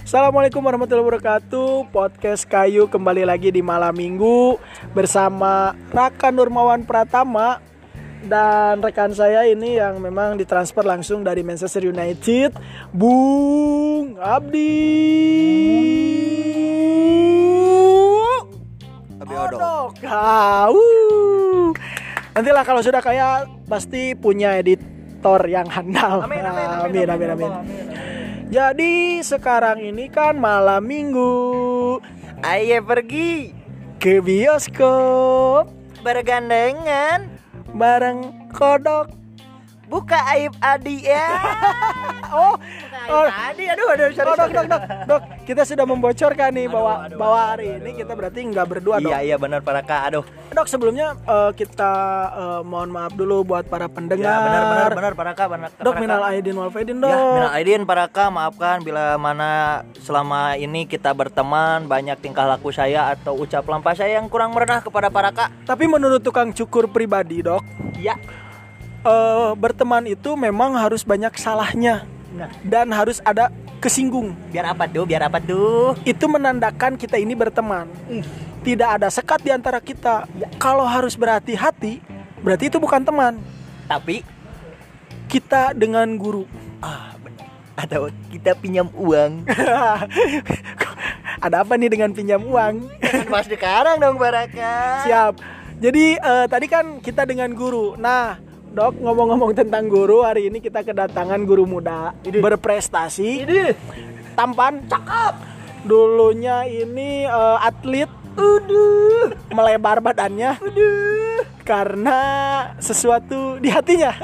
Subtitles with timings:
[0.00, 1.92] Assalamualaikum warahmatullahi wabarakatuh.
[1.92, 4.56] Podcast Kayu kembali lagi di malam minggu
[4.96, 7.60] Bersama Raka Nurmawan Pratama
[8.24, 12.56] Dan rekan saya ini yang memang ditransfer langsung dari Manchester United
[12.88, 14.72] Bung Abdi.
[19.28, 20.76] Odok Kau.
[22.32, 24.56] Nantilah kalau sudah kaya pasti punya
[25.20, 26.24] editor yang handal.
[26.24, 27.52] Amin, amin, amin, amin, amin, amin.
[28.48, 32.00] Jadi sekarang ini kan malam minggu.
[32.40, 33.52] Ayo pergi.
[34.00, 35.68] Ke bioskop.
[36.00, 37.28] Bergandengan.
[37.76, 39.19] Bareng kodok.
[39.90, 41.26] Buka aib adi ya.
[42.30, 42.54] Oh,
[43.10, 46.74] oh, Adi aduh aduh sorry, oh, dok, dok, dok, dok, kita sudah membocorkan nih Aduh,
[46.78, 49.10] bahwa aduh, bahwa hari aduh, ini kita berarti nggak berdua dok.
[49.10, 50.24] Iya iya benar para kak aduh.
[50.54, 51.92] Dok sebelumnya eh, kita
[52.30, 54.30] eh, mohon maaf dulu buat para pendengar.
[54.30, 55.68] Ya benar benar benar para kak benar.
[55.74, 57.10] Dok para minal aidin wal faidin dok.
[57.10, 62.70] Ya, minal aidin para kak maafkan bila mana selama ini kita berteman banyak tingkah laku
[62.70, 65.50] saya atau ucap lampah saya yang kurang merenah kepada para kak.
[65.66, 67.66] Tapi menurut tukang cukur pribadi dok,
[67.98, 68.14] Ya.
[69.02, 73.50] Eh, berteman itu memang harus banyak salahnya Nah, dan harus ada
[73.82, 74.38] kesinggung.
[74.54, 75.02] biar apa tuh?
[75.02, 75.98] Biar apa tuh?
[76.06, 77.90] Itu menandakan kita ini berteman.
[78.62, 80.30] Tidak ada sekat di antara kita.
[80.54, 81.98] Kalau harus berhati-hati,
[82.38, 83.34] berarti itu bukan teman.
[83.90, 84.22] Tapi
[85.26, 86.46] Kita dengan guru.
[86.78, 87.46] ah benar.
[87.74, 89.46] Atau kita pinjam uang.
[91.46, 92.86] ada apa nih dengan pinjam uang?
[93.26, 95.06] Mas sekarang dong para kak.
[95.06, 95.34] Siap.
[95.80, 97.94] Jadi eh, tadi kan kita dengan guru.
[97.94, 98.38] Nah,
[98.70, 103.74] Dok ngomong-ngomong tentang guru, hari ini kita kedatangan guru muda berprestasi, Ini.
[104.38, 105.34] tampan, cakep.
[105.82, 108.06] Dulunya ini eh, atlet,
[108.38, 112.18] udah melebar badannya, udah karena
[112.78, 114.14] sesuatu di hatinya.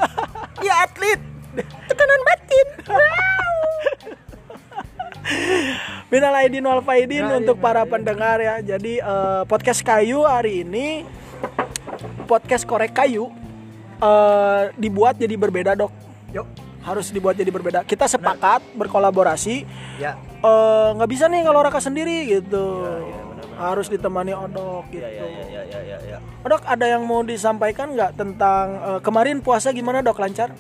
[0.57, 1.21] Ya atlet.
[1.85, 2.69] Tekanan batin.
[6.09, 7.91] Minal aidin wal faidin untuk ya, para ya.
[7.93, 8.57] pendengar ya.
[8.65, 11.05] Jadi eh, podcast kayu hari ini
[12.25, 13.29] podcast korek kayu
[14.01, 15.93] eh, dibuat jadi berbeda dok.
[16.33, 16.47] Yuk.
[16.87, 17.83] Harus dibuat jadi berbeda.
[17.83, 19.67] Kita sepakat berkolaborasi.
[19.99, 20.15] Ya.
[20.45, 22.87] eh, nggak bisa nih kalau Raka sendiri gitu.
[22.87, 23.59] Ya, ya, benar-benar.
[23.59, 25.03] Harus ditemani Odok gitu.
[25.03, 25.99] Ya ya ya ya ya ya.
[26.17, 26.19] ya.
[26.47, 30.55] Odok ada yang mau disampaikan nggak tentang eh, kemarin puasa gimana dok lancar?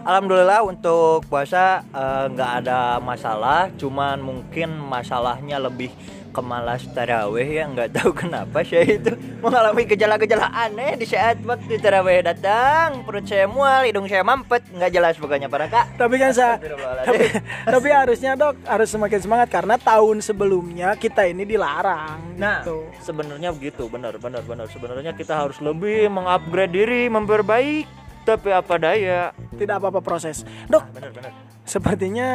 [0.00, 1.84] Alhamdulillah untuk puasa
[2.32, 5.92] nggak ada masalah, cuman mungkin masalahnya lebih
[6.30, 11.76] ke malas taraweh ya nggak tahu kenapa saya itu mengalami gejala-gejala aneh di saat waktu
[11.82, 16.30] taraweh datang perut saya mual hidung saya mampet nggak jelas pokoknya para kak Tapi kan
[16.30, 16.62] saya
[17.02, 17.24] tapi,
[17.66, 22.38] tapi harusnya dok harus semakin semangat karena tahun sebelumnya kita ini dilarang.
[22.38, 22.86] Nah, gitu.
[23.02, 24.66] sebenarnya begitu, benar, benar, benar.
[24.70, 27.86] Sebenarnya kita harus lebih mengupgrade diri, memperbaik.
[28.20, 29.32] Tapi apa daya?
[29.56, 30.44] tidak apa-apa proses.
[30.68, 31.32] Dok, Benar, benar.
[31.64, 32.28] sepertinya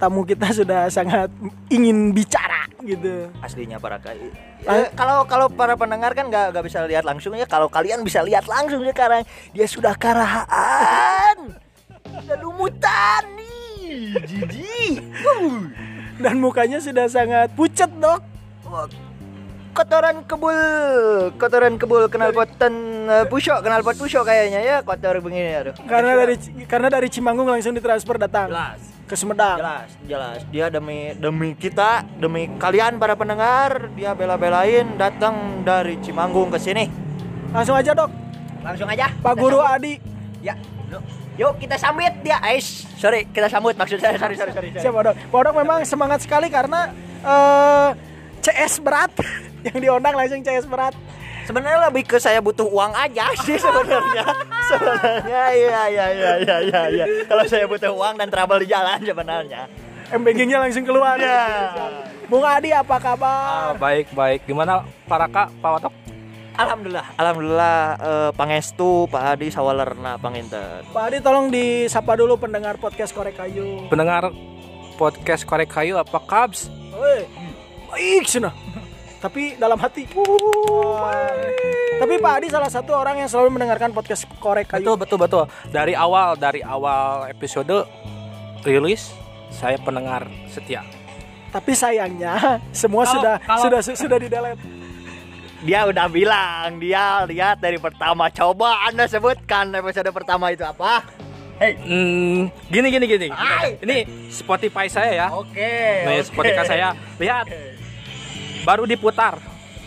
[0.00, 1.28] tamu kita sudah sangat
[1.68, 3.30] ingin bicara gitu.
[3.40, 4.30] Aslinya para kali.
[4.98, 7.46] kalau kalau para pendengar kan nggak nggak bisa lihat langsung ya.
[7.46, 9.22] Kalau kalian bisa lihat langsung sekarang,
[9.54, 11.56] dia sudah karahaan,
[12.06, 15.02] sudah lumutan nih, jijik.
[16.22, 18.20] Dan mukanya sudah sangat pucat, Dok.
[19.72, 20.60] Kotoran kebul
[21.40, 26.12] kotoran kebul kenal potan uh, pusok kenal pot pusok kayaknya ya kotor begini aduh Karena
[26.12, 26.36] dari
[26.68, 29.60] karena dari Cimanggung langsung ditransfer datang jelas ke Sumedang.
[29.60, 36.48] jelas jelas dia demi demi kita demi kalian para pendengar dia bela-belain datang dari Cimanggung
[36.48, 36.88] ke sini
[37.52, 38.08] Langsung aja, Dok.
[38.64, 39.76] langsung aja Pak Guru sambut.
[39.76, 39.94] Adi.
[40.40, 40.56] ya
[41.36, 41.60] yuk.
[41.60, 44.80] kita sambut dia Ais sorry kita sambut maksud saya sorry sorry sorry, sorry.
[44.80, 45.16] Siapa, Dok?
[45.28, 46.88] Pak Dok memang semangat sekali karena
[47.20, 47.88] eh
[48.40, 49.12] CS berat
[49.68, 50.96] yang diundang langsung CS berat.
[51.42, 54.24] Sebenarnya lebih ke saya butuh uang aja sih sebenarnya
[54.70, 58.98] sebenarnya iya iya iya iya iya iya kalau saya butuh uang dan trouble di jalan
[58.98, 59.66] sebenarnya
[60.12, 61.16] MBG-nya langsung keluar.
[61.16, 61.72] Ya.
[62.28, 63.32] Bung Adi apa kabar?
[63.32, 65.94] Ah, baik baik gimana para kak pak watok
[66.52, 70.84] Alhamdulillah, alhamdulillah eh, pangestu Pak Adi sawalerna panginten.
[70.84, 73.88] Pak Adi tolong disapa dulu pendengar podcast Korek Kayu.
[73.88, 74.28] pendengar
[74.94, 77.24] podcast korek kayu apa kabs Oi,
[77.88, 78.52] baik sana.
[79.22, 80.02] Tapi dalam hati.
[81.94, 84.82] Tapi Pak Adi salah satu orang yang selalu mendengarkan podcast Korek Kayu.
[84.82, 87.86] betul betul betul dari awal dari awal episode
[88.60, 89.14] rilis
[89.48, 90.82] saya pendengar setia
[91.54, 94.58] Tapi sayangnya semua Kalau- sudah kalau- sudah su- sudah di delete.
[95.62, 98.26] Dia udah bilang, dia lihat dari pertama.
[98.26, 101.06] Coba Anda sebutkan episode pertama itu apa?
[101.62, 101.78] Hei.
[101.78, 103.28] Hmm, gini gini gini.
[103.30, 103.78] Hai.
[103.78, 105.26] Ini Spotify saya ya.
[105.30, 105.70] Oke.
[106.02, 106.26] Nih oke.
[106.26, 106.88] Spotify saya.
[107.22, 107.71] Lihat.
[108.62, 109.38] Baru diputar.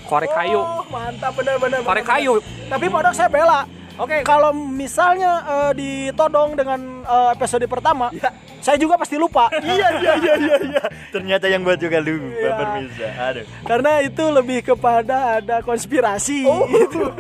[0.06, 0.62] Korek kayu.
[0.62, 1.82] Oh, mantap benar benar.
[1.82, 2.34] Korek benar, kayu.
[2.70, 3.62] Tapi Pak Dok saya bela.
[3.96, 4.22] Oke.
[4.22, 8.12] Kalau misalnya eh, ditodong dengan eh, episode pertama,
[8.60, 9.48] saya juga pasti lupa.
[9.64, 12.52] iya iya iya iya iya ternyata yang buat juga lupa Iya.
[12.54, 16.44] permisa aduh Karena itu lebih kepada ada konspirasi.
[16.44, 16.68] Oh.
[16.68, 17.08] gitu.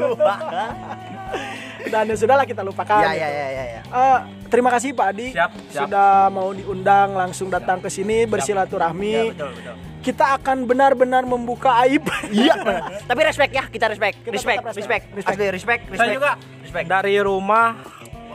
[1.85, 2.97] Dan ya sudahlah kita lupakan.
[2.97, 4.17] ya ya ya ya ya Eh,
[4.49, 5.87] terima kasih Pak Adi Siap, siap.
[5.87, 9.15] sudah mau diundang langsung datang ke sini bersilaturahmi.
[9.15, 9.75] Ya, betul betul
[10.05, 12.05] Kita akan benar-benar membuka aib.
[12.29, 12.53] iya.
[13.09, 14.21] Tapi respect ya kita respect.
[14.21, 15.03] Kita respect tetap respect.
[15.17, 15.33] respect.
[15.33, 16.13] asli respect Saya respect.
[16.13, 16.31] juga
[16.61, 16.85] respect.
[16.85, 17.67] dari rumah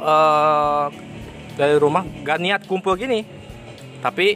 [0.00, 0.86] eh
[1.54, 3.22] dari rumah gak niat kumpul gini.
[4.02, 4.34] Tapi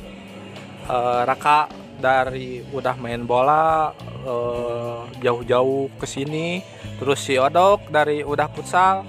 [0.86, 1.66] eh, Raka
[1.98, 3.90] dari udah main bola
[4.22, 6.62] eh, jauh-jauh ke sini,
[7.02, 9.02] terus si Odok dari udah futsal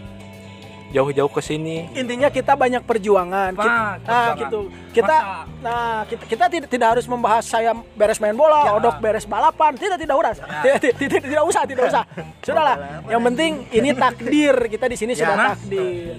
[0.87, 1.89] jauh-jauh ke sini.
[1.91, 3.51] Intinya kita banyak perjuangan.
[3.51, 3.63] Nah,
[3.97, 4.59] Kita, nah, gitu.
[4.91, 8.71] Kita Masa- nah kita, kita tidak tidak harus membahas saya beres main bola, Ya.
[8.73, 9.73] Odok beres balapan.
[9.73, 10.37] Tidak tidak urus.
[10.39, 12.03] Tidak, tidak, tidak, tidak usah, tidak usah.
[12.45, 12.77] Sudahlah.
[13.05, 14.55] Yang penting ini takdir.
[14.67, 15.19] Kita di sini Ya.
[15.21, 16.15] sudah takdir.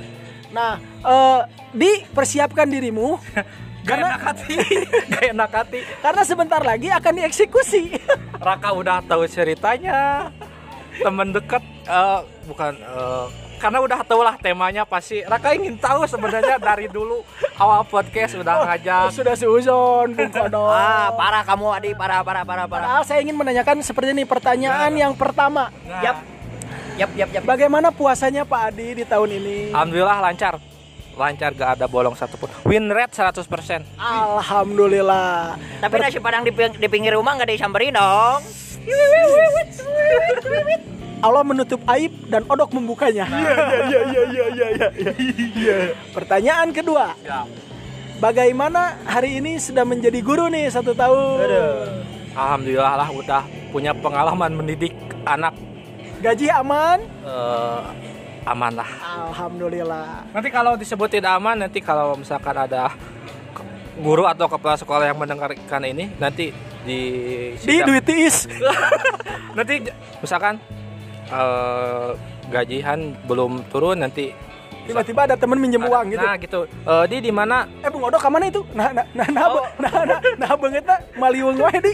[0.48, 0.72] Nah,
[1.02, 1.40] eh,
[1.72, 3.16] dipersiapkan dirimu
[3.86, 4.56] Gak Karena- enak hati,
[5.14, 5.78] gak enak hati.
[6.02, 7.94] karena sebentar lagi akan dieksekusi.
[8.36, 10.26] Raka udah tahu ceritanya
[10.96, 13.26] temen dekat eh, bukan eh,
[13.56, 15.20] karena udah tahu lah temanya pasti.
[15.23, 17.20] Raka ingin tahu sebenarnya dari dulu
[17.55, 19.11] awal podcast udah ngajak.
[19.11, 20.67] sudah seuzon, Bung Kodo.
[20.67, 21.91] ah parah kamu Adi.
[21.93, 22.87] Parah parah parah parah.
[22.87, 25.69] Padahal saya ingin menanyakan seperti ini pertanyaan yang pertama.
[25.82, 26.17] Nah, yap.
[26.97, 27.43] Yap yap yap.
[27.44, 29.70] Bagaimana puasanya Pak Adi di tahun ini?
[29.70, 30.55] Alhamdulillah lancar.
[31.12, 32.47] Lancar gak ada bolong satupun.
[32.62, 33.43] Win rate 100%
[33.97, 35.55] Alhamdulillah.
[35.79, 38.41] tapi nasi padang di, ping- di pinggir rumah nggak disamperin dong
[41.18, 43.24] Allah menutup aib dan odok membukanya.
[43.24, 43.54] Iya
[43.84, 45.12] iya iya iya iya
[45.54, 45.76] iya.
[46.12, 47.16] Pertanyaan kedua.
[48.16, 51.36] Bagaimana hari ini sudah menjadi guru nih satu tahun?
[52.32, 54.92] Alhamdulillah lah udah punya pengalaman mendidik
[55.22, 55.56] anak
[56.16, 57.00] Gaji aman?
[57.24, 57.80] eh,
[58.44, 58.88] aman lah
[59.28, 60.32] Alhamdulillah.
[60.32, 62.92] nanti kalau disebut tidak aman nanti kalau misalkan ada
[63.96, 66.52] guru atau kepala sekolah yang mendengarkan ini nanti
[66.84, 67.00] di
[67.56, 68.48] Di duit tiis.
[69.56, 69.84] nanti
[70.20, 70.56] misalkan
[71.28, 72.08] eh,
[72.49, 74.31] gajian belum turun nanti
[74.87, 76.23] Tiba-tiba ada temen minjem uang gitu.
[76.23, 78.62] nah gitu Eh, di di mana Eh Bung Odok ke mana itu?
[78.70, 79.67] Nah nah nah nah Oh.
[79.76, 81.93] nah nah, nah banget nah maliwung wae di.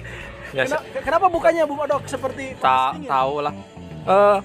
[0.52, 3.08] Ya, Kena- Kenapa bukannya Bung Odok seperti dingin?
[3.08, 3.54] tahu lah
[4.02, 4.38] Eh,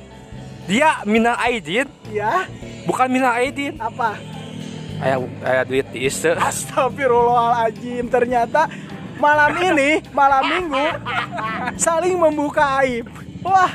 [0.66, 2.48] dia mina aidin Ya,
[2.84, 4.16] bukan mina aidin apa?
[4.98, 8.72] ayah ayah duit di iste Astagfirullahaladzim Ternyata
[9.18, 10.86] malam ini Malam minggu
[11.76, 13.06] Saling membuka aib
[13.48, 13.72] Wah.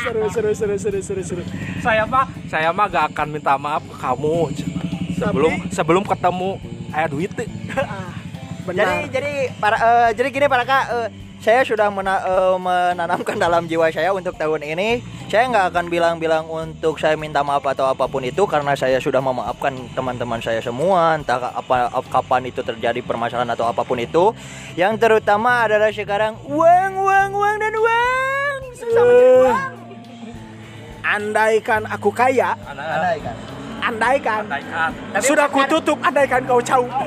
[0.00, 1.42] Seru seru seru seru seru seru.
[1.84, 4.36] Saya mah saya mah gak akan minta maaf ke kamu.
[5.20, 6.56] Sebelum sebelum ketemu
[6.96, 7.48] ayah duit teh.
[7.76, 8.16] Ah,
[8.64, 9.12] jadi Benar.
[9.12, 11.08] Jadi para eh, jadi gini para kak eh,
[11.40, 15.00] saya sudah mena- eh, menanamkan dalam jiwa saya untuk tahun ini.
[15.30, 19.22] Saya nggak akan bilang-bilang untuk saya minta maaf atau apa pun itu karena saya sudah
[19.22, 24.34] memaafkan teman-teman saya semua entah apa kapan itu terjadi permasalahan atau apa pun itu.
[24.74, 29.72] Yang terutama adalah sekarang uang uang uang dan uang susah mencari Eh, uang
[31.00, 34.42] Andaikan aku kaya Andai kan Andaikan.
[34.46, 34.90] Andaikan.
[35.16, 36.88] Tapi Sudah bukan- kututup Andaikan kau jauh.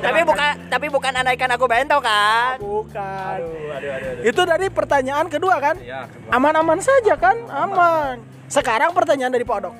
[0.00, 2.56] Tapi bukan tapi bukan andaikan aku bento kan?
[2.56, 3.36] Bukan.
[3.36, 5.76] Aduh aduh aduh Itu dari pertanyaan kedua kan?
[5.76, 7.36] Iya, Aman-aman saja kan?
[7.52, 8.24] Aman.
[8.48, 9.74] Sekarang pertanyaan dari Pak Odok.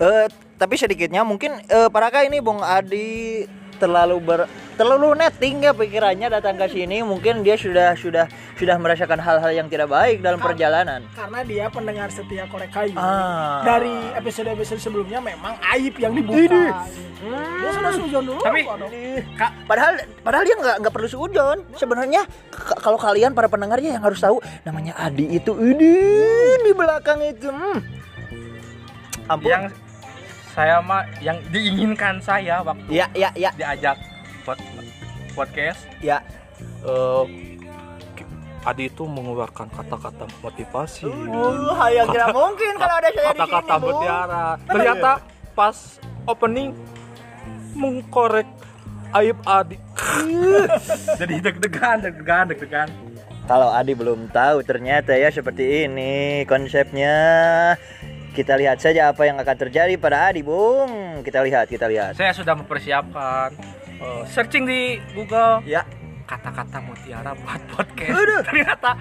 [0.00, 0.26] Eh,
[0.56, 3.44] tapi sedikitnya mungkin eh, para ini Bung Adi
[3.82, 4.40] terlalu ber
[4.78, 9.66] terlalu netting ya pikirannya datang ke sini mungkin dia sudah sudah sudah merasakan hal-hal yang
[9.66, 11.02] tidak baik dalam perjalanan.
[11.18, 13.66] Karena dia pendengar setia korek kayu Ah.
[13.66, 16.86] Dari episode-episode sebelumnya memang aib yang dibuka
[17.22, 18.66] Dia sudah sujon dulu Tapi-.
[19.34, 21.56] Kak, Padahal padahal dia nggak nggak perlu sujon.
[21.74, 22.22] Sebenarnya
[22.78, 25.94] kalau kalian para pendengarnya yang harus tahu namanya Adi itu ini
[26.62, 27.50] di belakang itu.
[27.50, 27.82] Hmm.
[29.30, 29.48] Ampun.
[29.48, 29.64] yang
[30.52, 33.96] saya mah yang diinginkan saya waktu Ya ya ya diajak
[34.42, 34.60] pod-
[35.32, 36.20] podcast ya.
[36.82, 37.24] eh,
[38.14, 38.28] ki-
[38.62, 43.28] Adi itu mengeluarkan kata-kata motivasi Uh, yang tidak mungkin kalau ada saya di sini.
[43.34, 45.10] kata-kata mutiara ternyata
[45.52, 45.76] pas
[46.24, 46.70] opening
[47.72, 48.46] mengkorek
[49.14, 49.76] aib Adi
[51.20, 52.88] jadi deg-degan deg-degan deg-degan
[53.42, 56.12] Kalau Adi belum tahu ternyata ya seperti ini
[56.46, 57.16] konsepnya.
[58.32, 61.20] Kita lihat saja apa yang akan terjadi pada Adi, Bung.
[61.20, 62.16] Kita lihat, kita lihat.
[62.16, 63.52] saya sudah mempersiapkan
[63.94, 64.80] eh, searching di
[65.12, 65.84] Google Ya,
[66.24, 68.96] kata-kata mutiara buat podcast ternyata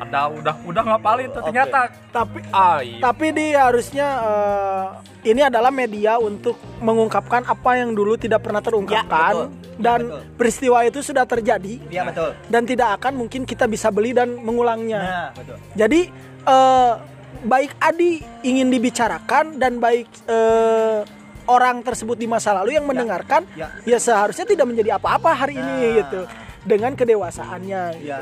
[0.00, 1.52] ada udah udah ngapalin tuh Oke.
[1.52, 4.86] ternyata Tapi aib tapi dia harusnya eh,
[5.28, 9.48] ini adalah media untuk mengungkapkan apa yang dulu tidak pernah terungkapkan Ya, betul.
[9.76, 10.20] Ya, dan betul.
[10.36, 12.32] peristiwa itu sudah terjadi iya betul.
[12.48, 15.00] dan tidak akan mungkin kita bisa beli dan mengulangnya.
[15.00, 15.56] Nah, betul.
[15.74, 16.00] Jadi
[16.42, 16.92] eh,
[17.42, 21.00] baik Adi ingin dibicarakan dan baik eh,
[21.46, 23.72] orang tersebut di masa lalu yang mendengarkan ya.
[23.82, 25.90] ya seharusnya tidak menjadi apa-apa hari ini Nah.
[25.98, 26.20] gitu
[26.62, 27.82] dengan kedewasaannya.
[28.04, 28.20] Ya.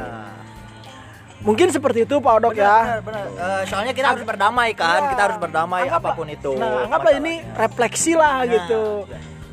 [1.39, 2.99] Mungkin seperti itu Pak Odok ya.
[2.99, 3.25] Benar, benar.
[3.31, 5.11] Eh, soalnya kita harus berdamai kan, Ya.
[5.15, 6.51] kita harus berdamai Anggaplah- apa pun itu.
[6.59, 8.83] Nah, anggaplah ini refleksi lah Nah, gitu.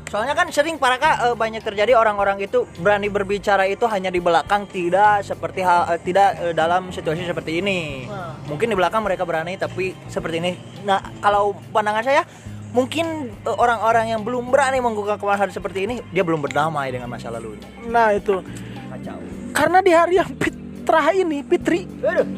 [0.06, 4.22] Soalnya kan sering para kak eh, banyak terjadi orang-orang itu berani berbicara itu hanya di
[4.22, 8.06] belakang tidak seperti hal eh, tidak eh, dalam situasi seperti ini.
[8.06, 8.38] Nah.
[8.46, 10.52] Mungkin di belakang mereka berani tapi seperti ini.
[10.86, 12.22] Nah, kalau pandangan saya
[12.70, 17.66] mungkin orang-orang yang belum berani mengungkapkan hal seperti ini dia belum berdamai dengan masa lalunya.
[17.90, 18.46] Nah, itu.
[18.86, 19.18] Kacau.
[19.50, 22.28] Karena di hari yang fitrah ini, Fitri, Aduh.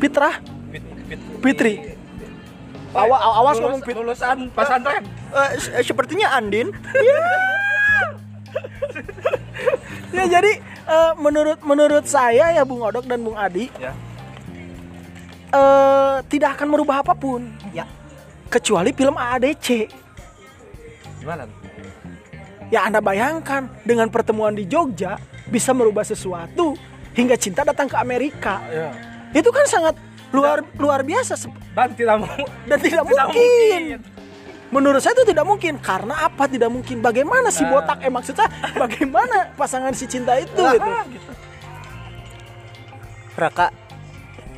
[0.00, 0.40] fitrah,
[1.44, 1.99] Fitri.
[2.90, 3.94] Awas, awas ngomong fit.
[3.94, 5.02] lulusan pesantren.
[5.30, 6.74] Eh, se- eh, sepertinya Andin.
[10.10, 13.94] Ya jadi eh, menurut menurut saya ya Bung Odok dan Bung Adi Ya.
[15.50, 17.86] eh, tidak akan merubah apa pun ya.
[18.48, 19.86] kecuali film AADC.
[21.20, 21.46] Gimana?
[22.66, 25.14] Ya Anda bayangkan dengan pertemuan di Jogja
[25.46, 26.74] bisa merubah sesuatu
[27.14, 28.58] hingga cinta datang ke Amerika.
[28.66, 28.90] Ya.
[29.30, 29.94] Itu kan sangat
[30.30, 31.34] luar luar biasa
[31.74, 33.98] Dan tidak mau dan tidak, mungkin.
[34.70, 37.02] Menurut saya itu tidak mungkin karena apa tidak mungkin?
[37.02, 37.70] Bagaimana si Nah.
[37.74, 38.46] botak eh maksudnya
[38.82, 40.90] bagaimana pasangan si cinta itu Lah, gitu.
[41.18, 41.32] gitu.
[43.34, 43.74] Raka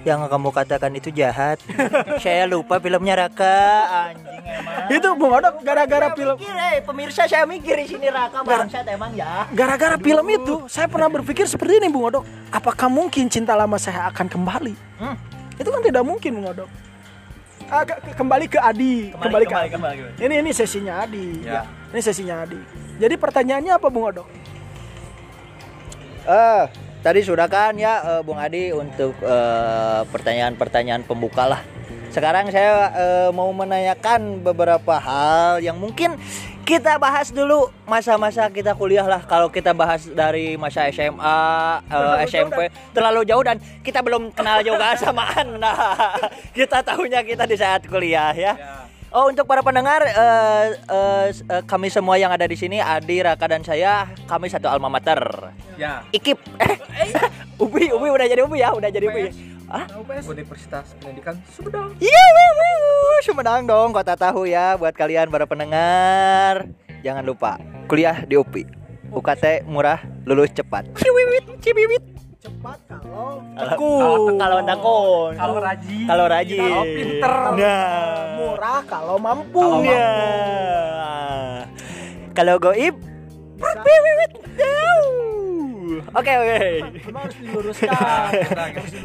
[0.02, 1.62] yang kamu katakan itu jahat.
[2.22, 3.58] saya lupa filmnya Raka.
[4.10, 4.90] Anjing emang.
[4.90, 8.82] Itu Bung Odok gara-gara Saya film mikir, eh, pemirsa saya mikir di sini Raka bangsat
[8.90, 9.46] emang ya.
[9.54, 12.26] gara-gara film itu saya pernah berpikir seperti ini Bung Odok.
[12.50, 14.74] Apakah mungkin cinta lama saya akan kembali?
[14.98, 15.16] Hmm.
[15.56, 16.70] Itu kan tidak mungkin Bung Odok.
[17.66, 19.70] Ah, ke- ke- kembali ke Adi, kembali, ke Adi.
[19.72, 19.98] kembali.
[20.20, 21.40] Ini ini sesinya Adi.
[21.40, 21.64] Ya.
[21.88, 22.60] Ini sesinya Adi.
[22.98, 24.28] Jadi pertanyaannya apa Bung Odok?
[26.22, 26.64] Eh,
[27.00, 31.60] tadi sudah kan ya eh, Bung Adi untuk eh, pertanyaan-pertanyaan pembuka lah.
[32.12, 36.14] Sekarang saya eh, mau menanyakan beberapa hal yang mungkin
[36.62, 39.22] kita bahas dulu masa-masa kita kuliah lah.
[39.22, 41.38] Kalau kita bahas dari masa SMA,
[41.80, 42.58] eh, Terlalu jauh SMP,
[42.92, 45.74] terlalu jauh dan kita belum kenal juga sama Anda.
[46.56, 48.54] kita tahunya kita di saat kuliah ya.
[49.12, 53.20] Oh untuk para pendengar, eh, eh, s- eh, kami semua yang ada di sini, Adi,
[53.20, 55.20] Raka dan saya, kami satu alma mater.
[55.76, 56.00] Ya.
[56.10, 56.40] Ikip.
[57.60, 59.51] Ubi, Ubi udah jadi Ubi ya, udah jadi Ubi.
[59.72, 59.88] Ah?
[60.28, 61.96] Universitas Pendidikan Sumedang.
[61.96, 66.68] Iya, wuh, wuh, Sumedang dong, kota tahu ya buat kalian para pendengar.
[67.00, 67.56] Jangan lupa
[67.88, 68.68] kuliah di UPI.
[69.12, 70.84] UKT murah, lulus cepat.
[71.00, 72.04] Ciwiwit, ciwiwit.
[72.42, 75.32] Cepat kalau Kalau kalau tekun.
[75.40, 76.04] Kalau rajin.
[76.04, 76.60] Kalau rajin.
[76.60, 77.32] Kalau pinter.
[77.56, 78.24] Nah.
[78.36, 79.60] murah kalau mampu.
[79.60, 80.08] Kalau Ya.
[82.36, 82.96] Kalau goib,
[83.56, 84.32] berpiwit.
[86.14, 86.58] Oke oke.
[87.08, 88.30] Memang harus diluruskan.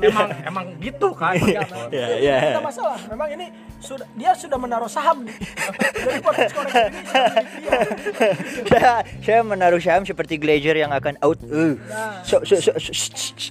[0.08, 1.36] emang emang gitu kan.
[1.92, 2.38] Ya ya.
[2.54, 2.98] Tidak masalah.
[3.10, 3.46] Memang ini
[3.82, 5.28] sudah dia sudah menaruh saham.
[5.28, 7.00] Jadi podcast koreksi ini
[8.72, 11.40] saya saya menaruh saham seperti Glazer yang akan out.
[11.46, 11.76] Uh.
[11.90, 12.22] Nah.
[12.24, 12.94] So, so, so, so,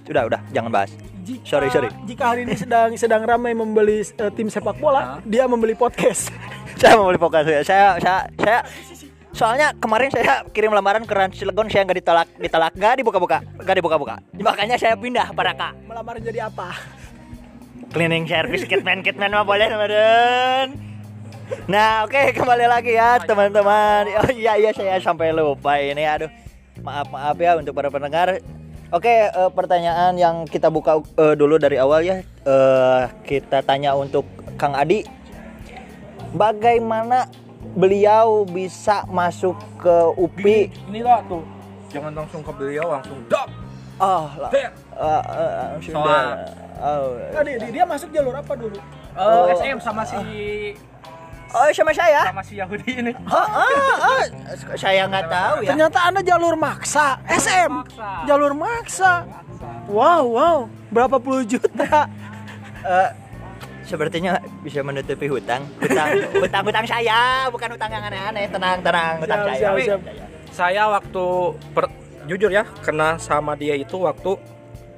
[0.09, 0.91] udah udah jangan bahas.
[1.27, 1.91] Jika, Sorry, sorry.
[2.07, 6.31] Jika hari ini sedang sedang ramai membeli eh, tim sepak bola, dia membeli podcast.
[6.77, 7.61] Saya mau beli fokus ya.
[7.65, 8.59] Saya saya saya
[9.37, 13.77] soalnya kemarin saya kirim lamaran ke Rans Cilegon saya nggak ditolak ditolak nggak dibuka-buka nggak
[13.77, 14.15] dibuka-buka.
[14.33, 16.73] Makanya saya pindah pada kak Melamar jadi apa?
[17.93, 19.93] cleaning service kitman kitman mah boleh teman
[21.71, 24.11] nah oke kembali lagi ya teman-teman.
[24.19, 26.27] oh iya iya saya sampai lupa ini aduh.
[26.83, 28.43] Maaf maaf ya untuk para pendengar.
[28.91, 32.19] Oke eh, pertanyaan yang kita buka eh, dulu dari awal ya.
[32.23, 34.27] Eh, kita tanya untuk
[34.59, 35.07] Kang Adi.
[36.35, 37.31] Bagaimana
[37.77, 41.45] beliau bisa masuk ke UPI Ini lah tuh.
[41.93, 43.21] Jangan langsung ke beliau langsung
[43.97, 46.29] oh lah eh, eh, sudah Soal.
[46.81, 48.77] oh, Nah, dia, dia masuk jalur apa dulu?
[49.17, 50.21] Eh, SM sama si
[51.57, 53.13] oh sama saya sama si Yahudi ini.
[53.33, 54.23] Oh, oh, oh.
[54.77, 55.69] saya nggak tahu ya.
[55.73, 57.71] Ternyata Anda jalur maksa, SM.
[57.73, 58.09] maksa.
[58.29, 59.25] Jalur maksa.
[59.89, 60.59] Wow, wow.
[60.93, 62.11] Berapa puluh juta?
[62.87, 63.11] Eh,
[63.87, 65.63] sepertinya bisa menutupi hutang.
[65.79, 66.11] Hutang,
[66.43, 68.51] hutang, hutang saya, bukan hutang yang aneh-aneh.
[68.51, 69.59] Tenang, tenang, hutang Siap, saya.
[69.79, 70.29] siap, siap.
[70.51, 71.25] Saya waktu
[71.71, 71.95] per-
[72.27, 74.35] jujur ya, kena sama dia itu waktu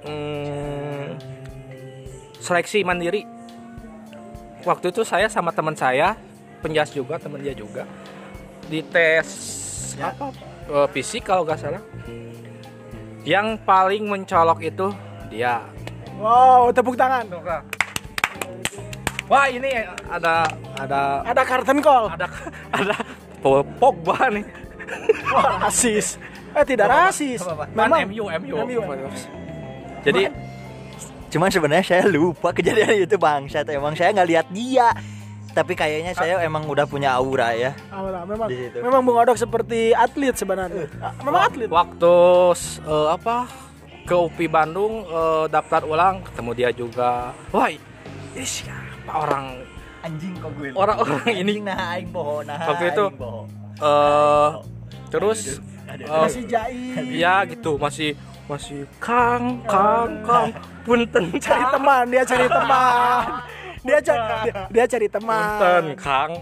[0.08, 1.06] hmm,
[2.40, 3.28] seleksi mandiri.
[4.64, 6.16] Waktu itu saya sama teman saya,
[6.64, 7.86] penjas juga, teman dia juga,
[8.66, 9.28] di tes
[10.00, 10.34] apa
[10.66, 11.82] eh, fisik kalau nggak salah.
[13.22, 14.88] Yang paling mencolok itu
[15.28, 15.60] dia.
[16.18, 17.28] Wow, tepuk tangan.
[19.28, 19.68] Wah ini
[20.08, 22.08] ada ada Ada curtain call.
[22.08, 22.26] ada
[22.72, 22.96] ada
[23.78, 24.44] Pogba nih.
[25.30, 26.16] Wah, rasis.
[26.56, 27.44] Eh, tidak rasis.
[27.44, 27.64] apa, apa?
[27.70, 28.54] Man, Memang MU, MU.
[28.64, 28.80] MU.
[30.02, 30.22] Jadi
[31.28, 33.68] Cuman sebenarnya saya lupa kejadian itu bangsat.
[33.68, 34.88] Emang saya nggak lihat dia.
[35.52, 37.76] Tapi kayaknya saya emang udah punya aura ya.
[37.92, 38.78] Aura, memang Di situ.
[38.80, 40.86] memang Bung Odok seperti atlet sebenarnya.
[41.02, 41.68] Ah, Memang atlet.
[41.68, 42.14] Waktu
[42.80, 43.44] eh, apa
[44.06, 47.36] ke UPI Bandung eh, daftar ulang ketemu dia juga.
[47.52, 47.82] Wah, ini
[48.40, 49.46] siapa orang
[49.98, 50.70] Anjing kok gue.
[50.72, 52.54] orang-orang ini nah aing boho nah.
[52.66, 53.06] Waktu itu,
[53.78, 54.48] eh
[55.08, 57.02] terus eh, Masih jaim.
[57.10, 63.24] ya gitu masih masih Kang Kang Kang punten Cari teman, dia cari teman.
[63.80, 65.40] Dia cari dia, dia cari teman.
[65.58, 66.32] punten Kang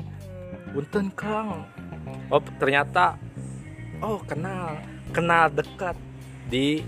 [0.71, 1.49] punten Kang
[2.29, 3.17] oh ternyata
[3.99, 4.77] oh kenal
[5.11, 5.97] kenal dekat
[6.45, 6.85] di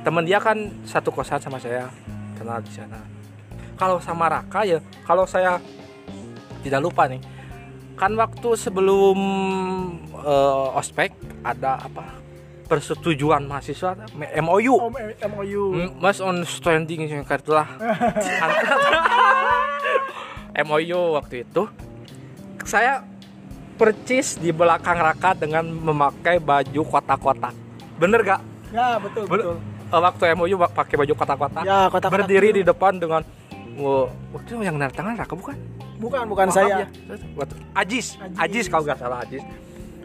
[0.00, 1.90] teman dia kan satu kosan sama saya
[2.34, 2.98] kenal di sana
[3.80, 5.56] kalau sama Raka ya kalau saya
[6.60, 7.16] tidak lupa nih
[7.96, 9.16] kan waktu sebelum
[10.12, 12.20] eh, ospek ada apa
[12.68, 13.96] persetujuan mahasiswa
[14.38, 15.62] MOU Om eh, MOU.
[15.74, 17.66] Mm, Mas on standing yang itulah
[20.60, 21.64] MOU waktu itu
[22.62, 23.00] saya
[23.74, 27.56] percis di belakang Raka dengan memakai baju kotak-kotak
[27.96, 28.40] bener gak?
[28.70, 29.56] Ya, betul, betul.
[29.90, 32.56] Eh, waktu MOU pak- pakai baju kotak-kotak Ya, kotak-kotak berdiri itu.
[32.56, 33.24] di depan dengan
[34.30, 35.56] Waktu itu yang nanda tangan Raka bukan?
[35.96, 36.76] Bukan, bukan Maaf saya.
[36.78, 36.86] ya.
[37.74, 38.36] Ajis, Ajis.
[38.36, 39.42] Ajis kalau nggak salah Ajis.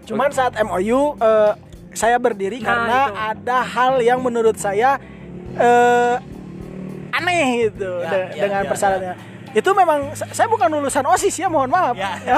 [0.03, 1.51] Cuman saat MOU eh,
[1.91, 3.15] saya berdiri Nah, karena itu.
[3.31, 4.99] ada hal yang menurut saya
[5.55, 6.15] eh,
[7.11, 9.15] aneh gitu Ya, de- ya, dengan ya, persyaratannya.
[9.55, 11.95] Itu memang sa- saya bukan lulusan OSIS ya, mohon maaf.
[11.95, 12.35] Ya, Ya,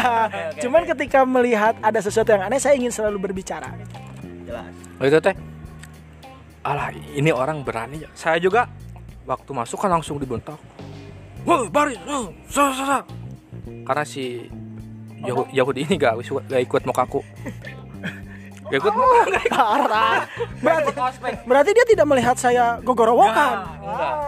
[0.53, 0.93] oke, Cuman oke.
[0.93, 3.74] ketika melihat ada sesuatu yang aneh, saya ingin selalu berbicara.
[4.46, 4.69] Jelas.
[4.96, 5.34] Oh itu teh.
[6.62, 8.10] Alah, ini orang berani ya.
[8.13, 8.69] Saya juga
[9.24, 10.62] waktu masuk kan langsung dibentak.
[11.48, 13.00] Woi, baris, oh, sa, sa, sa."
[13.88, 14.51] Karena si
[15.24, 17.24] Yahu- Yahudi ini gak, gak ikut mukaku.
[18.68, 19.56] Gak ikut muka, gak ikut.
[19.56, 20.20] Parah.
[20.60, 20.92] Berarti,
[21.48, 23.63] berarti dia tidak melihat saya gogorowokan.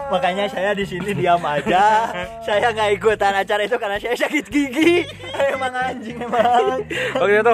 [0.08, 2.08] Makanya saya di sini diam aja.
[2.48, 5.04] saya nggak ikutan acara itu karena saya sakit gigi.
[5.36, 6.80] emang anjing emang.
[7.20, 7.52] Waktu itu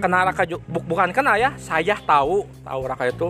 [0.00, 0.44] kena Raka
[0.88, 3.28] bukan kena ya, saya tahu tahu Raka itu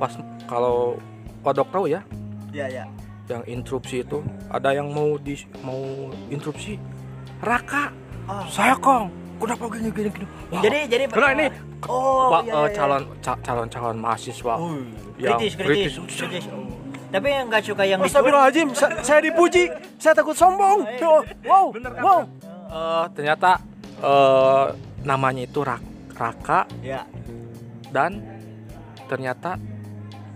[0.00, 0.16] pas
[0.48, 0.96] kalau
[1.44, 2.00] kodok tahu ya,
[2.48, 2.88] Ya ya.
[3.32, 5.78] Yang interupsi itu ada yang mau di mau
[6.26, 6.74] interupsi
[7.40, 7.94] Raka
[8.26, 8.46] Ah.
[8.46, 11.46] saya kong kenapa gini gini gini Wah, Jadi jadi Karena ini
[11.82, 12.76] Oh, wa- iya, eh, iya.
[12.76, 14.84] calon ca- calon calon mahasiswa Uh,
[15.16, 16.16] yang kritis, kritis, kritis.
[16.20, 16.44] kritis.
[17.10, 17.98] Tapi yang nggak suka yang.
[17.98, 19.66] Astagfirullahaladzim, sa- saya dipuji,
[19.96, 20.84] saya takut sombong.
[21.00, 21.64] Oh, Wow,
[21.98, 22.20] wow.
[22.70, 23.58] Eh, ternyata
[23.98, 24.66] eh,
[25.02, 27.02] namanya itu Rak- Raka Ya.
[27.88, 28.20] dan
[29.06, 29.56] ternyata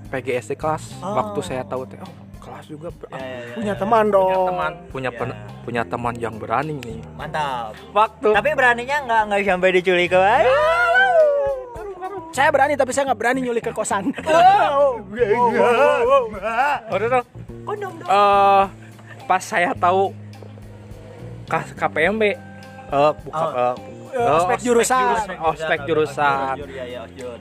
[0.08, 1.14] PGSD kelas Oh.
[1.14, 2.10] waktu saya tahu teh oh
[2.44, 3.54] kelas juga ber- Ya, ya, ya.
[3.54, 4.28] Punya teman dong.
[4.28, 5.16] punya teman punya Ya.
[5.16, 7.72] pen- punya teman yang berani nih Mantap.
[7.90, 10.20] waktu Tapi beraninya nggak nggak sampai diculik ke
[12.30, 14.10] Saya berani tapi saya nggak berani nyulik ke kosan.
[14.18, 14.98] Wow.
[17.64, 18.04] Kondom dong.
[18.04, 18.64] eh
[19.24, 20.10] pas saya tahu
[21.44, 22.36] K- KPMB eh
[23.22, 23.52] bukan Oh.
[23.54, 23.74] eh,
[24.12, 25.14] Eh, eh, ospek jurusan.
[25.42, 27.40] ospek jurusan Ospek ya, ya, ospek.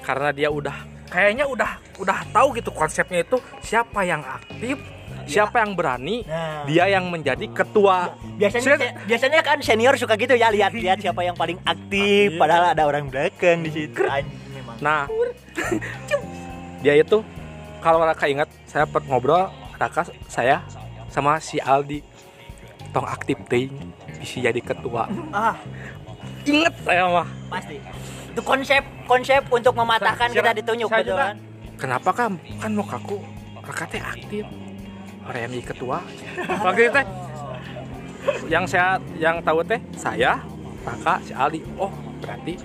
[0.00, 4.76] karena dia udah kayaknya udah udah tahu gitu konsepnya itu siapa yang aktif
[5.24, 6.64] siapa yang berani Nah.
[6.64, 11.32] dia yang menjadi ketua Biasanya Saya- biasanya kan senior suka gitu ya lihat-lihat siapa yang
[11.32, 14.02] paling aktif padahal ada orang belakang di situ.
[14.76, 15.06] Nah,
[16.80, 17.22] dia itu
[17.78, 20.66] kalau Raka ingat saya per ngobrol Raka saya
[21.08, 22.02] sama si Aldi
[22.90, 23.70] tong aktif ting
[24.18, 25.06] bisa jadi ketua.
[25.30, 25.54] Ah,
[26.44, 27.28] Ingat saya mah.
[27.48, 27.76] pasti.
[28.34, 31.24] Itu konsep konsep untuk mematahkan Saya- kita ditunjuk saya betul juga.
[31.24, 31.36] kan?
[31.74, 33.22] Kenapa kan kan mau kaku
[33.56, 34.44] Raka teh aktif.
[35.24, 36.02] Jadi ketua.
[36.66, 37.06] Waktu itu teh
[38.46, 40.42] yang saya yang tahu teh saya
[40.82, 41.62] Raka si Aldi.
[41.76, 42.58] Oh, berarti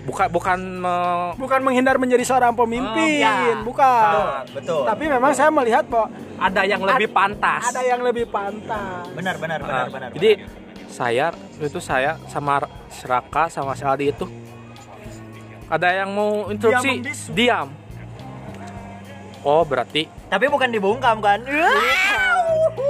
[0.00, 3.60] bukan bukan me- Bukan menghindar menjadi seorang pemimpin, ya.
[3.60, 4.42] bukan.
[4.50, 4.82] Betul.
[4.82, 7.62] Tapi memang saya melihat bahwa ada yang lebih pantas.
[7.68, 9.04] ada yang lebih pantas.
[9.12, 10.08] Benar benar benar Nah, benar.
[10.10, 10.30] jadi
[10.88, 11.28] saya
[11.60, 14.24] itu saya sama Seraka sama si Aldi itu
[15.68, 17.68] ada yang mau interupsi Diam diam.
[19.40, 21.40] Oh berarti tapi bukan dibungkam kan?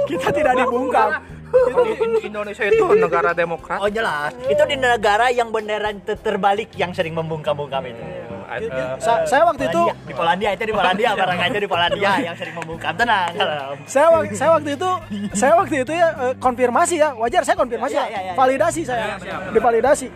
[0.05, 1.09] Kita tidak dibungkam.
[1.49, 3.81] In- Indonesia itu negara demokrat.
[3.81, 4.33] Oh jelas.
[4.45, 8.03] Itu di negara yang beneran ter- terbalik yang sering membungkam-bungkam itu.
[8.49, 8.65] Eh,
[8.97, 12.53] Sa- saya waktu itu di Polandia itu di Polandia barang aja di Polandia yang sering
[12.53, 13.29] membungkam tenang.
[13.85, 14.89] saya wak- saya waktu itu
[15.33, 18.33] saya waktu itu ya eh, konfirmasi ya wajar saya konfirmasi Ya, ya, ya, ya, ya.
[18.33, 19.05] validasi saya
[19.49, 20.09] divalidasi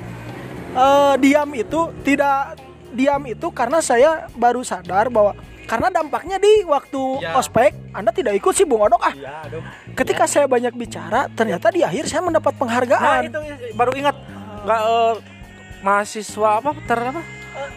[0.74, 2.58] Eh, diam itu tidak
[2.90, 7.38] diam itu karena saya baru sadar bahwa karena dampaknya di waktu Ya.
[7.38, 9.00] ospek anda tidak ikut sih bung odok.
[9.00, 9.62] Ah Ya, aduh.
[9.94, 13.40] ketika saya banyak bicara ternyata di akhir saya mendapat Nah penghargaan itu
[13.74, 14.16] baru ingat.
[14.66, 15.14] Nggak eh,
[15.82, 17.22] mahasiswa apa ter apa?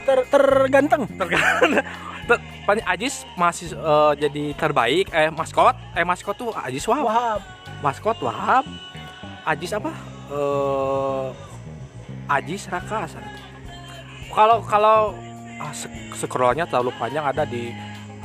[0.09, 1.03] Ter terganteng.
[1.05, 1.71] Tergantung
[2.33, 2.43] Ter-
[2.89, 5.13] Ajis masih eh, jadi terbaik.
[5.13, 5.77] Eh maskot.
[5.93, 7.05] Eh maskot tuh Ajis Wahab.
[7.07, 7.41] Wahab.
[7.85, 8.65] maskot Wahab.
[9.45, 9.93] Ajis apa?
[10.33, 11.27] Eh
[12.27, 13.33] Ajis Raka salah.
[14.29, 14.99] kalau kalau
[15.57, 15.73] ah,
[16.12, 17.71] scrollnya terlalu panjang ada di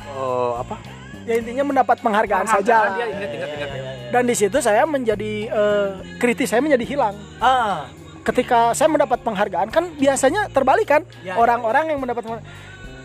[0.02, 0.76] eh, apa
[1.22, 2.98] Ya intinya mendapat penghargaan saja.
[2.98, 3.70] Dia ingat ingat ingat.
[4.10, 5.88] Dan di situ saya menjadi eh,
[6.18, 7.14] kritis saya menjadi hilang.
[7.38, 7.86] Ah,
[8.22, 12.50] Ketika saya mendapat penghargaan kan biasanya terbalik kan Ya, orang-orang yang mendapat penghargaan.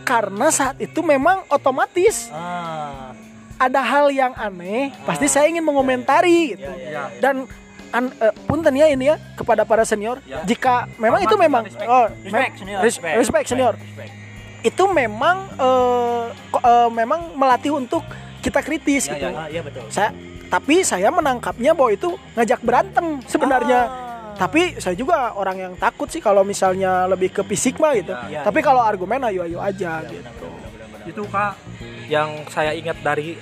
[0.01, 3.13] karena saat itu memang otomatis ah.
[3.57, 6.69] ada hal yang aneh, pasti saya ingin mengomentari gitu.
[6.86, 7.13] Ya.
[7.17, 7.45] Dan
[7.89, 10.43] an, eh, punten ya ini ya kepada para senior, Ya.
[10.43, 11.88] jika memang Hormat, itu memang respect.
[11.88, 12.80] oh, Respect, mem- senior.
[12.82, 13.73] res- respect, senior.
[13.76, 14.12] respect.
[14.60, 15.38] Itu memang
[16.50, 18.04] ko- eh, memang melatih untuk
[18.39, 19.28] kita kritis Ya, gitu.
[19.30, 19.86] ya, iya betul.
[19.88, 20.12] Saya
[20.47, 23.82] tapi saya menangkapnya bahwa itu ngajak berantem sebenarnya.
[23.84, 24.06] Ah.
[24.38, 28.13] Tapi saya juga orang yang takut sih kalau misalnya lebih ke fisik mah gitu.
[28.28, 28.65] Ya, tapi ya.
[28.65, 30.23] kalau argumen ayo ayo aja Iya, gitu.
[30.23, 31.10] benar, benar, benar, benar.
[31.10, 31.54] itu kak
[32.08, 33.36] yang saya ingat dari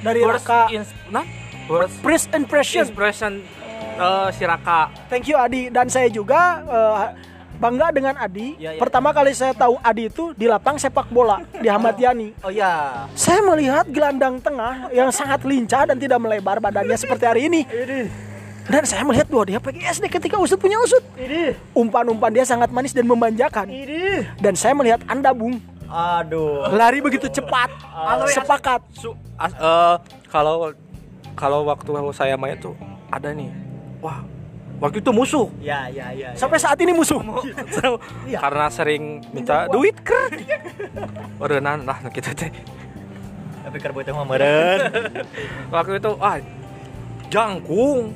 [0.00, 1.24] Dari first Raka ins- nah
[1.70, 2.82] first first impression.
[2.90, 3.32] impression
[3.94, 7.30] eh, si Raka Thank you Adi dan saya juga eh,
[7.60, 8.56] bangga dengan Adi.
[8.56, 8.80] Ya, ya.
[8.80, 12.32] Pertama kali saya tahu Adi itu di lapang sepak bola di Ahmad Yani.
[12.40, 13.04] Oh ya.
[13.12, 17.68] Saya melihat gelandang tengah yang sangat lincah dan tidak melebar badannya seperti hari ini.
[18.70, 21.04] Dan saya melihat bahwa dia PGSD ketika usut punya usut.
[21.76, 23.68] Umpan-umpan dia sangat manis dan memanjakan.
[24.40, 26.64] Dan saya melihat Anda, Bung, Aduh.
[26.72, 27.68] lari begitu cepat.
[28.30, 28.80] Sepakat.
[28.94, 29.96] Su- as- eh,
[30.30, 30.70] kalau
[31.40, 32.76] kalau waktu saya main tuh
[33.08, 33.48] ada nih
[33.98, 34.20] wah
[34.76, 36.32] waktu itu musuh Ya, ya, ya.
[36.32, 36.36] ya.
[36.36, 37.20] Sampai saat ini musuh.
[38.24, 38.38] Iya.
[38.38, 40.28] karena sering minta duit kan
[41.36, 42.52] Orenan lah gitu teh
[43.60, 44.80] tapi keur beuteung mah meureun.
[45.74, 46.36] waktu itu ah
[47.28, 48.10] jangkung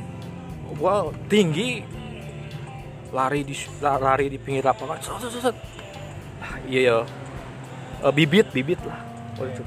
[0.75, 1.85] gua tinggi
[3.09, 5.57] lari di la- lari di pinggir lapangan set, set, set.
[6.41, 6.99] Ah, iya ya
[8.03, 9.01] Eh, bibit bibit lah
[9.35, 9.63] waktu itu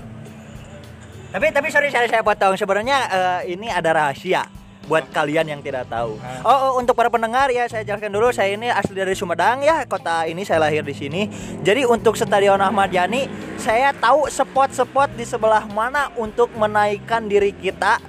[1.32, 4.48] tapi tapi sorry saya saya potong sebenarnya eh, ini ada rahasia
[4.88, 6.16] buat kalian yang tidak tahu.
[6.48, 9.84] Oh, oh, untuk para pendengar ya saya jelaskan dulu saya ini asli dari Sumedang ya
[9.84, 11.28] kota ini saya lahir di sini.
[11.62, 13.28] Jadi untuk Stadion Ahmad Yani
[13.60, 18.00] saya tahu spot-spot di sebelah mana untuk menaikkan diri kita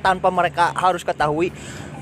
[0.00, 1.50] tanpa mereka harus ketahui.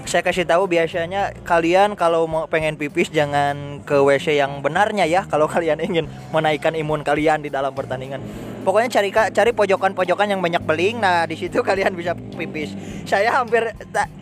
[0.06, 5.26] Saya kasih tahu biasanya kalian kalau mau pengen pipis jangan ke WC yang benarnya ya
[5.26, 8.22] kalau kalian ingin menaikkan imun kalian di dalam pertandingan.
[8.66, 10.98] Pokoknya cari cari pojokan-pojokan yang banyak beling.
[10.98, 12.74] Nah, di situ kalian bisa pipis.
[13.06, 13.70] Saya hampir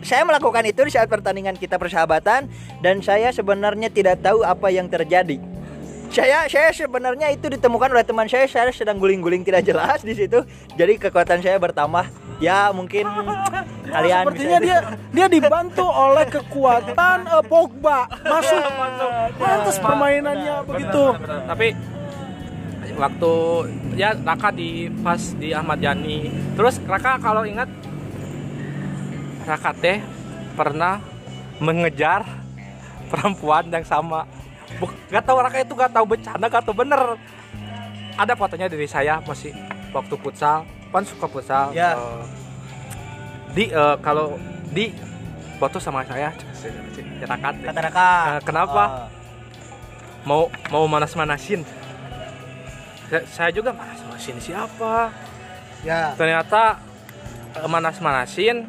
[0.05, 2.45] saya melakukan itu di saat pertandingan kita persahabatan
[2.85, 5.41] dan saya sebenarnya tidak tahu apa yang terjadi.
[6.13, 10.45] Saya saya sebenarnya itu ditemukan oleh teman saya saya sedang guling-guling tidak jelas di situ.
[10.77, 12.05] Jadi kekuatan saya bertambah.
[12.37, 13.09] Ya, mungkin
[13.95, 14.79] kalian Sepertinya bisa dia
[15.09, 18.61] dia dibantu oleh kekuatan eh, Pogba masuk.
[19.41, 21.03] Pantas permainannya begitu.
[21.49, 21.67] tapi
[22.95, 23.31] waktu
[23.99, 27.67] ya Raka di pas di Ahmad Yani terus Raka kalau ingat
[29.45, 29.99] Raka teh
[30.55, 31.03] pernah
[31.59, 32.23] mengejar
[33.11, 34.23] perempuan yang sama
[34.81, 37.19] Buk, gak tahu Raka itu gak tahu bercanda gak tahu bener
[38.15, 39.51] ada fotonya dari saya masih
[39.91, 41.95] waktu futsal pan suka futsal Ya.
[41.95, 42.23] eh,
[43.55, 44.39] di eh, kalau
[44.71, 44.91] di
[45.59, 46.31] foto sama saya
[47.23, 47.69] Raka teh.
[47.71, 48.09] Raka.
[48.27, 48.83] Nah, kenapa?
[48.83, 49.07] Oh.
[50.25, 50.41] mau
[50.73, 51.61] mau manas-manasin
[53.05, 55.13] Saya- saya juga manas-manasin siapa
[55.81, 56.13] Ya.
[56.13, 56.81] ternyata
[57.53, 58.65] eh, manas-manasin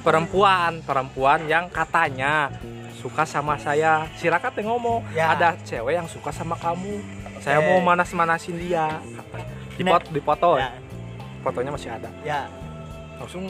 [0.00, 2.50] perempuan perempuan yang katanya
[2.94, 5.30] suka sama saya si Raka teh ngomong Ya.
[5.30, 6.98] ada cewek yang suka sama kamu
[7.38, 7.66] saya Oke.
[7.68, 9.46] mau manas-manasin dia katanya.
[9.78, 9.90] di Nah.
[9.94, 10.70] foto, di foto Ya.
[11.40, 12.50] fotonya masih ada Ya.
[13.16, 13.46] langsung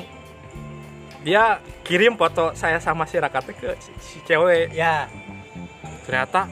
[1.18, 5.08] dia kirim foto saya sama si Raka teh ke si, si cewek Ya.
[6.04, 6.44] ternyata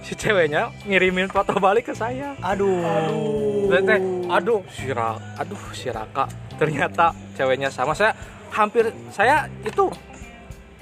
[0.00, 3.68] si ceweknya ngirimin foto balik ke saya Aduh.
[3.70, 4.90] Dan teh, aduh si
[5.36, 8.16] aduh si Raka ternyata ceweknya sama saya
[8.50, 9.86] hampir saya itu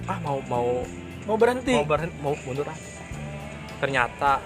[0.06, 0.82] ah mau mau
[1.28, 1.76] Mau berhenti.
[1.76, 2.78] mau berhenti mau mundur ah.
[3.76, 4.40] ternyata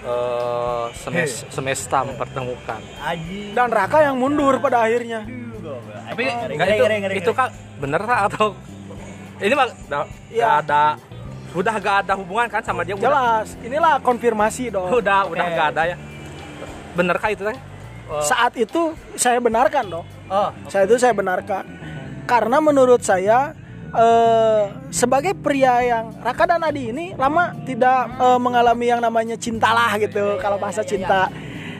[0.00, 3.52] eh semes semesta mempertemukan Aji.
[3.52, 5.22] Dan Raka yang mundur pada akhirnya.
[6.10, 8.56] tapi enggak itu ngeri, ngeri, itu kak bener atau
[9.38, 10.00] ini mah Iya.
[10.34, 10.84] nggak ada
[11.50, 13.48] sudah gak ada hubungan kan sama dia udah Jelas.
[13.62, 14.86] Inilah konfirmasi dong.
[14.90, 15.34] udah Oke.
[15.34, 15.96] udah gak ada ya
[16.90, 17.58] bener kak itu teh
[18.26, 20.06] Saat itu saya benarkan dong.
[20.26, 21.62] Oh, Saya itu saya benarkan.
[22.26, 23.54] Karena menurut saya
[23.94, 29.94] eh, sebagai pria yang Raka dan Adi ini lama tidak eh, mengalami yang namanya cintalah
[30.02, 31.30] gitu kalau bahasa cinta.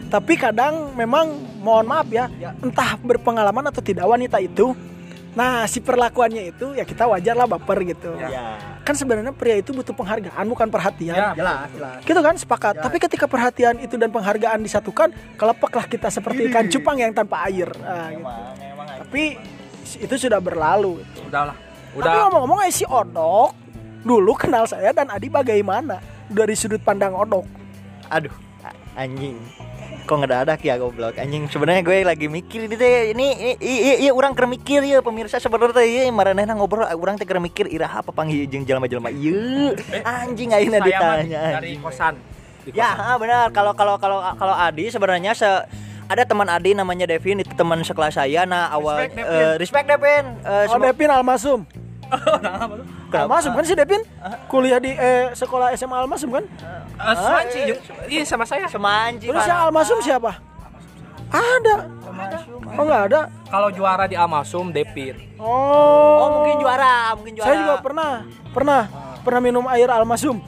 [0.06, 2.30] Tapi kadang memang mohon maaf ya,
[2.62, 4.70] entah berpengalaman atau tidak wanita itu
[5.30, 8.18] Nah, si perlakuannya itu ya kita wajar lah baper gitu.
[8.18, 8.58] Ya.
[8.82, 11.14] Kan sebenarnya pria itu butuh penghargaan bukan perhatian.
[11.14, 12.02] Ya, Jelas, jelas.
[12.02, 12.74] Gitu kan sepakat.
[12.82, 17.70] Tapi ketika perhatian itu dan penghargaan disatukan, kelepeklah kita seperti ikan cupang yang tanpa air.
[17.78, 18.18] Nah, gitu.
[18.18, 19.22] Emang, emang Tapi
[19.96, 20.98] itu sudah berlalu.
[21.22, 21.54] udahlah.
[21.54, 23.50] Tapi Udah ngomong-ngomong eh, si Odok
[24.00, 27.46] dulu kenal saya dan Adi bagaimana dari sudut pandang Odok.
[28.08, 28.32] aduh
[28.94, 29.38] anjing
[30.10, 34.34] kok ngedadak ya goblok anjing sebenarnya gue lagi mikir ini teh ini iya iya orang
[34.34, 38.66] mikir ya pemirsa sebenarnya teh iya maranehna ngobrol orang teh mikir iraha apa panggil jeung
[38.66, 39.70] jelema-jelema ieu
[40.02, 42.18] anjing ayeuna ditanya dari kosan.
[42.74, 45.46] Ya ah, benar kalau kalau kalau kalau Adi sebenarnya se
[46.10, 49.38] ada teman Adi namanya Devin itu teman sekelas saya nah awal Respect, Devin.
[49.38, 51.60] eh, respect Devin Eh, Oh, Devin Almasum.
[53.10, 53.26] Kenapa?
[53.26, 54.02] Almasum kan si Devin?
[54.50, 56.44] Kuliah di eh, sekolah SMA Almasum kan?
[56.46, 57.78] Eh, Suanci, yuk.
[58.10, 58.66] Iya sama saya.
[58.66, 60.38] semanji Terus yang Almasum siapa?
[61.30, 61.76] Ada.
[62.74, 63.20] Oh nggak ada.
[63.50, 65.14] Kalau juara di Amasum Depin.
[65.38, 65.46] Oh.
[66.20, 68.12] oh mungkin juara mungkin juara Saya juga pernah,
[68.52, 68.82] pernah,
[69.20, 70.40] pernah minum air Almasum.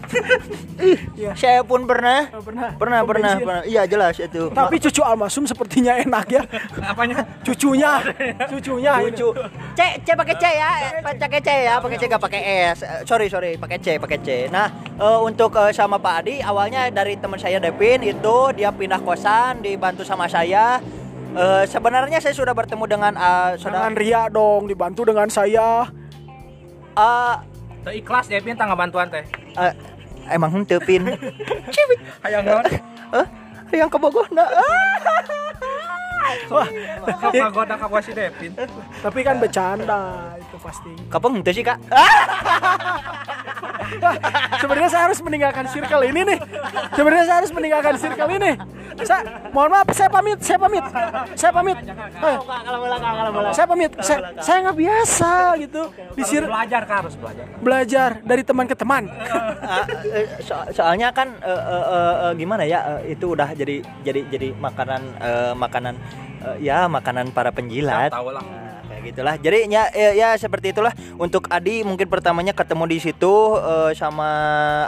[1.35, 2.72] saya pun pernah Oh, pernah.
[2.72, 3.62] pernah pernah, pernah.
[3.64, 6.42] iya jelas itu Tapi cucu Almasum sepertinya enak ya.
[6.82, 7.22] Apanya?
[7.42, 8.00] Cucunya,
[8.46, 8.92] cucunya.
[8.98, 9.04] ini.
[9.08, 9.28] lucu
[9.72, 10.70] C C pakai C ya
[11.02, 14.28] pakai C ya pakai C gak pakai S Eh, sorry sorry pakai C pakai C
[14.48, 19.00] nah eh, untuk eh, sama Pak Adi awalnya dari teman saya Devin itu dia pindah
[19.00, 20.80] kosan dibantu sama saya
[21.32, 25.88] Eh, sebenarnya saya sudah bertemu dengan eh, saudara Dengan Ria dong, dibantu dengan saya.
[26.92, 27.35] eh,
[27.82, 29.24] Teu ikhlas Depin tangga bantuan teh.
[29.58, 29.72] eh,
[30.30, 31.02] emang henteu pin
[31.74, 32.64] cibit Hayang naon?
[33.12, 33.26] eh
[33.72, 34.44] yang kebogona
[36.48, 36.68] Wah,
[37.18, 38.52] Kakak goda ka si Depin.
[39.02, 40.00] tapi kan bercanda
[40.38, 40.90] itu pasti.
[41.11, 41.78] kapan henteu sih kak
[44.58, 46.38] Sebenarnya saya harus meninggalkan circle ini nih.
[46.94, 48.52] Sebenarnya saya harus meninggalkan circle ini.
[49.02, 50.85] Saya, mohon maaf, saya pamit, saya pamit,
[51.35, 51.76] saya pamit.
[51.80, 52.37] Eh,
[53.52, 55.82] saya pamit, saya, saya nggak biasa gitu.
[56.12, 57.44] Di cir- belajar kak harus belajar.
[57.58, 59.08] belajar dari teman ke teman.
[59.62, 63.80] Ah, eh, so- soalnya kan eh, eh, eh, eh, gimana ya eh, itu udah jadi
[64.02, 65.94] jadi jadi makanan eh, makanan
[66.44, 68.12] eh, ya makanan para penjilat.
[68.12, 68.44] Ya, tahu lah.
[68.44, 69.35] Nah, kayak gitulah.
[69.40, 74.31] Jadi ya, ya, ya seperti itulah untuk Adi mungkin pertamanya ketemu di situ eh, sama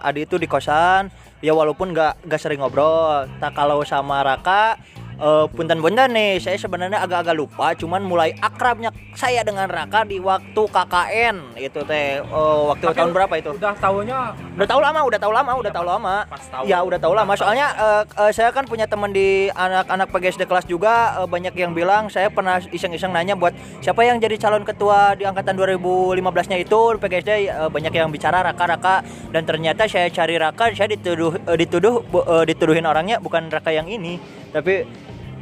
[0.00, 1.08] Adi itu di kosan.
[1.44, 3.28] Ya walaupun nggak nggak sering ngobrol.
[3.42, 4.80] Tak kalau sama Raka
[5.18, 7.72] eh, punten-punten nih, saya sebenarnya agak-agak lupa.
[7.74, 12.20] Cuman mulai akrabnya saya dengan Raka di waktu KKN itu teh.
[12.22, 13.50] eh, waktu Tapi tahun berapa itu?
[13.54, 14.18] Udah tahunya
[14.54, 16.14] Udah tahu lama, udah tahu lama, udah tahu lama.
[16.30, 16.62] Pas tahu.
[16.70, 17.32] Ya, udah tahu lama.
[17.34, 21.74] Soalnya eh, eh, saya kan punya teman di anak-anak PGSD kelas juga eh, banyak yang
[21.74, 23.50] bilang saya pernah iseng-iseng nanya buat
[23.82, 29.02] siapa yang jadi calon ketua di angkatan 2015-nya itu PGSD eh, banyak yang bicara Raka-Raka
[29.34, 33.90] dan ternyata saya cari Raka saya dituduh eh, dituduh eh, dituduhin orangnya bukan Raka yang
[33.90, 34.22] ini,
[34.54, 34.86] tapi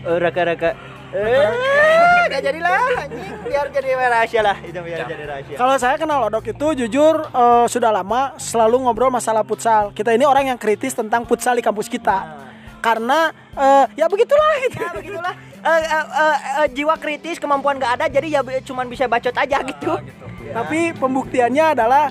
[0.09, 0.70] eh, Raka-Raka
[1.12, 6.25] eh gak jadilah anjing biar jadi rahasia lah itu biar jadi rahasia Kalau saya kenal
[6.33, 9.92] Odok itu jujur eh, sudah lama selalu ngobrol masalah futsal.
[9.92, 12.48] Kita ini orang yang kritis tentang futsal di kampus kita.
[12.81, 14.81] Karena eh, ya begitulah gitu.
[14.81, 19.07] ya begitulah Eh, eh, eh, eh, jiwa kritis kemampuan gak ada jadi ya cuman bisa
[19.07, 20.25] bacot aja gitu gitu.
[20.51, 22.11] Tapi pembuktiannya adalah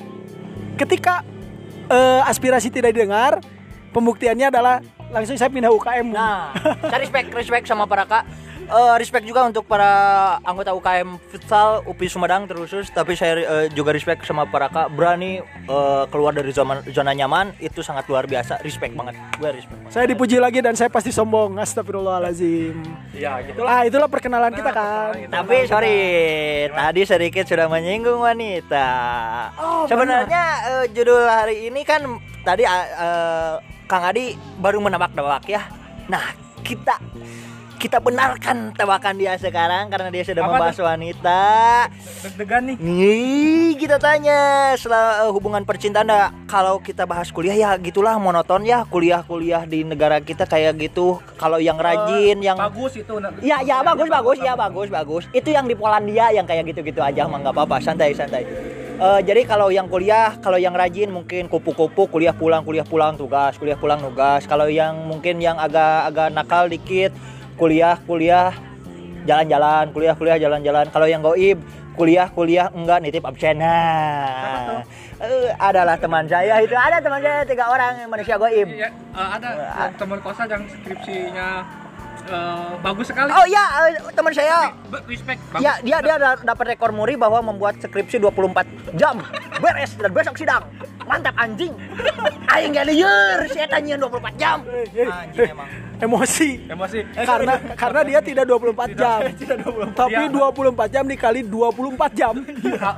[0.80, 1.20] ketika
[1.92, 3.44] eh, aspirasi tidak didengar,
[3.92, 4.80] pembuktiannya adalah
[5.12, 6.08] langsung saya pindah UKM.
[6.16, 6.56] nah
[6.88, 8.24] saya respect respect sama para kak
[8.72, 9.92] Eh, respect juga untuk para
[10.48, 15.44] anggota UKM futsal UPI Sumedang terusus tapi saya eh, juga respect sama para kak berani
[15.44, 19.92] eh, keluar dari zona zona nyaman itu sangat luar biasa respect banget gue respect banget.
[19.92, 21.60] Saya dipuji lagi dan saya pasti sombong.
[21.60, 22.80] Astagfirullahalazim.
[23.12, 23.68] Ya gitulah.
[23.68, 25.20] Ah, itulah perkenalan kita kan.
[25.28, 25.98] Tapi sorry,
[26.72, 28.88] tadi sedikit sudah menyinggung wanita.
[29.60, 32.08] Oh, Sebenarnya eh, judul hari ini kan
[32.48, 33.54] tadi eh,
[33.92, 35.68] Kang Adi baru menebak-nebak ya.
[36.08, 36.32] Nah,
[36.64, 36.96] kita
[37.76, 41.42] kita benarkan tebakan dia sekarang karena dia sudah Apa membahas wanita.
[42.24, 42.76] Deg-degan nih.
[42.80, 48.64] Nih, kita tanya setelah eh, hubungan percintaan dah, kalau kita bahas kuliah ya gitulah monoton
[48.64, 51.20] ya kuliah-kuliah di negara kita kayak gitu.
[51.36, 53.20] Kalau yang rajin, yang Bagus itu.
[53.44, 55.24] Ya, ya bagus, bagus, ya bagus, bagus.
[55.36, 58.48] Itu yang di Polandia yang kayak gitu-gitu aja, mah nggak apa-apa, santai, santai.
[59.02, 63.58] Eh, jadi kalau yang kuliah, kalau yang rajin mungkin kupu-kupu kuliah pulang, kuliah pulang tugas,
[63.58, 64.46] kuliah pulang tugas.
[64.46, 67.10] Kalau yang mungkin yang agak-agak nakal dikit,
[67.58, 68.54] kuliah, kuliah,
[69.26, 70.86] jalan-jalan, kuliah, kuliah, jalan-jalan.
[70.94, 71.58] Kalau yang goib,
[71.98, 73.58] kuliah, kuliah enggak nitip absen.
[73.58, 74.86] Nah,
[75.18, 78.70] eh, adalah teman saya itu, ada teman saya tiga orang manusia goib.
[78.70, 79.50] Iya, eh, ada
[79.98, 81.81] teman kosan yang skripsinya
[82.32, 83.30] eh, bagus sekali.
[83.30, 84.72] Oh ya, eh, teman saya
[85.06, 85.40] Respect.
[85.52, 85.62] Bagus.
[85.62, 88.66] Ya, dia dia da- dapat rekor muri bahwa membuat skripsi 24
[88.96, 89.20] jam.
[89.60, 90.64] Beres dan besok sidang.
[91.04, 91.76] Mantap anjing.
[92.48, 94.58] Aing gak liur, saya tanya 24 jam.
[94.64, 95.91] Anjing emang.
[96.02, 99.20] Emosi emosi karena karena dia tidak 24 jam.
[100.02, 100.34] Tapi Iya.
[100.52, 102.34] 24 jam dikali 24 jam.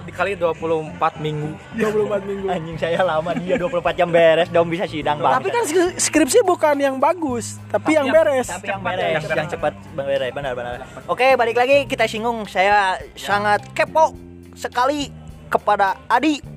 [0.03, 2.45] dikali 24 minggu 24 minggu.
[2.47, 5.33] Anjing saya lama dia 24 jam beres dong bisa sidang bang.
[5.35, 8.47] Tapi kan skri- skripsi bukan yang bagus, tapi yang beres.
[8.47, 9.73] tapi yang beres, yang yang, cepat.
[9.93, 10.85] beres, benar-benar.
[11.05, 12.45] Oke, balik lagi kita singgung.
[12.45, 14.15] Saya sangat kepo
[14.53, 15.09] sekali
[15.47, 16.52] kepada Adi.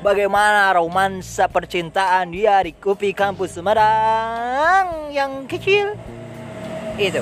[0.00, 5.92] Bagaimana romansa percintaan dia di Kupi Kampus Semarang yang kecil?
[6.96, 7.20] Itu.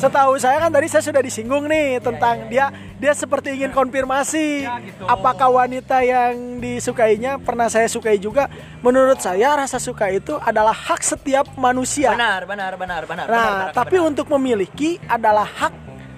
[0.00, 4.80] Setahu saya kan tadi saya sudah disinggung nih tentang dia dia seperti ingin konfirmasi Ya,
[4.80, 5.04] gitu.
[5.04, 8.48] apakah wanita yang disukainya pernah saya sukai juga.
[8.80, 12.08] Menurut saya rasa suka itu adalah hak setiap manusia.
[12.16, 13.26] Benar, benar, benar, benar.
[13.28, 14.08] Nah, benar, benar, tapi benar.
[14.08, 15.74] untuk memiliki adalah hak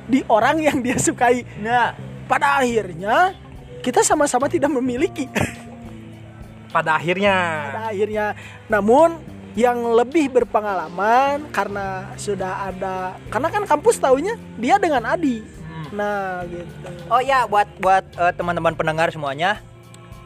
[0.06, 1.42] di orang yang dia sukai.
[1.58, 1.98] nah,
[2.30, 3.34] Pada akhirnya
[3.82, 5.26] kita sama-sama tidak memiliki.
[6.76, 7.36] pada akhirnya
[7.72, 8.26] Pada akhirnya,
[8.68, 9.16] namun
[9.56, 15.40] yang lebih berpengalaman karena sudah ada, karena kan kampus taunya dia dengan Adi.
[15.96, 16.88] Nah, gitu.
[17.08, 19.56] Oh ya, buat buat eh, teman-teman pendengar semuanya,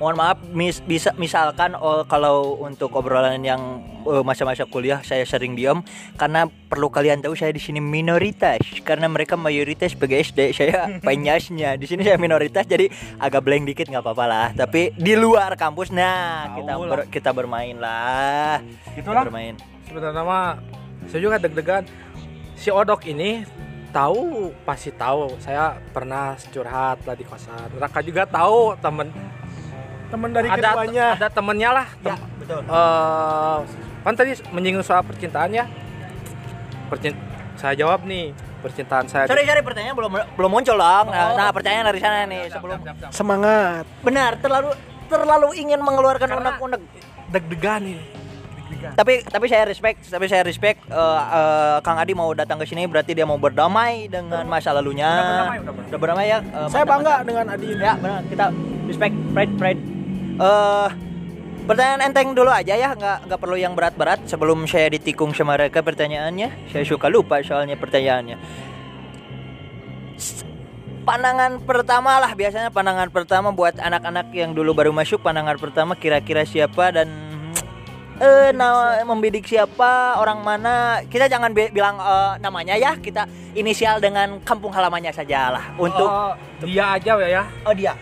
[0.01, 5.53] mohon maaf mis, bisa misalkan oh, kalau untuk obrolan yang eh, masa-masa kuliah saya sering
[5.53, 5.85] diam
[6.17, 8.65] karena perlu kalian tahu saya di sini minoritas.
[8.81, 11.77] Karena mereka mayoritas PGSD saya penyasnya.
[11.77, 12.89] Di sini saya minoritas jadi
[13.21, 14.47] agak blank dikit nggak apa-apa lah.
[14.57, 18.65] Tapi di luar kampus nah kita ber- kita bermain lah.
[18.97, 19.29] Kita Itulah.
[19.29, 19.55] bermain.
[19.85, 20.57] Sebenarnya mah
[21.13, 21.85] saya juga deg-degan.
[22.57, 23.45] Si Odok ini
[23.93, 25.37] tahu pasti tahu.
[25.45, 27.69] Saya pernah curhat lah di kosan.
[27.77, 29.13] Raka juga tahu temen
[30.11, 31.07] Teman dari ada keduanya.
[31.15, 33.57] ada temennya lah ya tem- betul eh,
[34.01, 35.65] kan tadi menyinggung soal percintaan ya
[36.87, 37.15] Percin
[37.55, 41.37] saya jawab nih percintaan saya sorry sorry pertanyaan belum belum muncul dong nah, Oh.
[41.37, 42.79] nah pertanyaan dari sana nih sebelum.
[43.09, 43.85] Semangat.
[44.01, 44.75] benar terlalu
[45.07, 46.81] terlalu ingin mengeluarkan unek-unek
[47.31, 48.03] deg-degan ini
[48.61, 50.97] deg-degan tapi tapi saya respect tapi saya respect eh,
[51.31, 55.23] eh, Kang Adi mau datang ke sini berarti dia mau berdamai dengan masa lalunya Udah
[55.23, 55.87] berdamai, udah berdamai.
[55.87, 57.81] Udah berdamai ya Eh, Saya bangga dengan Adi ini.
[57.81, 58.45] ya benar kita
[58.85, 59.83] respect pride pride
[60.41, 60.89] eh
[61.69, 64.25] pertanyaan enteng dulu aja ya nggak nggak perlu yang berat-berat.
[64.27, 68.37] Sebelum saya ditikung sama mereka pertanyaannya saya suka lupa soalnya pertanyaannya.
[71.01, 76.45] Pandangan pertama lah biasanya pandangan pertama buat anak-anak yang dulu baru masuk pandangan pertama kira-kira
[76.45, 77.09] siapa dan
[78.21, 81.01] eh nama membidik siapa orang mana.
[81.09, 83.25] Kita jangan bi- bilang eh, namanya ya kita
[83.57, 87.97] inisial dengan kampung halamannya saja lah untuk Oh, dia aja ya oh dia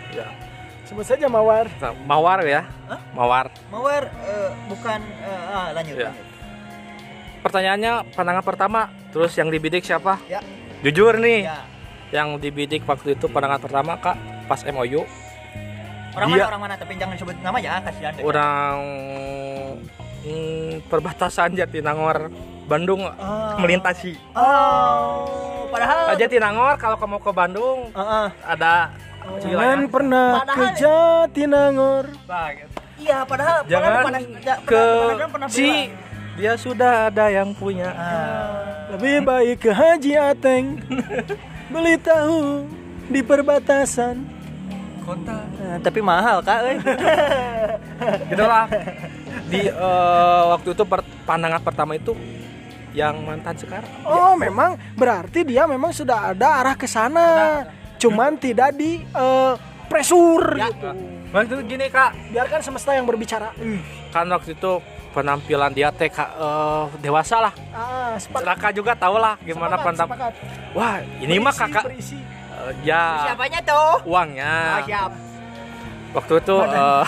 [0.88, 1.68] Sebut saja Mawar.
[2.02, 3.00] Mawar ya Hah?
[3.12, 5.94] mawar Mawar eh, bukan eh, ah, lanjut.
[5.94, 6.08] Ya.
[6.08, 6.26] lanjut.
[7.38, 10.40] pertanyaannya pandangan pertama terus yang dibidik siapa Ya.
[10.80, 11.62] jujur nih Ya.
[12.10, 15.04] yang dibidik waktu itu pandangan pertama kak pas MOU
[16.10, 18.10] Orang Dia- mana orang mana tapi jangan sebut nama ya kasihan.
[18.10, 18.24] deh.
[18.24, 18.76] orang
[20.20, 22.32] hmm, perbatasan Jatinangor
[22.64, 23.54] Bandung Ah.
[23.56, 28.26] melintasi Oh, padahal Jatinangor kalau kamu ke Bandung Heeh.
[28.42, 28.90] ada
[29.38, 32.04] Jangan pernah ke Padahal- Jatinangor.
[32.24, 32.72] Nah, gitu.
[32.98, 34.22] Iya, padahal jangan padahal pernah-
[34.58, 35.88] ke pernah- pernah-
[36.34, 38.90] dia sudah ada yang punya Ah.
[38.90, 40.64] Lebih baik ke Haji Ateng.
[41.68, 42.64] Beli tahu
[43.06, 44.16] di perbatasan.
[45.00, 46.76] kota Eh, tapi mahal, Kak, euy.
[48.28, 48.68] gitulah
[49.46, 52.12] di eh, waktu itu per- pandangan pertama itu
[52.90, 57.64] yang mantan sekarang Oh, memang berarti dia memang sudah ada arah ke sana.
[57.98, 59.52] Cuman tidak di eh,
[59.86, 60.68] presur Ya.
[60.68, 60.90] gitu.
[61.28, 63.52] waktu itu gini kak Biarkan semesta yang berbicara.
[64.08, 64.72] kan waktu itu
[65.10, 68.46] penampilan dia teh Kak, eh, dewasa lah Ah, sepakat.
[68.46, 70.32] Raka juga tahu lah gimana sepakat.
[70.72, 72.16] wah ini mah kakak berisi.
[72.16, 74.06] eh, ya Siapanya tuh?
[74.06, 75.10] uangnya Ah, siap.
[76.12, 77.04] waktu itu eh,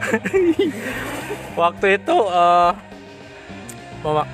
[1.56, 2.70] waktu itu eh,
[4.00, 4.30] mema-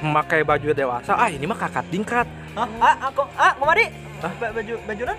[0.00, 2.66] memakai baju dewasa ah ini mah kakak tingkat Hah?
[2.82, 3.86] Ah, aku ah, Komadi.
[4.20, 4.32] Hah?
[4.36, 5.16] Ba- Baju bajuran?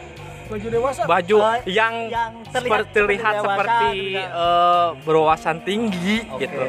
[0.52, 1.02] Baju dewasa.
[1.08, 6.44] baju Oh, yang, yang terlihat seperti terlihat seperti eh, berwawasan tinggi Oke.
[6.44, 6.64] gitu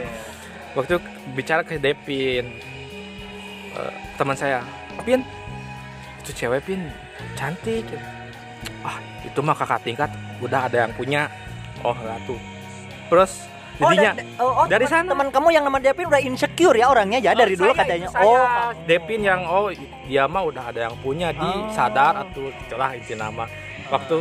[0.79, 0.95] waktu
[1.35, 2.47] bicara ke Devin
[3.75, 4.63] eh, teman saya
[5.03, 5.27] Pin
[6.23, 6.95] itu cewek Pin
[7.35, 7.83] cantik
[8.87, 11.27] ah itu mah kakak tingkat udah ada yang punya
[11.83, 12.39] oh lah tuh
[13.11, 15.11] terus jadinya da- oh, oh, dari teman- sana.
[15.11, 18.07] Teman kamu yang nama Devin udah insecure ya orangnya ya dari dulu saya, katanya.
[18.07, 18.27] itu saya.
[18.27, 19.69] Oh, Devin yang oh
[20.03, 21.69] dia mah udah ada yang punya di Oh.
[21.71, 23.45] sadar atau itulah inti nama
[23.89, 24.17] waktu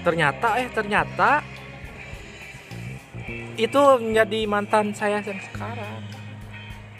[0.00, 1.42] ternyata eh ternyata
[3.56, 6.02] itu menjadi mantan saya yang sekarang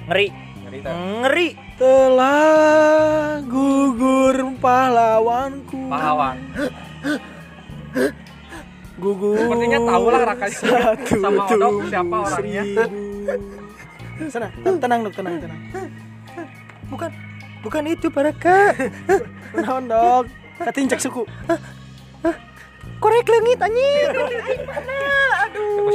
[0.07, 0.29] ngeri.
[0.59, 1.49] Ngeri, Ngeri.
[1.77, 5.87] Telah gugur pahlawanku.
[5.87, 6.37] pahlawan
[8.97, 9.37] Gugur.
[9.37, 12.63] Sepertinya tahu lah Raka satu sama Odok tubuh siapa orangnya.
[14.33, 15.61] Sana, tenang dok, tenang, tenang.
[16.89, 17.11] bukan
[17.61, 18.73] bukan itu para kak
[19.53, 20.25] Naon dok?
[20.57, 21.29] Katincek suku.
[22.97, 24.09] korek leungit anjing
[25.45, 25.93] aduh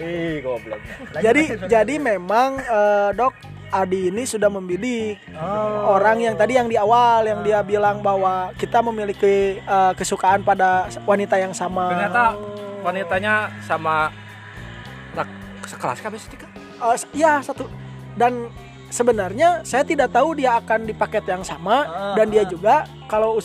[0.00, 0.80] ih goblok
[1.20, 3.36] Jadi jadi memang eh, dok
[3.70, 5.94] Adi ini sudah membidik oh.
[5.94, 10.90] orang yang tadi yang di awal yang dia bilang bahwa kita memiliki eh, kesukaan pada
[11.06, 11.86] wanita yang sama.
[11.94, 12.34] Ternyata
[12.82, 14.10] wanitanya sama
[15.70, 16.50] sekelas kan biasanya Kak?
[16.58, 17.70] Eh, s- ya satu
[18.18, 18.50] dan
[18.90, 22.48] sebenarnya saya tidak tahu dia akan di paket yang sama Ah, dan dia ah.
[22.50, 22.74] juga
[23.06, 23.38] kalau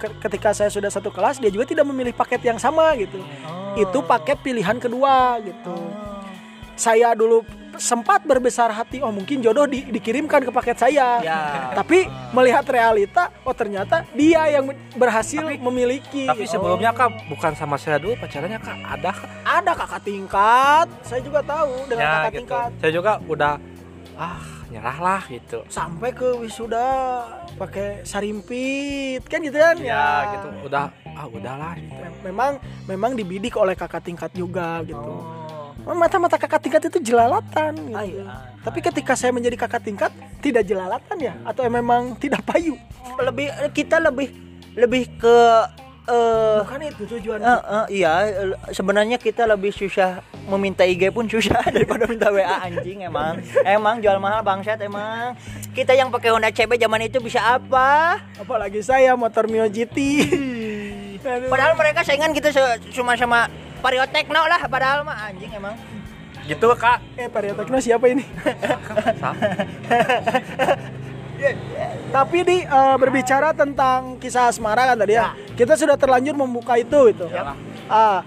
[0.00, 3.20] ke- ketika saya sudah satu kelas dia juga tidak memilih paket yang sama gitu.
[3.44, 3.76] Oh.
[3.76, 5.76] Itu paket pilihan kedua gitu.
[6.76, 7.44] Saya dulu
[7.78, 11.20] sempat berbesar hati oh mungkin jodoh di- dikirimkan ke paket saya.
[11.20, 11.38] ya
[11.72, 16.24] Tapi melihat realita oh ternyata dia yang berhasil Tapi- memiliki.
[16.24, 19.10] Tapi sebelumnya Kak bukan sama saya dulu pacarannya Kak ada
[19.42, 22.38] ada kakak tingkat, saya juga tahu dengan Ya kakak gitu.
[22.42, 22.70] tingkat.
[22.76, 23.54] Saya juga udah
[24.14, 25.62] ah nyerah lah gitu.
[25.68, 27.22] sampai ke wisuda
[27.54, 31.94] pakai sarimpit kan gitu kan Ya gitu udah ah udahlah gitu.
[31.94, 32.50] Mem- memang
[32.84, 35.45] memang dibidik oleh kakak tingkat juga gitu Oh.
[35.94, 37.94] Mata-mata kakak tingkat itu jelalatan gitu.
[37.94, 38.24] Ah, iya.
[38.66, 40.10] tapi ketika saya menjadi kakak tingkat
[40.42, 41.34] tidak jelalatan ya?
[41.46, 42.74] Atau memang tidak payu?
[43.22, 44.34] Lebih kita lebih
[44.74, 45.38] lebih ke
[46.06, 47.38] eh bukan itu tujuan.
[47.42, 48.12] Eh, eh, iya
[48.70, 53.42] sebenarnya kita lebih susah meminta IG pun susah daripada minta WA anjing emang.
[53.62, 55.38] Emang jual mahal bangsat emang.
[55.74, 58.22] Kita yang pakai Honda CB zaman itu bisa apa?
[58.38, 59.98] Apalagi saya motor Mio GT
[61.50, 62.54] padahal mereka saingan kita
[62.94, 63.50] cuma sama
[63.86, 65.78] Vario Techno lah padahal mah anjing emang
[66.42, 66.98] Gitu Kak.
[67.14, 68.22] eh Vario Tekno siapa ini.
[72.14, 77.14] Tapi di eh, berbicara tentang kisah asmara kan tadi ya, kita sudah terlanjur membuka itu
[77.14, 77.26] itu.
[77.26, 77.54] Iyalah.
[77.90, 78.22] Ah,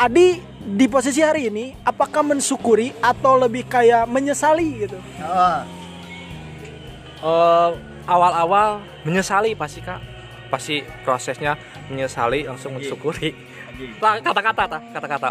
[0.00, 4.98] Adi di posisi hari ini, apakah mensyukuri atau lebih kayak menyesali gitu?
[5.24, 5.60] oh.
[7.22, 7.70] Eh,
[8.08, 10.02] awal-awal menyesali pasti kak
[10.50, 11.56] pasti prosesnya
[11.88, 13.51] menyesali langsung mensyukuri lah
[14.00, 15.30] kata-kata ta, kata-kata.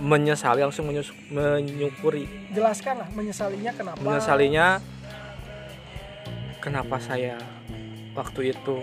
[0.00, 2.24] Menyesali langsung menyus- menyukuri.
[2.54, 3.98] Jelaskan lah menyesalinya kenapa?
[4.00, 4.66] menyesalinya
[6.62, 7.36] kenapa saya
[8.14, 8.76] waktu itu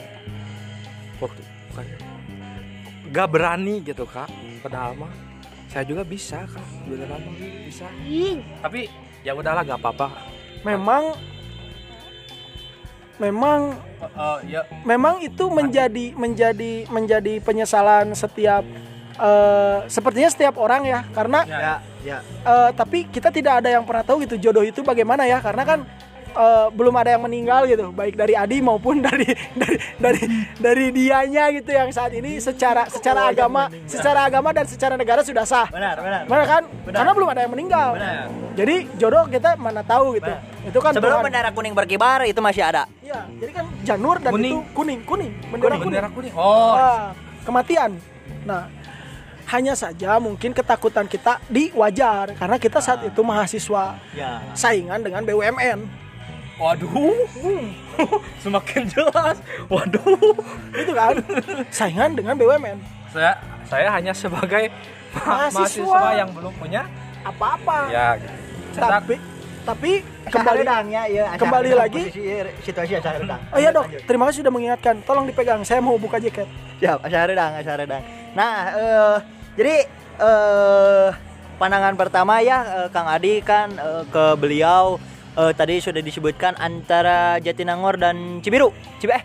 [1.17, 1.41] waktu
[1.71, 1.85] bukan
[3.13, 4.27] gak berani gitu kak.
[4.61, 5.13] Padahal mah
[5.71, 6.67] saya juga bisa kak.
[6.85, 7.21] Beneran
[7.65, 7.87] bisa.
[8.61, 8.91] Tapi
[9.23, 10.07] ya udahlah gak apa-apa.
[10.65, 11.15] Memang,
[13.17, 13.75] memang,
[14.45, 14.61] ya.
[14.85, 18.63] memang itu menjadi menjadi menjadi penyesalan setiap
[19.17, 21.75] eh, sepertinya setiap orang ya, karena ya
[22.07, 22.19] ya.
[22.23, 25.79] Eh, tapi kita tidak ada yang pernah tahu gitu jodoh itu bagaimana ya karena kan
[26.37, 27.89] eh, belum ada yang meninggal gitu.
[27.89, 29.25] Baik dari Adi maupun dari
[29.57, 30.21] dari dari
[30.55, 35.43] dari dianya gitu yang saat ini secara secara agama secara agama dan secara negara sudah
[35.43, 35.67] sah.
[35.67, 36.21] Benar benar.
[36.25, 36.63] Benar kan?
[36.85, 36.95] Benar.
[36.95, 37.89] karena belum ada yang meninggal.
[37.97, 38.25] Benar.
[38.53, 40.33] jadi jodoh kita mana tahu gitu.
[40.63, 41.25] Itu kan sebelum Tuhan.
[41.25, 42.83] bendera kuning berkibar itu masih ada.
[42.99, 44.59] Iya, jadi kan janur dan Kuning.
[44.59, 45.31] itu kuning kuning.
[45.47, 46.33] Bendera kuning, bendera kuning.
[46.35, 47.95] Oh Ah, kematian.
[48.43, 48.67] Nah,
[49.47, 54.43] hanya saja mungkin ketakutan kita di wajar karena kita saat itu mahasiswa ya.
[54.51, 56.06] saingan dengan BUMN.
[56.57, 57.13] Waduh,
[58.43, 59.37] semakin jelas.
[59.69, 60.33] Waduh,
[60.73, 61.15] Itu kan
[61.69, 62.77] saingan dengan BUMN.
[63.07, 64.73] saya saya hanya sebagai
[65.13, 65.85] ma- Mahasiswa.
[65.85, 66.81] mahasiswa yang belum punya.
[67.21, 67.77] Apa-apa.
[67.89, 68.33] Ya, gitu.
[68.73, 68.89] Cetak.
[68.89, 69.15] Tapi
[69.63, 69.91] tapi
[70.25, 72.01] kembali kembali ya, ya kembali lagi.
[72.63, 75.03] situasi acara redang Oh iya dok, terima kasih sudah mengingatkan.
[75.03, 76.47] Tolong dipegang, saya mau buka jaket.
[76.77, 79.17] siap acara redang acara redang nah eh,
[79.57, 79.75] jadi
[80.21, 81.09] eh
[81.57, 85.01] pandangan pertama ya eh, Kang Adi kan eh, ke beliau
[85.37, 89.23] eh, tadi sudah disebutkan antara Jatinangor dan Cibiru Cibe eh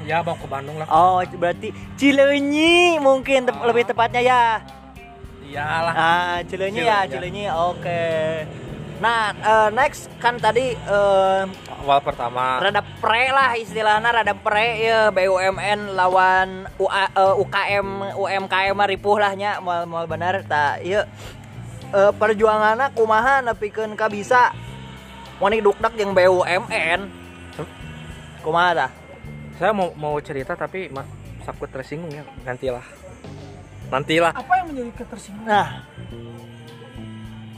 [0.00, 0.86] Ya mau ke Bandung lah.
[0.86, 4.42] oh berarti Cileunyi mungkin tep- lebih tepatnya ya
[5.42, 5.92] Iyalah.
[5.92, 7.48] Ah, Cileunyi ya, Cileunyi.
[7.48, 7.64] Cileunyi.
[7.66, 8.04] Oke.
[8.98, 11.42] Nah, eh, next kan tadi eh,
[11.78, 12.58] Awal pertama.
[12.58, 19.32] rada pre lah istilahnya rada pre ya BUMN lawan UA, eh, UKM UMKM ripuh lah
[19.32, 21.00] nya moal bener tak ieu
[21.88, 24.52] eh, perjuanganna kumaha nepikeun ka bisa
[25.38, 27.00] wani dukdak yang BUMN
[28.42, 28.90] kumaha tah
[29.58, 31.02] Saya mau mau cerita tapi ma,
[31.42, 32.22] takut tersinggung ya.
[32.46, 32.86] Nantilah.
[33.90, 34.30] Nantilah.
[34.30, 35.50] Apa yang menjadi ketersinggungan?
[35.50, 35.82] nah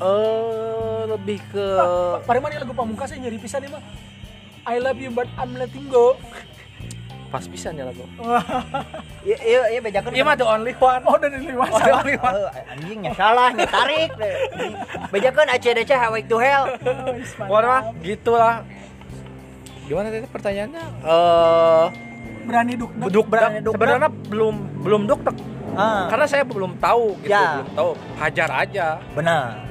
[0.01, 1.66] Eh lebih ke
[2.24, 3.85] Pak, Pak lagu pamungkas saya nyari pisan nih mah.
[4.64, 6.16] I love you but I'm letting go.
[7.31, 8.03] Pas pisan ya lagu.
[9.22, 11.03] ieu ieu ieu bejakeun Iya mah the only one.
[11.03, 12.35] Oh dari luar Oh, the only one.
[12.51, 14.35] Eh, anjingnya salah nya tarik deh.
[15.09, 16.66] bejakeun ACDC Highway to Hell
[17.47, 18.66] mah gitulah.
[19.87, 20.85] Gimana tadi pertanyaannya?
[21.01, 21.87] Eh
[22.41, 23.09] berani duk duk.
[23.12, 25.20] duk Berani duk- sebenarnya belum belum duk
[25.70, 27.62] ah karena saya belum tahu gitu Ya.
[27.62, 29.70] belum tahu hajar aja benar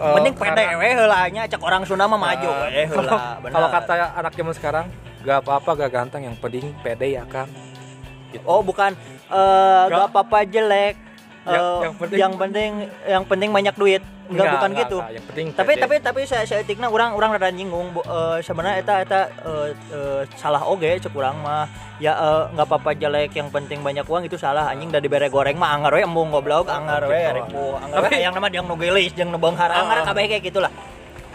[0.00, 3.52] Eh, Mending pede karena- we heula nya cek orang Sunda mah maju bener.
[3.52, 4.86] kalau kata anak zaman sekarang
[5.20, 7.48] gak apa-apa gak ganteng yang penting pede ya kan
[8.30, 8.46] Gitu.
[8.46, 8.94] Oh, bukan
[9.26, 9.90] Nggak.
[9.90, 10.94] gak apa-apa jelek.
[11.40, 12.70] Yang- Eh, yang penting- yang penting
[13.08, 14.02] yang penting banyak duit.
[14.30, 14.98] Enggak, bukan gitu.
[15.02, 15.10] enggak.
[15.10, 15.82] yang penting tapi pede.
[15.82, 20.22] tapi tapi saya saya etikna orang orang rada nyinggung eh, sebenarnya eta eta eh, eh,
[20.38, 21.66] salah oge cek urang mah
[21.98, 22.14] ya
[22.54, 25.90] nggak apa-apa jelek yang penting banyak uang itu salah anjing dari bere goreng mah anggar
[25.90, 27.34] we embung goblok anggar we gitu.
[27.34, 30.70] rek bu anggar yang nama yang nu geulis jeung nu beunghar anggar kabeh kayak gitulah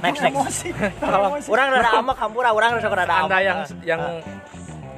[0.03, 0.65] next next.
[1.53, 4.01] Orang rada amak hampura orang rada rada anda yang yang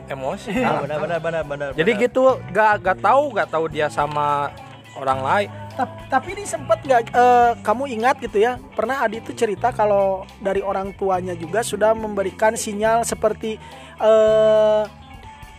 [0.08, 0.52] emosi.
[0.64, 2.04] Ah, benar benar benar benar jadi benar.
[2.08, 2.24] gitu
[2.56, 4.50] gak gak tahu gak tahu dia sama
[4.98, 5.50] orang lain.
[5.78, 10.26] Tap- tapi ini sempat nggak eh, kamu ingat gitu ya pernah Adi itu cerita kalau
[10.41, 13.62] dari orang tuanya juga sudah memberikan sinyal seperti
[14.02, 14.84] eh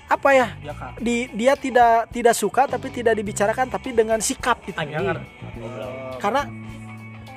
[0.08, 0.48] apa ya
[0.98, 4.74] di dia tidak tidak suka tapi tidak dibicarakan tapi dengan sikap gitu.
[4.74, 5.20] Anjing.
[6.18, 6.42] karena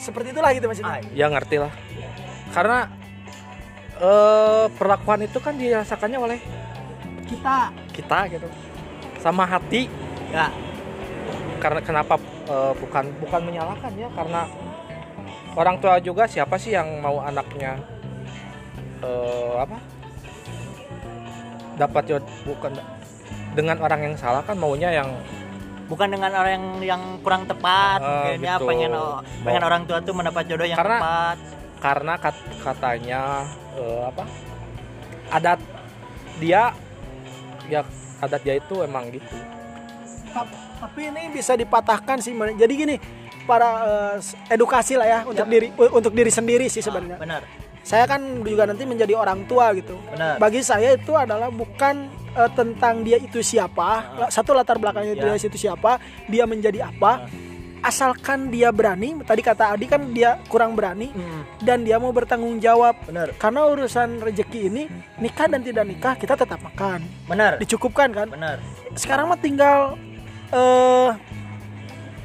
[0.01, 0.97] seperti itulah gitu maksudnya.
[0.97, 1.69] Ah, ya ngerti lah
[2.51, 2.87] karena
[4.01, 6.39] eh perlakuan itu kan dirasakannya oleh
[7.29, 7.71] kita.
[7.95, 8.47] kita gitu.
[9.23, 9.87] Sama hati.
[10.33, 10.51] Ya.
[11.61, 12.17] Karena kenapa
[12.49, 14.49] eh, bukan bukan menyalahkan ya karena
[15.55, 17.79] orang tua juga siapa sih yang mau anaknya
[19.05, 19.77] eh, apa?
[21.77, 22.73] Dapat jod bukan
[23.55, 25.11] dengan orang yang salah kan maunya yang
[25.91, 28.01] bukan dengan orang yang yang kurang tepat.
[28.01, 28.65] Mungkin ya gitu.
[28.65, 28.91] pengen
[29.45, 34.23] pengen orang tua tuh mendapat jodoh yang Karena- tepat karena kat- katanya eh, apa
[35.31, 35.59] adat
[36.37, 36.71] dia
[37.65, 37.81] ya
[38.21, 39.35] adat dia itu emang gitu.
[40.31, 42.95] Tap- tapi ini bisa dipatahkan sih jadi gini
[43.43, 43.69] para
[44.13, 47.17] eh, edukasi lah ya untuk diri untuk diri sendiri sih sebenarnya.
[47.17, 47.41] Benar.
[47.81, 49.97] Saya kan juga nanti menjadi orang tua gitu.
[50.13, 50.37] Benar.
[50.37, 52.05] Bagi saya itu adalah bukan
[52.37, 55.33] eh, tentang dia itu siapa satu latar belakangnya Ya.
[55.33, 55.97] dia itu siapa
[56.29, 57.25] dia menjadi apa
[57.81, 62.61] asalkan dia berani tadi kata Adi kan dia kurang berani Hmm, dan dia mau bertanggung
[62.61, 62.93] jawab.
[63.05, 63.33] Benar.
[63.35, 64.83] Karena urusan rezeki ini
[65.17, 67.01] nikah dan tidak nikah kita tetap makan.
[67.25, 67.57] Benar.
[67.57, 68.27] Dicukupkan kan?
[68.29, 68.61] Benar.
[68.93, 69.97] Sekarang mah tinggal
[70.51, 71.09] eh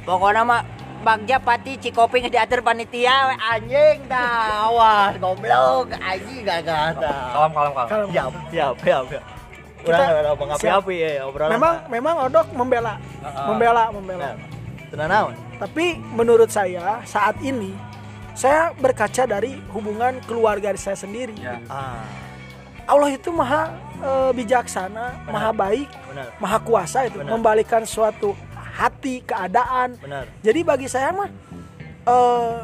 [0.03, 0.61] pokoknya mah
[0.97, 6.91] Bagja pati Cikopi diatur panitia anjing dah awas goblok anjing gak dah
[7.31, 9.23] kalem kalem kalem kalau siap siap siap siap.
[9.77, 12.97] Kita- mengapi-api ya obrolan memang memang Odok membela.
[13.45, 14.35] Membela membela.
[14.89, 17.73] Tenang naon Tapi menurut saya saat ini
[18.37, 21.33] saya berkaca dari hubungan keluarga saya sendiri.
[21.41, 22.05] ya ah
[22.87, 27.35] Allah itu maha eh, bijaksana, maha baik, benar maha kuasa itu Benar.
[27.35, 29.99] membalikan suatu hati, keadaan.
[29.99, 31.27] benar Jadi bagi saya mah
[32.07, 32.55] eh,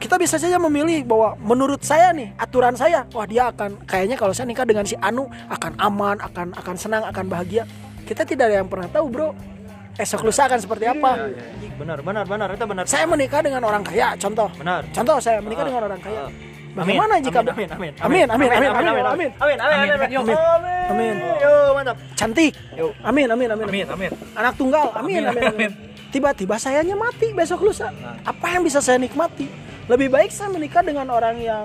[0.00, 4.32] kita bisa saja memilih bahwa menurut saya nih aturan saya, wah dia akan kayaknya kalau
[4.32, 7.68] saya nikah dengan si Anu akan aman, akan akan senang, akan bahagia.
[8.08, 9.34] Kita tidak ada yang pernah tahu, Bro.
[9.96, 11.10] Esok lusa akan seperti apa.
[11.32, 14.48] Anjing, benar benar benar itu benar Saya menikah dengan orang kaya, contoh.
[14.52, 16.22] benar Contoh saya menikah Ah, dengan orang kaya.
[16.22, 16.30] ah.
[16.76, 19.04] Bagaimana jika amin amin amin Amin, amin, amin, amin, amin.
[19.08, 20.36] amin amin amin Amin.
[20.86, 21.14] Amin.
[21.40, 22.52] yo mantap cantik?
[22.76, 22.92] Yuk.
[23.00, 23.66] Amin, amin, amin.
[23.66, 24.92] amin amin Anak tunggal?
[24.92, 25.70] Amin, amin, amin.
[26.12, 27.88] Tiba-tiba sayanya mati besok lusa.
[28.22, 29.48] Apa yang bisa saya nikmati?
[29.88, 31.64] Lebih baik saya menikah dengan orang yang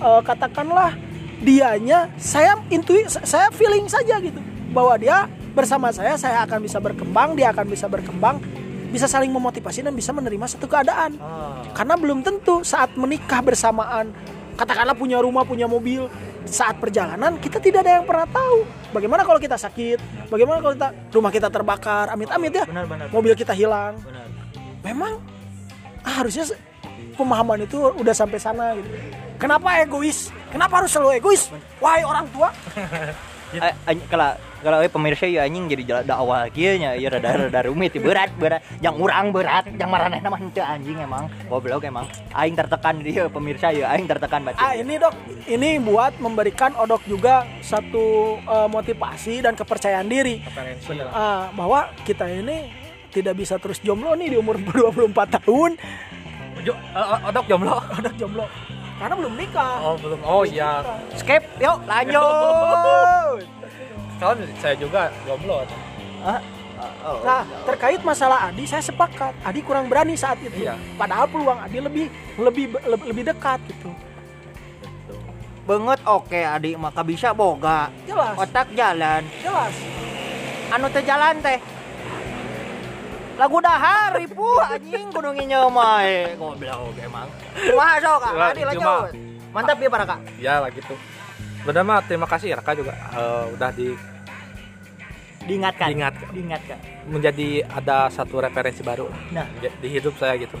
[0.00, 0.96] eh, katakanlah
[1.38, 4.40] dianya saya intui saya feeling saja gitu
[4.70, 8.40] bahwa dia bersama saya saya akan bisa berkembang, dia akan bisa berkembang,
[8.88, 11.16] bisa saling memotivasi dan bisa menerima satu keadaan.
[11.18, 14.12] Ah, Karena belum tentu saat menikah bersamaan,
[14.54, 16.08] katakanlah punya rumah, punya mobil,
[16.44, 18.64] saat perjalanan kita tidak ada yang pernah tahu.
[18.88, 19.98] Bagaimana kalau kita sakit?
[20.26, 22.08] Bagaimana kalau kita rumah kita terbakar?
[22.08, 22.64] Amit-amit ya.
[22.64, 24.00] benar benar Mobil kita hilang.
[24.00, 24.24] benar
[24.80, 25.20] Memang
[26.00, 26.48] ah, harusnya
[27.14, 28.88] pemahaman itu udah sampai sana gitu.
[29.38, 30.32] Kenapa egois?
[30.48, 31.46] Kenapa harus selalu egois?
[31.78, 32.48] Wahai orang tua,
[33.48, 37.46] Eh, anj- kalau kalau eh, pemirsa ya anjing jadi jalan dakwah kieu nya ya rada
[37.46, 38.60] rada rumit ya, berat berat.
[38.78, 41.30] Yang urang berat yang maranehna mah henteu anjing emang.
[41.46, 42.06] Goblok emang.
[42.32, 45.14] Aing tertekan dia pemirsa ya aing tertekan batin ah ini dok,
[45.46, 50.42] ini buat memberikan odok juga satu eh, motivasi dan kepercayaan diri.
[51.10, 52.70] Ah, bahwa kita ini
[53.08, 55.78] tidak bisa terus jomblo nih di umur 24 tahun.
[56.60, 57.78] Jo- eh, odok jomblo.
[57.98, 58.44] Udah jomblo.
[58.98, 59.78] Karena belum nikah.
[59.78, 60.18] Oh belum.
[60.26, 60.82] Oh iya.
[61.14, 63.46] skip yuk lanjut
[64.18, 65.62] soalnya saya juga jomblo
[66.18, 66.42] Ah,
[66.82, 69.30] ah, oh, nah terkait masalah Adi saya sepakat.
[69.46, 70.66] Adi kurang berani saat itu.
[70.66, 70.74] Iya.
[70.98, 73.94] padahal peluang Adi lebih lebih lebih, lebih dekat gitu.
[75.62, 77.86] Banget oke adik maka bisa boga.
[78.02, 78.34] Jelas.
[78.34, 79.22] Otak jalan.
[79.38, 79.74] Jelas.
[80.74, 81.58] Anu teh jalan teh.
[83.38, 85.38] Lagu dahar ribu anjing gunung
[85.70, 87.30] mah eh goblok emang.
[87.54, 88.32] Kumaha sok Kak?
[88.34, 89.28] Wah, Adi lanjut.
[89.48, 90.94] Mantap ya para kak ya lah gitu
[91.68, 93.92] benar mah terima kasih Raka juga eh, udah di
[95.44, 95.86] diingatkan.
[95.88, 96.28] Diingatkan.
[96.32, 96.78] diingatkan.
[97.08, 99.44] Menjadi ada satu referensi baru nah.
[99.60, 100.56] di- di hidup saya gitu.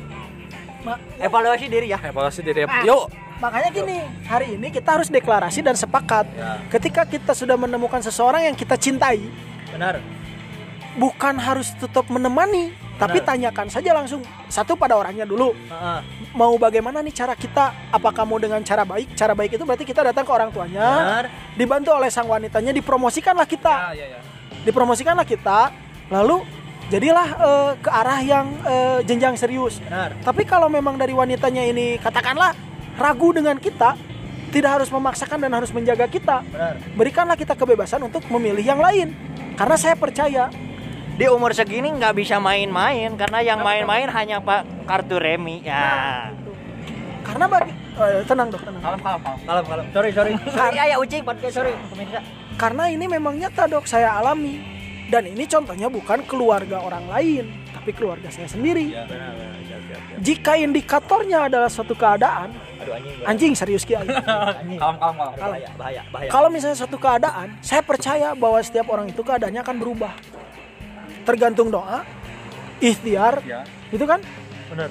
[0.84, 2.00] Ma- evaluasi diri ya.
[2.00, 2.64] Evaluasi diri.
[2.64, 2.84] Ah.
[2.84, 3.08] yuk.
[3.38, 6.26] makanya gini hari ini kita harus deklarasi dan sepakat.
[6.34, 6.58] Ya.
[6.74, 9.30] ketika kita sudah menemukan seseorang yang kita cintai
[9.70, 10.02] benar
[10.98, 13.28] bukan harus tetap menemani tapi Benar.
[13.30, 14.26] tanyakan saja langsung.
[14.50, 15.54] Satu pada orangnya dulu.
[15.54, 16.00] Heeh.
[16.34, 17.72] mau bagaimana nih cara kita?
[17.94, 19.14] Apakah mau dengan cara baik?
[19.14, 21.24] Cara baik itu berarti kita datang ke orang tuanya benar.
[21.54, 23.94] dibantu oleh sang wanitanya dipromosikanlah kita.
[23.94, 24.20] Ya ya ya.
[24.66, 25.70] Dipromosikanlah kita
[26.10, 26.42] lalu
[26.90, 29.78] jadilah eh, ke arah yang eh, jenjang serius.
[29.78, 30.18] Benar.
[30.20, 32.52] Tapi kalau memang dari wanitanya ini katakanlah
[32.98, 33.94] ragu dengan kita
[34.50, 36.74] tidak harus memaksakan dan harus menjaga kita benar.
[36.96, 39.14] berikanlah kita kebebasan untuk memilih yang lain.
[39.54, 40.50] Karena saya percaya
[41.18, 46.30] di umur segini nggak bisa main-main karena yang main-main hanya pak kartu remi ya.
[47.26, 48.78] Karena bagi eh, tenang dok tenang.
[48.80, 49.40] Kalem kalem kalem.
[49.42, 49.86] Kalem kalem.
[49.90, 50.32] Sorry sorry.
[50.56, 51.74] Sorry ya ya ucing podcast sorry.
[51.90, 52.22] Pemirsa.
[52.54, 54.78] Karena ini memang nyata dok saya alami.
[55.08, 57.44] Dan ini contohnya bukan keluarga orang lain
[57.74, 58.94] tapi keluarga saya sendiri.
[58.94, 59.58] Ya benar benar.
[59.66, 64.06] Siap siap siap jika indikatornya adalah suatu keadaan aduh anjing anjing serius Ki Aing.
[64.62, 65.16] anjing kalem kalem.
[65.18, 65.34] Kalem.
[65.34, 66.30] Bahaya bahaya bahaya.
[66.30, 70.14] Kalau misalnya suatu keadaan saya percaya bahwa setiap orang itu keadaannya akan berubah
[71.28, 72.08] tergantung doa
[72.80, 74.20] ikhtiar ya itu kan?
[74.72, 74.88] Benar.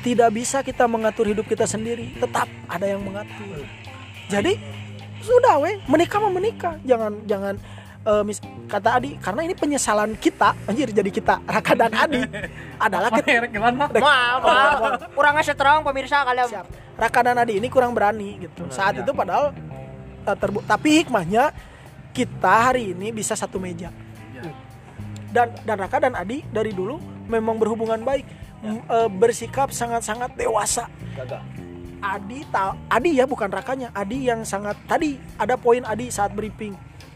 [0.00, 3.60] Tidak bisa kita mengatur hidup kita sendiri tetap ada yang mengatur.
[4.32, 4.56] Jadi
[5.20, 6.74] sudah weh menikah mah menikah.
[6.86, 7.54] Jangan jangan
[8.06, 12.22] eh, mis- kata Adi karena ini penyesalan kita anjir jadi kita Raka dan Adi.
[12.86, 13.92] Adalah kita Merek gimana maaf.
[13.98, 16.48] Maaf kurang strong pemirsa kalian.
[16.48, 16.66] Siap.
[16.96, 18.70] Raka dan Adi ini kurang berani gitu.
[18.70, 19.02] Saat ya.
[19.02, 19.50] itu padahal
[20.22, 21.50] terbu- tapi hikmahnya
[22.14, 23.90] kita hari ini bisa satu meja.
[23.90, 24.05] Ya.
[25.36, 26.96] Dan dan Raka dan Adi dari dulu
[27.28, 28.24] memang berhubungan baik.
[28.64, 30.88] M- eh, bersikap sangat-sangat dewasa.
[31.12, 31.44] Gagah.
[31.96, 33.92] Adi tahu Adi ya bukan Rakanya.
[33.92, 36.72] Adi yang sangat tadi ada poin Adi saat briefing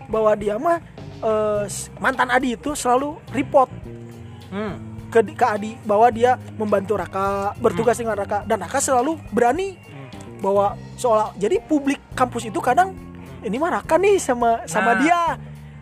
[0.07, 0.85] bahwa dia mah
[1.65, 3.73] s- mantan Adi itu selalu report.
[4.53, 4.77] Hmm.
[5.09, 8.45] Ke, ke Adi bahwa dia membantu Raka bertugas dengan Raka.
[8.45, 9.75] Dan Raka selalu berani
[10.41, 12.97] bahwa seolah jadi publik kampus itu kadang
[13.41, 15.01] ini mah Raka nih sama sama Nah.
[15.01, 15.21] dia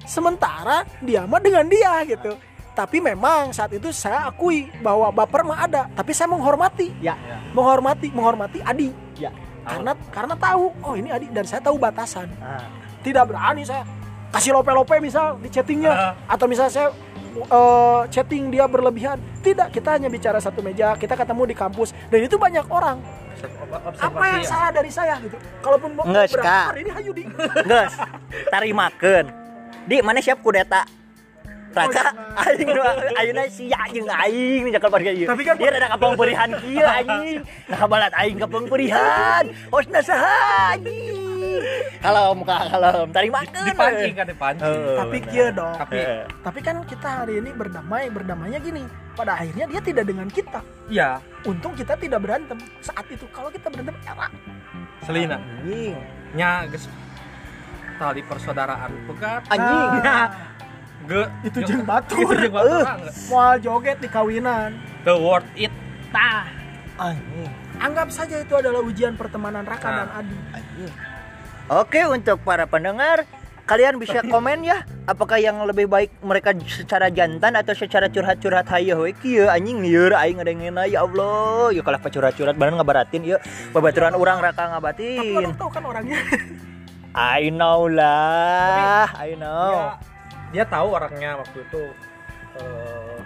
[0.09, 2.33] sementara dia mah dengan dia gitu.
[2.73, 6.97] Tapi memang saat itu saya akui bahwa baper mah ada tapi saya menghormati.
[7.05, 7.15] Ya.
[7.53, 8.89] Menghormati menghormati Adi.
[9.21, 9.29] Ya.
[9.69, 12.33] Karena karena tahu oh ini Adi dan saya tahu batasan.
[12.41, 12.65] Nah,
[13.05, 13.85] tidak berani saya
[14.33, 15.93] kasih lope-lope misal di chattingnya.
[15.93, 16.13] Ah.
[16.31, 16.89] atau misal saya
[17.35, 19.19] eh, chatting dia berlebihan.
[19.45, 21.93] Tidak kita hanya bicara satu meja kita ketemu di kampus.
[22.09, 23.03] Dan itu banyak orang.
[23.99, 24.51] Apa yang ya.
[24.51, 25.39] salah dari saya gitu?
[25.63, 26.75] Kalaupun mau Kak.
[26.75, 27.23] ini hayu di
[27.67, 27.95] Gus,
[28.51, 29.38] tarimakeun.
[29.89, 30.85] Di mana siap kudeta?
[31.69, 32.81] Raka, Oh, aing nu
[33.15, 35.29] ayeuna sia jeung aing nih jakal parga ieu.
[35.29, 37.39] Tapi kan- dia ada kapang perihan kieu anjing.
[37.69, 39.45] Nah balat aing kapang perihan.
[39.69, 41.61] Hosna saha anjing.
[41.99, 43.67] Kalem ka kalem, tarimakeun.
[43.67, 46.23] dipancing kan dipancing Heeh, tapi kia dong tapi Heeh.
[46.41, 51.19] tapi kan kita hari ini berdamai berdamainya gini pada akhirnya dia tidak dengan kita ya
[51.43, 54.31] untung kita tidak berantem saat itu kalau kita berantem era
[55.03, 55.99] selina anjing.
[56.33, 56.87] nya geus
[57.99, 58.91] tali persaudaraan.
[59.11, 59.91] Pegat Anjing.
[60.01, 60.27] Ah,
[61.05, 62.31] ge itu jeung batur.
[62.31, 62.87] Itu batur.
[63.29, 64.79] Moal joget di kawinan.
[65.03, 65.75] The worth it.
[66.09, 66.47] Tah.
[66.99, 67.51] Anjing.
[67.79, 69.97] anggap saja itu adalah ujian pertemanan Raka Nah.
[70.03, 70.39] dan Adi.
[70.51, 70.93] Anjing.
[71.69, 73.23] Oke untuk para pendengar
[73.69, 78.67] kalian bisa komen ya apakah yang lebih baik mereka secara jantan atau secara curhat-curhat?
[78.73, 81.71] Hayo we kieu anjing lieur aing ngadengena ya Allah.
[81.71, 83.39] Ya kalau curhat-curhat bener ngabaratin ya
[83.71, 86.19] babaturan orang raka tapi ngabatin orang tahu kan orangnya
[87.19, 89.99] I know lah I know
[90.55, 91.83] dia, dia tahu orangnya waktu itu
[92.63, 93.19] eh,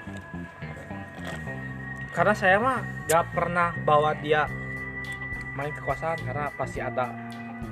[2.16, 4.48] karena saya mah gak pernah bawa dia
[5.52, 7.12] main kekuasaan karena pasti ada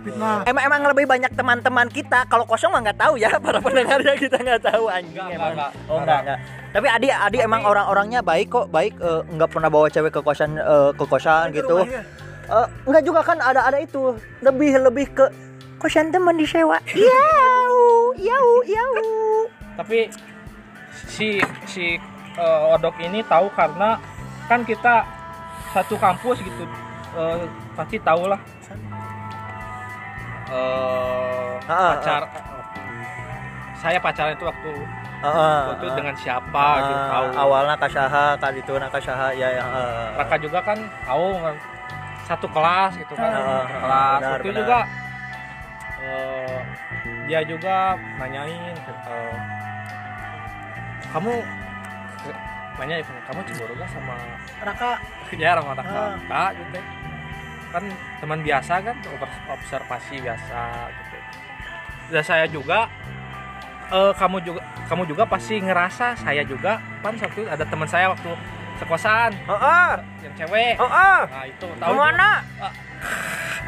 [0.04, 2.24] fitnah Emang emang lebih banyak teman-teman kita.
[2.28, 5.52] Kalau kosong mah nggak tahu ya para pendengarnya kita nggak tahu anjing Nggak, emang.
[5.56, 6.00] nggak, oh nggak.
[6.00, 6.38] enggak enggak.
[6.70, 10.56] Tapi Adi Adi emang orang-orangnya baik kok, baik eh, nggak pernah bawa cewek ke kosan
[10.56, 11.84] eh, ke kosan gitu.
[11.84, 14.16] Eh, enggak juga kan ada ada itu.
[14.40, 15.26] Lebih lebih ke
[15.80, 16.76] kosan teman disewa.
[16.92, 17.74] Yau,
[18.14, 18.92] yau, yau.
[19.72, 20.12] tapi
[21.08, 21.96] si si
[22.36, 23.96] eh, Odok ini tahu karena
[24.44, 25.08] kan kita
[25.72, 26.68] satu kampus gitu
[27.14, 28.36] eh, pasti tahu lah
[30.50, 32.22] eh, Ah, ah, pacar
[33.74, 34.72] saya pacaran itu waktu
[35.20, 35.60] Heeh.
[35.70, 39.64] waktu itu dengan siapa gitu Ah, tahu awalnya kasaha kan itu nak kasaha ya ya.
[39.64, 40.06] eh.
[40.14, 41.54] Raka juga kan tahu kan
[42.26, 44.58] satu kelas gitu kan Ah, satu ah, kelas benar, itu benar.
[44.60, 44.78] juga
[46.00, 46.60] eh,
[47.26, 49.36] dia juga nanyain eh,
[51.10, 51.32] kamu
[52.80, 52.96] nanya
[53.28, 54.14] kamu cemburu gak sama
[54.64, 54.92] Raka
[55.36, 56.16] ya sama Raka Ah.
[56.24, 56.80] Kak, gitu
[57.70, 57.84] kan
[58.18, 61.16] teman biasa kan obs- observasi biasa gitu
[62.10, 62.88] dan saya juga
[63.92, 68.32] eh, kamu juga kamu juga pasti ngerasa saya juga pan itu ada teman saya waktu
[68.80, 69.90] sekosan Heeh.
[70.24, 71.20] yang cewek Heeh.
[71.28, 72.30] nah itu tahu Ke mana?
[72.58, 72.72] Ah.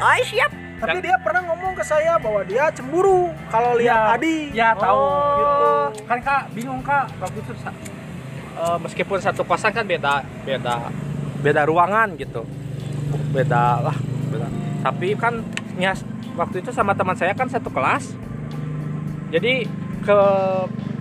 [0.01, 0.49] Ay, siap.
[0.83, 4.51] Tapi dia pernah ngomong ke saya bahwa dia cemburu kalau lihat Adi.
[4.51, 5.35] ya tahu Oh.
[5.39, 5.67] gitu
[6.03, 10.91] kan kak bingung kak waktu itu eh, meskipun satu kosan kan beda beda
[11.39, 12.43] beda ruangan gitu
[13.31, 13.95] beda lah
[14.27, 14.47] beda.
[14.83, 15.39] tapi kan
[15.79, 15.95] ya
[16.35, 18.11] waktu itu sama teman saya kan satu kelas
[19.31, 19.65] jadi
[20.03, 20.19] ke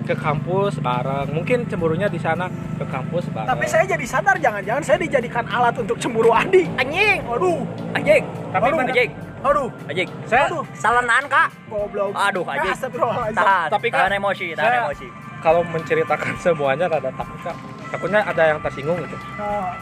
[0.03, 4.83] ke kampus bareng mungkin cemburunya di sana ke kampus bareng Tapi saya jadi sadar jangan-jangan
[4.83, 6.66] saya dijadikan alat untuk cemburu Adi.
[6.74, 7.22] Anjing.
[7.22, 7.62] Aduh,
[7.95, 8.22] Anjing.
[8.51, 9.11] tapi Anjing.
[9.43, 10.09] Aduh, Anjing.
[10.24, 11.49] saya aduh, Salah Kak.
[11.66, 12.11] goblok.
[12.14, 12.72] Aduh, anjing.
[12.72, 13.38] Astagfirullahaladzim.
[13.38, 13.68] Tahan.
[13.70, 15.07] Tapi, Kak, tahan emosi, tahan saya- emosi.
[15.43, 17.57] kalau menceritakan semuanya rada takut kak
[17.90, 19.74] takutnya ada yang tersinggung gitu Nah,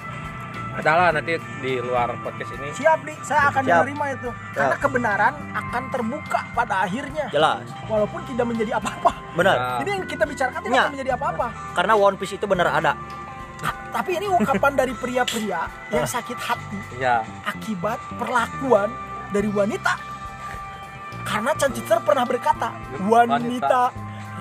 [0.73, 3.75] adalah nanti di luar podcast ini siap di, saya akan Siap.
[3.85, 4.29] menerima itu.
[4.55, 7.67] Karena kebenaran akan terbuka pada akhirnya, Jelas.
[7.85, 9.13] walaupun tidak menjadi apa-apa.
[9.37, 9.57] Benar.
[9.59, 10.83] Nah, Ini yang kita bicarakan tidak Ya.
[10.83, 11.47] akan menjadi apa-apa.
[11.75, 12.93] Karena One Piece itu benar ada.
[13.91, 18.89] Tapi ini ungkapan dari pria-pria yang sakit hati ya akibat perlakuan
[19.31, 19.95] dari wanita.
[21.27, 22.75] Karena Chan Citer pernah berkata,
[23.07, 23.95] wanita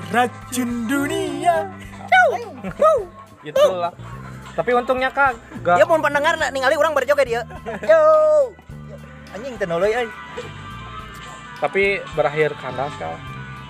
[0.09, 1.69] racun dunia.
[3.39, 3.93] gitulah
[4.59, 7.41] tapi untungnya kak gak Ya pun pendengar ningali orang berjoget dia.
[7.87, 8.03] Yo.
[9.31, 10.09] Anjing tenoloy euy.
[11.59, 13.19] tapi berakhir kandas kak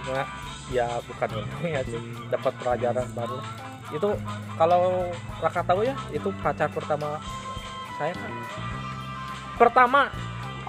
[0.10, 0.26] Nah,
[0.74, 2.02] ya bukan untung ya sih
[2.34, 3.38] dapat pelajaran baru
[3.94, 4.10] itu
[4.58, 5.06] kalau
[5.38, 7.22] Raka tahu ya itu pacar pertama
[7.98, 8.32] saya kan
[9.58, 10.10] pertama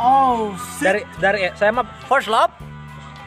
[0.00, 0.82] Oh, shit.
[0.82, 2.48] dari dari saya mah First love,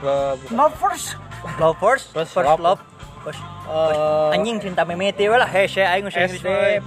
[0.02, 0.36] bukan.
[0.50, 1.08] Love first.
[1.56, 2.60] love first, First first, love.
[2.60, 2.82] love.
[3.22, 6.84] First, Eh, anjing cinta memeti we lah hese aing geus Inggris SD.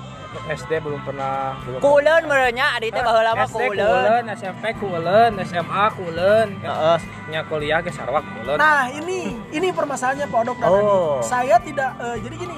[0.52, 6.48] SD belum pernah belum Kuleun merenya adi teh baheula mah kulen, SMP kulen, SMA kulen,
[6.60, 6.98] Heeh.
[7.32, 8.60] nya kuliah ke Sarawak kulen.
[8.60, 10.76] Nah, ini ini permasalahannya Pak Odok dan Oh.
[10.76, 11.24] Adi.
[11.24, 12.56] Saya tidak eh, jadi gini.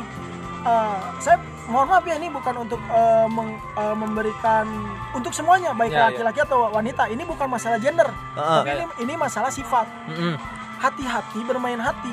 [0.68, 4.64] Eh, saya mohon maaf ya ini bukan untuk eh, meng- eh, memberikan
[5.10, 6.04] untuk semuanya baik Ya, ya.
[6.12, 7.08] laki-laki atau wanita.
[7.08, 8.08] Ini bukan masalah gender.
[8.08, 8.60] Heeh.
[8.60, 9.88] Tapi ini, ini masalah sifat.
[10.06, 10.36] Heeh.
[10.78, 12.12] Hati-hati bermain hati.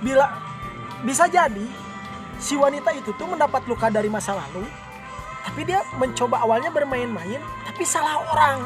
[0.00, 0.26] Bila
[1.00, 1.66] bisa jadi
[2.36, 4.64] si wanita itu tuh mendapat luka dari masa lalu,
[5.42, 7.38] tapi dia mencoba awalnya bermain-main,
[7.68, 8.58] tapi salah orang.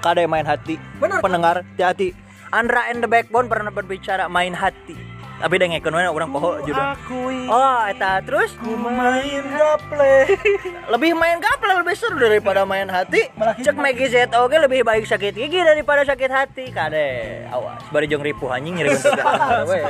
[0.00, 0.76] Kada main hati.
[0.96, 1.20] Benar.
[1.20, 2.12] Pendengar, hati-hati.
[2.50, 4.96] Andra and the Backbone pernah berbicara main hati.
[5.40, 6.84] Tapi ngekon we orang poho judul.
[6.84, 10.36] Akui Oh, eta terus ku main gaple.
[10.92, 13.24] lebih main gaple lebih seru daripada main hati.
[13.64, 16.64] Cek Maggie Z oke lebih baik sakit gigi daripada sakit hati.
[16.68, 17.80] Kade, awas.
[17.88, 19.80] Bari jeung ripuh anjing we.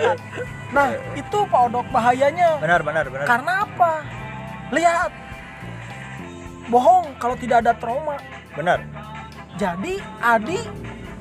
[0.70, 2.62] Nah, itu Pak Odok bahayanya.
[2.62, 3.26] Benar, benar, benar.
[3.26, 3.92] Karena apa?
[4.70, 5.11] Lihat.
[6.70, 8.14] Bohong kalau tidak ada trauma.
[8.55, 8.78] Benar.
[9.59, 10.62] Jadi Adi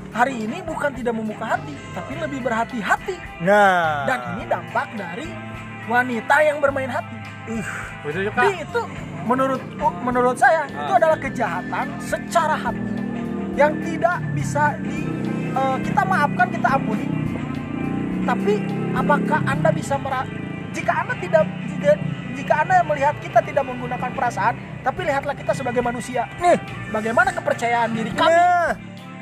[0.10, 3.16] hari ini bukan tidak membuka hati, tapi lebih berhati-hati.
[3.46, 4.06] Nah.
[4.10, 5.28] Dan ini dampak dari
[5.86, 7.18] wanita yang bermain hati.
[7.50, 8.30] Juga.
[8.30, 8.82] Jadi itu
[9.26, 9.62] menurut
[10.06, 10.86] menurut saya Ah.
[10.86, 12.94] itu adalah kejahatan secara hati
[13.58, 15.02] yang tidak bisa di
[15.50, 17.10] eh, kita maafkan kita ampuni.
[18.22, 18.54] Tapi
[18.94, 20.22] apakah anda bisa mera
[20.70, 21.44] jika anda tidak
[21.74, 21.98] tidak
[22.38, 24.54] jika anda melihat kita tidak menggunakan perasaan,
[24.86, 26.30] tapi lihatlah kita sebagai manusia.
[26.40, 26.56] Nih,
[26.94, 28.32] bagaimana kepercayaan diri kami?
[28.32, 28.72] Nah.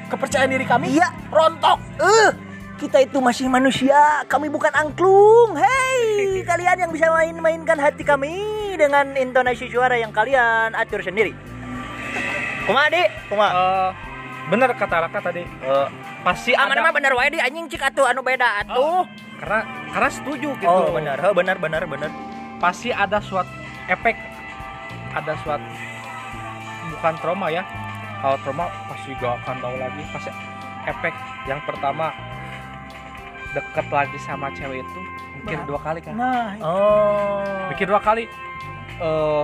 [0.08, 1.12] Kepercayaan diri kami Iya.
[1.28, 1.80] rontok.
[2.00, 2.30] Eh,
[2.78, 5.58] kita itu masih manusia, kami bukan angklung.
[5.58, 8.40] Hei, kalian yang bisa main-mainkan hati kami
[8.76, 11.36] dengan intonasi suara yang kalian atur sendiri.
[12.64, 13.10] Kuma, Dik?
[13.28, 13.48] Kuma.
[13.50, 13.90] Eh,
[14.48, 15.44] bener kata Raka tadi.
[15.44, 15.88] Eh,
[16.24, 19.04] pasti Aman ada mah bener wae di anjing cik atuh anu beda atuh.
[19.38, 19.62] karena
[19.94, 20.66] karena setuju gitu.
[20.66, 21.22] Oh, benar.
[21.22, 22.10] Oh, benar benar benar.
[22.58, 23.54] Pasti ada suatu
[23.86, 24.18] efek
[25.14, 25.70] ada suatu
[26.90, 27.62] bukan trauma ya.
[28.18, 30.02] Kalau trauma pasti gak akan tahu lagi.
[30.10, 30.32] Pasti
[30.86, 31.14] efek
[31.46, 32.10] yang pertama
[33.50, 35.02] deket lagi sama cewek itu
[35.38, 35.66] mikir Berat.
[35.66, 36.14] dua kali kan.
[36.14, 37.68] Nah, Oh.
[37.70, 38.26] Mikir dua kali.
[38.98, 39.44] Eh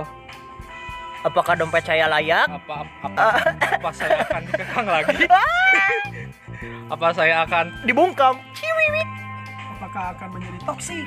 [1.24, 2.52] Apakah dompet saya layak?
[2.52, 3.24] apa apa
[3.72, 5.24] apa saya akan dikekang lagi?
[6.92, 8.36] apa saya akan Dibungkam.
[8.52, 9.08] Ciwiwit.
[9.74, 11.06] apakah akan menjadi toksik?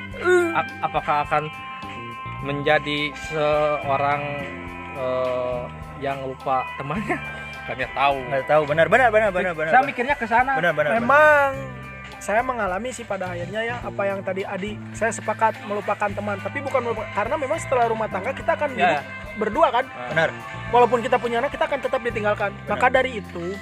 [0.53, 1.43] A- apakah akan
[2.41, 2.99] menjadi
[3.29, 4.21] seorang
[4.97, 5.61] eh,
[5.99, 7.17] yang lupa temannya
[7.67, 8.61] kami tahu Nggak tahu.
[8.65, 9.69] Benar benar benar benar benar.
[9.69, 10.91] saya mikirnya ke sana Benar benar.
[10.91, 10.99] benar.
[10.99, 11.49] Memang
[12.17, 16.59] saya mengalami sih pada akhirnya ya apa yang tadi Adi saya sepakat melupakan teman tapi
[16.59, 19.01] bukan melupakan karena memang setelah rumah tangga kita akan hidup Ya.
[19.37, 20.33] berdua kan Benar.
[20.67, 23.53] walaupun kita punya anak kita akan tetap ditinggalkan maka dari itu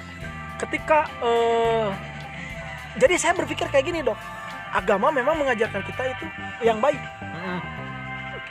[0.56, 1.86] ketika eh,
[2.96, 4.16] jadi saya berpikir kayak gini dok
[4.72, 6.24] agama memang mengajarkan kita itu
[6.62, 6.98] yang baik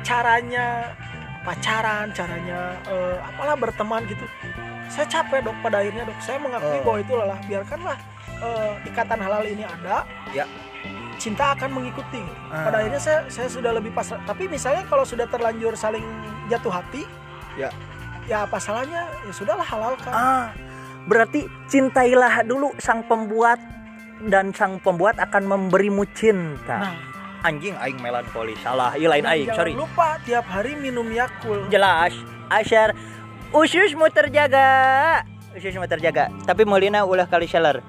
[0.01, 0.93] caranya
[1.41, 4.26] pacaran caranya eh, apalah berteman gitu
[4.88, 6.84] saya capek dok pada akhirnya dok saya mengakui Oh.
[6.84, 7.98] bahwa itu lelah biarkanlah
[8.38, 10.46] eh, ikatan halal ini ada Ya.
[11.16, 12.66] cinta akan mengikuti Ah.
[12.66, 16.04] pada akhirnya saya saya sudah lebih pasrah tapi misalnya kalau sudah terlanjur saling
[16.46, 17.04] jatuh hati
[17.56, 17.72] Ya.
[18.26, 20.52] ya apa salahnya ya sudahlah halalkan Ah,
[21.06, 23.58] berarti cintailah dulu sang pembuat
[24.22, 26.80] dan sang pembuat akan memberimu cinta.
[26.82, 26.96] nah
[27.44, 28.58] Anjing aing melankoli.
[28.58, 29.78] Salah, ieu lain aing, sorry.
[29.78, 32.10] lupa tiap hari minum Yakult Jelas.
[32.48, 32.98] Asyar
[33.56, 34.68] ususmu terjaga.
[35.56, 36.28] Ususmu terjaga.
[36.43, 37.80] Tapi mulina ulah kali seller.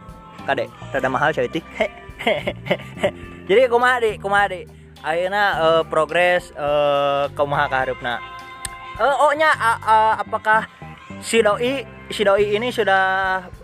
[0.46, 1.50] Kade, rada mahal teh.
[3.50, 4.60] Jadi kumaha di, kumaha di.
[5.02, 8.18] Ayeuna eh, progres eh kumaha kaharepna.
[8.96, 10.66] Eh oh nya a- a- apakah
[11.20, 13.02] si doi si doi ini sudah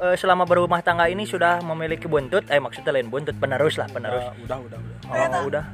[0.02, 2.46] eh, selama berumah tangga ini sudah memiliki buntut?
[2.50, 4.22] Eh maksudnya lain buntut penerus lah, penerus.
[4.22, 5.64] Eh, udah udah udah Oh, udah.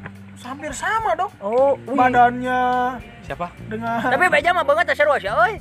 [0.41, 1.95] Hampir sama dong Oh, wih.
[1.95, 2.61] badannya
[3.20, 5.59] siapa dengan Tapi beja mah banget seru sih, euy.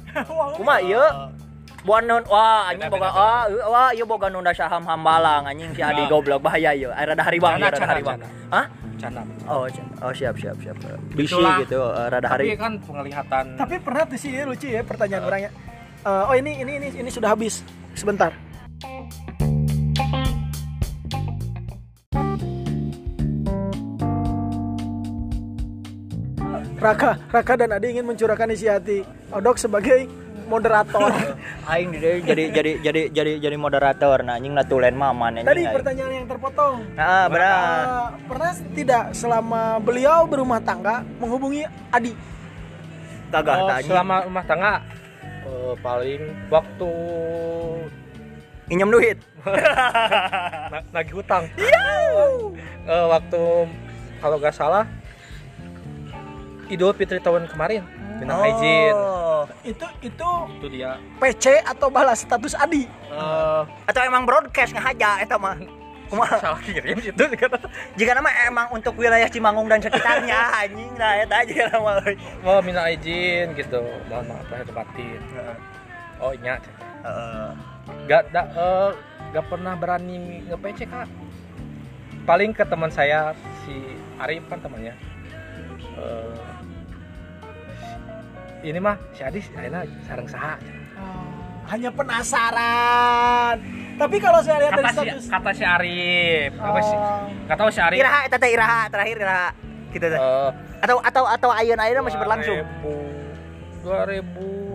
[0.53, 1.05] Kumaha ieu?
[1.79, 5.79] Buan non wah anjing boga ah ieu- wah ieu boga nunda saham hambalang anjing si
[5.79, 6.09] Adi Nah.
[6.09, 6.89] goblok bahaya ieu.
[6.89, 8.17] Aya rada haribang Cana, ieu rada cana, haribang.
[8.17, 8.27] cana.
[8.51, 8.65] Hah?
[8.97, 9.21] Cana.
[9.45, 9.63] Oh,
[10.01, 10.75] oh siap siap siap.
[11.09, 11.57] Bisi Itulah.
[11.61, 12.57] gitu eh, rada Tapi hari.
[12.57, 15.51] kan penglihatan tapi pernah tuh sih ya, lucu ya pertanyaan orangnya
[15.97, 18.31] Eh, oh ini ini ini ini sudah habis sebentar
[26.77, 29.01] Raka, Raka dan Adi ingin mencurahkan isi hati.
[29.33, 30.05] Odok sebagai
[30.45, 31.09] moderator.
[31.69, 35.47] Aing di jadi jadi jadi jadi jadi moderator nah anjing natulen maman anjing.
[35.47, 35.73] Tadi aing.
[35.73, 36.75] pertanyaan yang terpotong.
[36.93, 37.51] Nah, benar.
[37.51, 42.13] Eh, pernah tidak selama beliau berumah tangga menghubungi Adi?
[43.27, 43.83] Kagak Oh, tanya.
[43.83, 44.73] selama rumah tangga
[45.43, 46.91] eh, paling waktu
[48.67, 49.17] Injem duit.
[50.69, 51.47] na- nagih hutang.
[51.57, 53.41] Eh, waktu
[54.17, 54.83] kalau nggak salah
[56.67, 57.83] Idul Fitri tahun kemarin.
[58.23, 59.45] Izin Oh.
[59.61, 60.97] Itu itu itu dia.
[61.21, 62.89] PC atau balas status Adi?
[62.89, 63.61] eh.
[63.85, 65.57] Atau emang broadcast ngahaja eta mah.
[66.07, 66.39] Kumaha?
[66.43, 67.23] salah kirim itu
[67.99, 71.99] Jika nama emang untuk wilayah Cimangung dan sekitarnya anjing nah eta aja nama
[72.41, 73.83] mau minta izin gitu.
[74.09, 75.21] Mohon maaf lahir batin.
[76.17, 76.57] Oh iya.
[77.05, 77.49] Heeh.
[77.87, 78.89] nggak da, eh,
[79.31, 81.07] nggak pernah berani nge-PC kak.
[82.27, 83.31] Paling ke teman saya
[83.63, 84.95] si Arif kan temannya.
[85.97, 86.46] Eh,
[88.67, 90.55] ini mah si Adi akhirnya sarang saha
[91.67, 93.59] Hanya penasaran.
[93.97, 97.27] Tapi kalau saya lihat dari kata si status kata si Arif apa sih Oh.
[97.43, 99.49] nggak tahu si Arif Iraha eta teh Iraha terakhir Iraha.
[99.89, 100.15] Gitu teh.
[100.15, 100.49] eh,
[100.79, 102.59] Atau atau atau ayeuna-ayeuna masih berlangsung.
[103.83, 104.66] 2000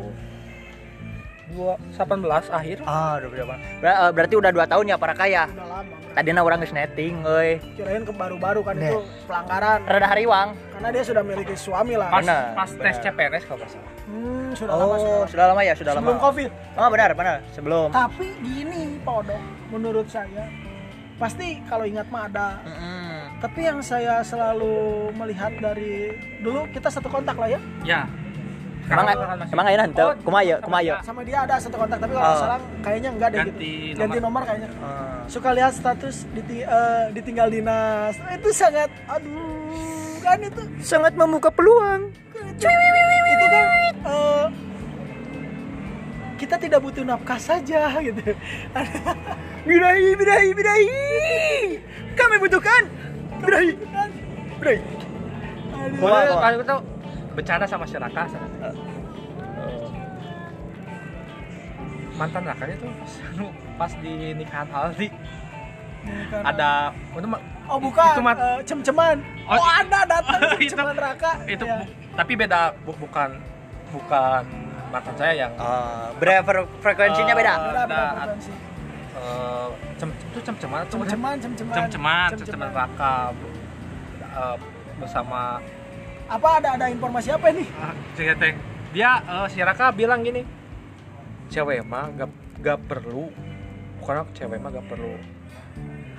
[1.53, 3.55] 2018 akhir Ah, udah berapa?
[3.78, 5.44] Ber- eh, berarti udah 2 tahun ya para kaya.
[5.46, 5.94] udah lama.
[6.12, 7.57] Tadinya orang geus netting euy.
[7.72, 8.84] Kirain ke baru-baru kan Nah.
[8.86, 9.78] itu pelanggaran.
[9.82, 10.48] Rada hariwang.
[10.70, 12.09] Karena dia sudah memiliki suami lah.
[12.11, 12.96] pas Benar, pas tes.
[13.00, 15.09] CPNS kalau nggak salah Hmm, sudah lama sudah.
[15.09, 15.26] Oh, lama.
[15.26, 16.20] sudah lama ya, sudah Sebelum lama.
[16.22, 16.50] Covid.
[16.74, 17.36] Oh, benar, benar.
[17.50, 17.88] Sebelum.
[17.88, 19.40] Tapi gini, Pak Odok,
[19.70, 20.44] menurut saya
[21.16, 22.61] pasti kalau ingat mah ada.
[22.62, 23.40] Mm-mm.
[23.40, 24.74] Tapi yang saya selalu
[25.12, 27.61] melihat dari dulu kita satu kontak lah ya.
[27.84, 28.00] ya
[28.83, 29.07] Emang
[29.47, 30.05] emang ayeuna henteu?
[30.05, 30.55] Oh, Kumaha?
[30.59, 30.97] Kumaha ya?
[31.01, 32.37] Sama dia ada satu kontak, tapi kalau Oh.
[32.37, 33.95] salah kayaknya enggak deh Ganti gitu.
[33.95, 34.01] nomor.
[34.03, 34.68] Ganti nomor kayaknya.
[34.76, 35.22] Ah.
[35.26, 38.14] Suka lihat status diting- eh, ditinggal dinas.
[38.33, 39.70] Itu sangat aduh
[40.18, 42.11] kan itu Sangat membuka peluang.
[42.53, 43.64] itu kan
[44.05, 44.47] eh,
[46.37, 48.22] kita tidak butuh nafkah saja gitu.
[49.62, 50.91] Birahi, birahi, birahi.
[52.12, 52.83] Kami butuhkan
[53.41, 53.72] birahi.
[54.59, 54.78] Birahi.
[55.72, 55.99] Aduh.
[56.35, 56.74] Kalau kita
[57.33, 58.74] bercanda sama si Raka sama- Eh.
[59.59, 59.89] Eh,
[62.14, 62.93] mantan Rakanya tuh
[63.74, 65.09] pas di nikahan Aldi
[66.03, 66.43] Bukan.
[66.45, 67.28] ada itu
[67.62, 69.16] Oh bukan, itu mah- eh, cem-ceman.
[69.47, 71.33] Oh, Oh, ada datang itu- cem-ceman Raka.
[71.47, 71.78] itu Ya.
[71.78, 73.30] bu- tapi beda bu- bukan
[73.89, 74.43] bukan
[74.91, 77.55] mantan saya yang Ah, beda fre- frekuensinya Eh, beda.
[77.87, 78.51] Beda, frekuensi.
[79.14, 79.66] eh,
[79.97, 80.83] cem itu cem-ceman?
[80.85, 81.74] Cem-ceman, cem-ceman.
[81.78, 82.68] cem-ceman Cem-ceman.
[82.74, 83.14] Raka
[84.28, 84.57] eh,
[84.99, 85.62] bersama
[86.33, 87.68] Apa ada ada informasi apa ini?
[87.76, 88.53] Ah, cek teh
[88.93, 90.45] dia eh, si Raka bilang gini
[91.49, 92.30] cewek mah gak,
[92.61, 93.28] gak perlu
[94.01, 95.16] bukan cewek mah gak perlu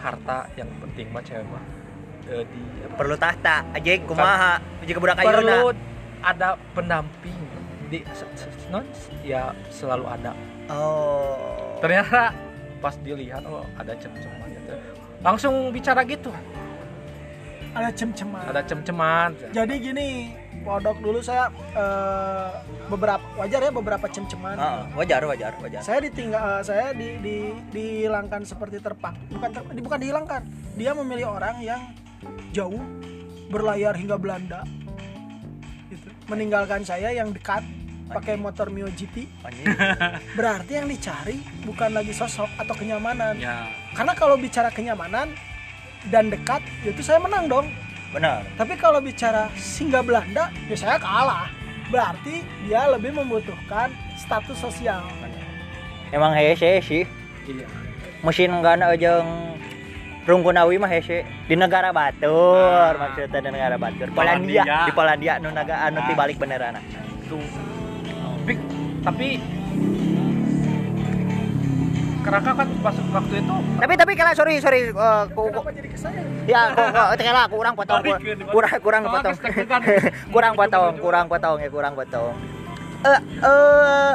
[0.01, 1.63] harta yang penting mah cewek mah
[2.29, 2.61] eh, di
[2.93, 4.61] Perlu tahta, anjing kumaha.
[4.85, 5.73] Jika budak perlu ayeuna.
[6.21, 7.33] ada pendamping
[7.89, 8.05] di
[8.69, 8.85] non
[9.25, 10.33] ya selalu ada
[10.71, 11.75] Oh.
[11.83, 12.31] ternyata
[12.79, 14.73] pas dilihat oh ada cem-ceman gitu
[15.19, 16.31] langsung bicara gitu
[17.73, 18.43] Ada cem-ceman.
[18.45, 20.09] ada cem-ceman Jadi gini,
[20.63, 22.49] Podok dulu saya eh,
[22.87, 24.55] beberapa wajar ya beberapa cem-ceman.
[24.55, 25.83] Ah, wajar, wajar, wajar.
[25.83, 27.35] Saya ditinggal eh, saya di, di
[27.67, 29.11] dihilangkan seperti terpak.
[29.27, 30.41] Bukan ter, di- bukan dihilangkan.
[30.79, 31.81] Dia memilih orang yang
[32.55, 32.79] jauh
[33.51, 34.63] berlayar hingga Belanda.
[35.91, 36.07] Gitu.
[36.31, 37.65] Meninggalkan saya yang dekat
[38.07, 39.27] pakai motor Mio GT.
[40.39, 43.35] Berarti yang dicari bukan lagi sosok atau kenyamanan.
[43.35, 45.35] ya Karena kalau bicara kenyamanan
[46.11, 47.67] dan dekat, itu saya menang dong.
[48.11, 48.43] Benar.
[48.59, 51.47] Tapi kalau bicara singgah Belanda, ya saya kalah.
[51.93, 55.05] berarti dia lebih membutuhkan status sosial.
[56.09, 57.03] Emang hese sih
[57.45, 57.65] iya.
[58.25, 59.29] Mesin enggak jeung
[60.23, 64.09] Rungkunawi mah hese di negara batur maksudnya di negara batur.
[64.09, 64.65] Polandia.
[64.65, 64.87] Polandia.
[64.89, 66.81] di Polandia anu naga anu tibalik beneran
[67.23, 67.37] itu
[68.43, 68.53] tapi
[69.03, 69.27] tapi
[72.23, 75.97] keraka kan pas waktu itu tapi tapi kala sorry sorry eh, ku, ku- jadi ke
[75.99, 76.83] saya ya ku,
[77.19, 78.15] kela kurang potong ku-
[78.49, 79.35] kurang kurang potong.
[80.33, 82.33] kurang potong kurang potong ya kurang potong.
[83.03, 84.13] Eh eh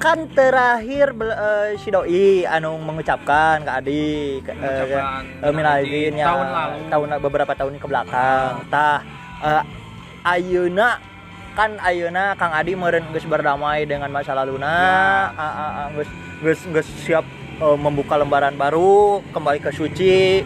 [0.00, 4.96] kan terakhir bel- eh, si doi anu mengucapkan ke adik ke- eh,
[5.44, 5.52] eh,
[6.16, 6.76] ya tahun lalu.
[6.88, 8.64] tahun beberapa tahun ke belakang.
[8.68, 9.04] Tah
[9.44, 9.62] eh,
[10.24, 11.00] ayeuna
[11.50, 12.72] kan ayeuna Kang Adi
[13.12, 14.96] geus berdamai dengan masa laluna Ya.
[15.34, 17.24] ah, ah, ah, geus geus geus siap
[17.60, 20.44] eh, membuka lembaran baru kembali ke suci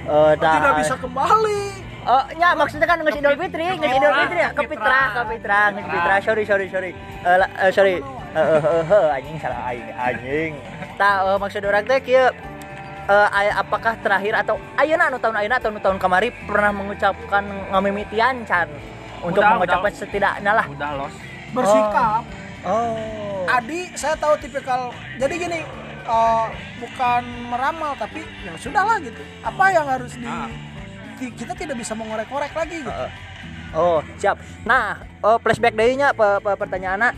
[0.00, 1.60] Eh, tah, tidak bisa kembali
[2.02, 5.20] Oh, ya maksudnya kan ngeus Idul Fitri, ngeus Idul Fitri ya, ke Ke Fitra, ke
[5.28, 6.14] Fitra, ngeus Fitra.
[6.24, 6.90] Sorry, sorry, sorry.
[7.20, 8.00] Eh, la- eh, sorry.
[8.00, 10.52] Eh, eh, eh, eh, anjing salah aing, anjing.
[10.96, 12.24] Tah, eh, maksud orang teh kieu
[13.04, 17.44] eh, aya- apakah terakhir atau ayeuna anu tahun ayeuna atau anu tahun kemari pernah mengucapkan
[17.68, 18.68] ngamimitian can
[19.20, 20.00] untuk Udah, mengucapkan udah.
[20.00, 20.64] setidaknya lah.
[20.66, 21.14] udah los
[21.50, 22.24] bersikap
[22.60, 23.44] Oh.
[23.46, 25.60] Adi saya tahu tipikal jadi gini
[26.08, 26.46] eh,
[26.78, 30.48] bukan meramal tapi ya sudahlah gitu apa yang harus di Ah.
[31.14, 33.10] ti- kita tidak bisa mengorek-orek lagi gitu Heeh.
[33.68, 34.40] Oh, siap.
[34.64, 37.12] Nah, oh, flashback deui nya pe, pe, pertanyaanna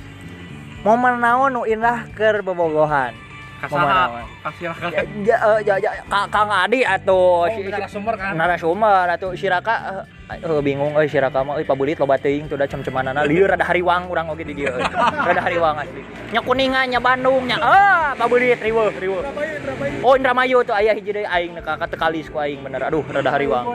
[0.82, 3.14] momen naon nu indah keur bobogohan?
[3.60, 8.16] Kasaha kasih lah Ya, ja, eh, ja, ja, Ka- Kang Adi atau oh, si, sumber
[8.16, 12.14] kan narasumber atau si Raka eh, eh, bingung euy si Raka mah euy pabulit loba
[12.14, 14.70] teuing tuh da cem-cemanana lieur rada hariwang urang oge di dieu.
[14.70, 14.82] Euy.
[15.26, 16.02] rada hariwang asli.
[16.30, 19.22] Nya kuningan nya Bandung nya ah pabulit riweuh riweuh
[20.06, 22.86] oh Indramayu tuh aya hiji deui aing nu ka tekalis ku aing bener.
[22.86, 23.64] Aduh rada hariwang.
[23.66, 23.74] Oh,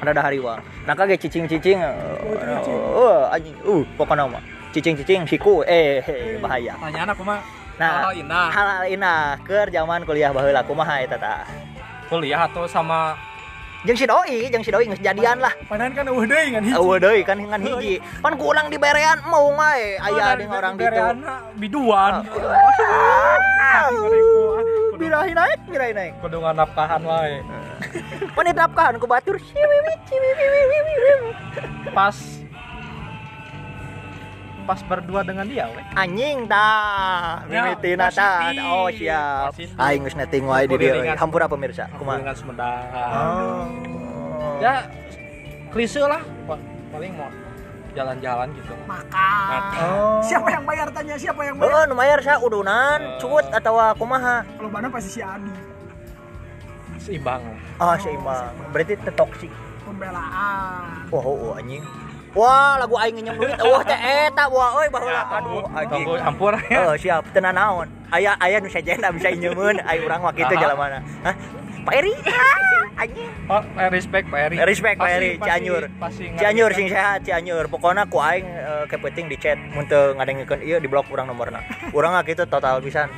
[0.00, 0.60] rada hariwang.
[0.88, 4.42] Nah kage cicing-cicing uh anjing uh pokona mah.
[4.72, 6.78] Cicing-cicing siku eh eh, bahaya.
[6.80, 7.40] Pertanyaan aku mah
[7.80, 11.48] Nah, hal indah hal indah keur zaman kuliah baheula kumaha eta tah
[12.12, 13.16] kuliah atau sama
[13.80, 15.52] jeung si doi jeung si doi geus jadian lah.
[15.64, 16.76] Padahal kan eueuh deui kan hiji.
[16.76, 17.94] eueuh deui kan ngan hiji.
[18.20, 19.96] Pan ku urang di berean mau mae.
[19.96, 20.92] Aya di orang ditu.
[20.92, 22.12] Bereana, biduan.
[23.70, 23.88] Ah,
[25.00, 26.12] birahi naik birahi naik.
[26.20, 27.40] Kudu nganapkahan wae
[28.36, 29.40] pan ditapkahan ku batur.
[29.40, 30.40] Ciwiwi ciwiwi
[31.96, 32.16] pas
[34.70, 35.82] pas berdua dengan dia we.
[35.94, 38.62] anjing tah Ya, mimitina tah positif.
[38.62, 41.18] oh siap aing geus netting wae di dieu Kuliringan.
[41.18, 43.66] hampura pemirsa kumaha dengan Sumedang oh
[44.62, 44.86] ya
[45.68, 47.26] klise lah Pa- paling mau
[47.90, 49.60] jalan-jalan gitu Makan.
[49.82, 50.22] Oh.
[50.22, 51.74] Siapa yang bayar tanya siapa yang bayar?
[51.74, 53.18] Heeh, nu mayar sa udunan, Eh.
[53.18, 54.46] cut atau kumaha?
[54.46, 55.50] Kalau mana pasti si Adi.
[56.96, 57.42] seimbang
[57.76, 58.54] Ah, seimbang.
[58.70, 59.50] Berarti teu toksik.
[59.82, 61.02] Pembelaan.
[61.08, 61.82] Wah, oh, anjing.
[62.30, 63.58] Wah, lagu aing nginjem duit.
[63.58, 65.22] Wah, teh eta wah euy baheula.
[65.34, 66.06] Aduh, anjing.
[66.06, 67.26] tunggu hampur Oh, siap.
[67.34, 67.90] Tenan naon?
[68.14, 70.62] Aya aya nu sajena bisa injeun, ai urang mah kitu Aha.
[70.62, 70.98] jalamana.
[71.26, 71.34] Hah?
[71.80, 72.12] Pak Eri?
[72.28, 73.30] Ah, anjing.
[73.50, 75.82] oh, eh, respect Pak Eri Respect Pak Eri, Cianjur.
[76.38, 76.78] Cianjur kan.
[76.78, 77.64] sing sehat, Cianjur.
[77.66, 81.64] Pokoknya ku aing eh, kepenting di chat mun teu ngadengkeun ieu di blok urang nomorna.
[81.90, 83.10] Urang mah kitu total pisan.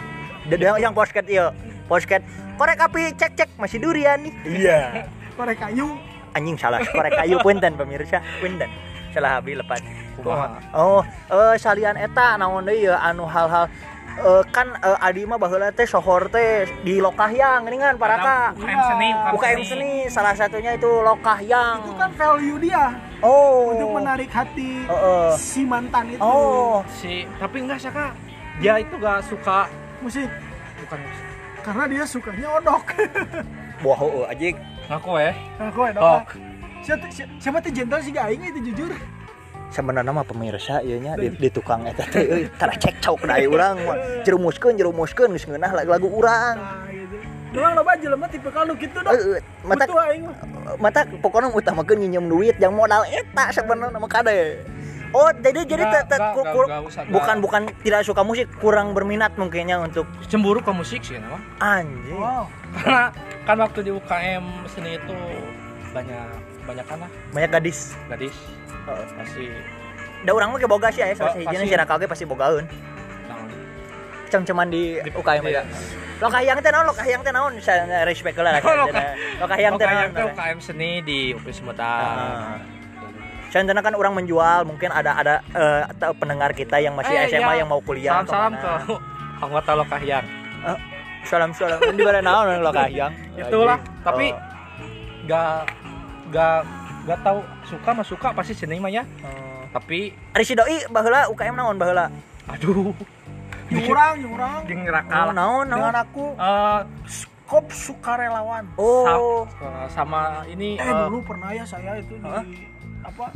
[0.48, 1.52] Yang podcast ieu.
[1.84, 2.24] Podcast
[2.56, 4.32] korek api cek cek masih durian nih.
[4.46, 4.80] Iya.
[5.36, 5.96] Korek kayu.
[6.32, 8.68] Anjing salah korek kayu punten pemirsa, punten.
[9.12, 9.80] Salah habis lepas.
[10.16, 10.56] Kumaha?
[10.72, 13.68] Oh, eh salian eta naon deui ya anu hal-hal
[14.12, 18.52] eh, kan eh, Adi mah baheula teh sohor teh di Lokahyang geuningan paraka.
[18.56, 21.84] UKM seni UKM seni salah satunya itu Lokahyang.
[21.84, 22.92] Itu kan value dia
[23.22, 23.70] Oh.
[23.70, 25.28] untuk menarik hati Oh, oh.
[25.32, 26.20] si mantan itu.
[26.20, 26.82] Oh.
[26.90, 28.12] si tapi enggak sih kak
[28.60, 29.70] dia itu gak suka
[30.02, 30.28] Musik.
[30.82, 30.98] bukan
[31.62, 32.84] Karena dia sukanya odok.
[33.86, 34.58] Wah, oh, anjing.
[34.90, 36.20] ngaku eh Nah, gue Oh.
[36.82, 37.06] Siapa,
[37.38, 38.90] siapa tuh gentle sih aing itu jujur.
[39.72, 43.80] Sebenarnya mah pemirsa ieu nya di, di tukang eta teh euy tara cekcok da urang.
[44.26, 46.60] Jerumuskeun jerumuskeun geus ngeunah lagu urang.
[46.60, 47.16] Nah, gitu.
[47.56, 49.14] Memang loba jelema tipe kalau gitu dong.
[49.16, 50.36] Euy, mata aing mah.
[50.76, 54.60] mata pokoknya utamakeun nginjem duit yang modal eta sebenarnya mah kade.
[55.12, 56.32] Oh, jadi jadi Nggak, te- te-
[56.88, 57.12] usah, nggak.
[57.12, 62.16] bukan bukan tidak suka musik, kurang berminat mungkinnya untuk cemburu ke musik sih nama anjing.
[62.16, 62.48] Wow.
[62.72, 63.12] karena
[63.44, 65.16] kan waktu di UKM seni itu
[65.92, 67.94] banyak banyak kan lah Banyak gadis.
[68.06, 68.34] gadis
[68.84, 69.06] Heeh.
[69.14, 69.44] pasti
[70.22, 71.68] Da urang mah boga sih aya salah Oh, sahijina pasti.
[71.68, 72.64] si Raka ge pasti bogaeun.
[73.24, 73.48] naon
[74.28, 75.60] Cem-ceman di Di- UKM iya.
[75.60, 75.62] ya.
[76.18, 76.86] Lokahyang teh naon?
[76.86, 77.52] Lokahyang teh naon?
[77.58, 78.62] Saya respect lah.
[78.62, 79.98] Oh, Loka- Lokahyang teh naon?
[79.98, 82.62] UKM tuh UKM seni di UP Sumedang.
[83.50, 87.42] Contohnya kan orang menjual, mungkin ada ada eh, atau pendengar kita yang masih Eh, SMA
[87.50, 87.60] iya.
[87.60, 88.22] yang mau kuliah.
[88.22, 88.72] salam salam ke
[89.38, 90.24] anggota Lokahyang
[91.22, 93.12] salam salam di mana naon Lokahyang?
[93.36, 94.00] itulah Anjing.
[94.00, 94.38] tapi Oh.
[95.24, 95.66] gak
[96.32, 96.64] gak
[97.04, 97.40] gak tahu.
[97.68, 99.04] Suka mah suka pasti seni mah ya.
[99.22, 99.68] Oh.
[99.72, 102.08] tapi Ari si doi baheula UKM naon baheula?
[102.48, 102.92] Aduh.
[103.72, 108.68] Nyurang nyurang jeung oh, raka naon dengan naon aku Eh, skop sukarelawan.
[108.76, 109.48] Oh.
[109.56, 112.28] Sa- sama ini eh eh, dulu pernah ya saya itu di
[113.00, 113.32] apa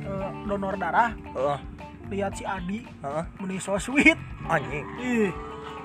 [0.00, 1.12] eh, donor darah.
[1.12, 1.76] Heeh
[2.10, 4.18] lihat si Adi heeh meni so sweet.
[4.46, 4.86] Anjing.
[5.02, 5.30] Ih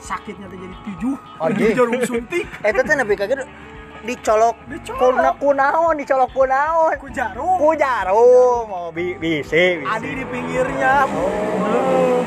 [0.01, 1.15] sakitnya tuh jadi tujuh.
[1.41, 1.73] Anjing.
[1.73, 2.45] jarum suntik.
[2.61, 3.45] Eta teh nepi kaget
[4.03, 4.99] dicolok Dicolok.
[4.99, 6.93] kuna kunaon dicolok kunaon.
[6.97, 11.05] Ku jarum ku jarum oh bi bisi bisi Adi di pinggirnya.
[11.05, 12.23] Oh.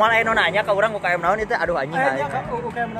[0.00, 2.90] malah eno nanya ke orang UKM naon itu aduh anjing kan UKM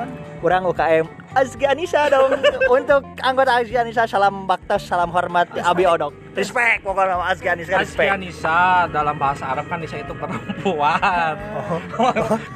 [0.44, 2.34] Kurang UKM Azki Anissa dong
[2.76, 7.78] untuk anggota Azki Anissa salam baktas salam hormat Abi Odok respect pokoknya sama Azki Anissa
[7.78, 8.58] respect Nisa
[8.90, 11.34] dalam bahasa Arab kan Nisa itu perempuan.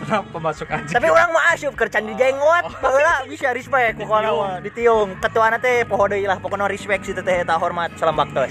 [0.03, 0.91] Kenapa masuk aja?
[0.91, 4.43] tapi orang mau asyuk kercan di jenggot baheula bisa respect pokoknya Ditiung.
[4.43, 8.51] mah ditiung ketua teh poho deui lah pokoknya respect situ teh eta hormat salam baktas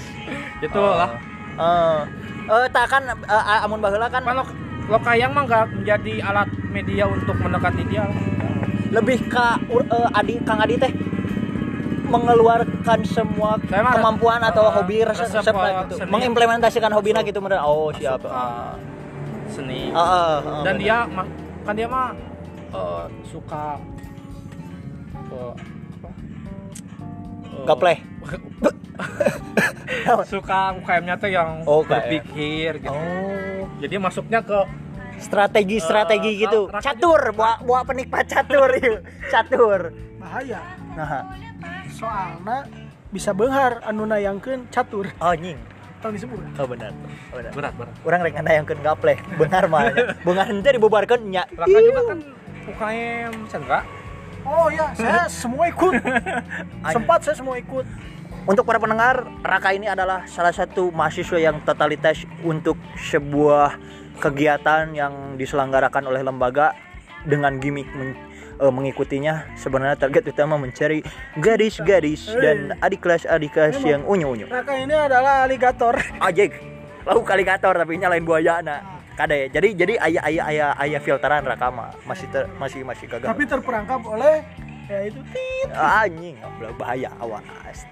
[0.58, 1.20] gitu lah.
[1.54, 2.00] eh
[2.48, 4.44] eh tak kan eh, amun baheula kan Kan lo,
[4.88, 8.08] lo kayang mah nggak menjadi alat media untuk mendekati dia.
[8.90, 10.90] Lebih ke uh, Adi Kang Adi teh
[12.04, 16.08] mengeluarkan semua Saya kemampuan atau uh, hobi resep, resep, resep uh, gitu seni.
[16.08, 18.74] mengimplementasikan hobinya gitu bener oh siap Suka
[19.46, 19.90] seni.
[19.90, 20.80] Ah, ah, ah, Dan bener.
[20.80, 21.30] dia mah-
[21.62, 22.10] kan dia mah
[22.70, 23.78] eh, suka
[25.28, 25.52] eh,
[25.94, 26.08] apa?
[27.46, 27.98] Eh, gapleh
[30.26, 32.88] suka UKM-nya tuh yang Oh, berpikir gitu.
[32.88, 34.58] oh Jadi masuknya ke
[35.24, 36.60] strategi strategi Eh, gitu.
[36.68, 39.00] Raka catur buat buat penikmat catur yuk.
[39.32, 39.80] Catur.
[40.20, 40.60] Bahaya.
[40.94, 41.24] Nah.
[41.88, 42.68] Soalnya
[43.08, 45.08] bisa benghar anu nayangkeun catur.
[45.18, 45.58] Oh nying
[46.04, 46.36] tahun disebut.
[46.60, 46.92] Oh benar.
[47.32, 47.50] Oh, benar.
[47.56, 47.94] Berat berat.
[48.04, 49.16] orang rek yang gapleh.
[49.40, 49.88] Bengar mah.
[50.28, 51.48] Bengar ente dibubarkan nya.
[51.56, 52.18] Raka juga kan
[52.64, 53.84] UKM enggak?
[54.44, 55.92] oh ya saya semua ikut.
[56.92, 57.88] Sempat saya semua ikut.
[58.44, 63.80] Untuk para pendengar, Raka ini adalah salah satu mahasiswa yang totalitas untuk sebuah
[64.18, 66.74] kegiatan yang diselenggarakan oleh lembaga
[67.24, 68.18] dengan gimmick men-
[68.54, 69.56] eh, mengikutinya.
[69.58, 71.02] Sebenarnya target utama mencari
[71.38, 74.46] gadis-gadis dan adik kelas adik kelas yang unyu-unyu.
[74.46, 75.96] Raka ini adalah aligator
[76.28, 76.58] Ajek,
[77.02, 78.80] lalu kaligator tapi nyalain buaya nah.
[79.14, 79.46] Kade.
[79.46, 83.30] Jadi jadi ayah ayah ayah ayah filteran Raka mah masih ter- masih masih kagak.
[83.30, 84.42] tapi terperangkap oleh
[84.84, 87.42] ya itu tit anjing goblok, bahaya awas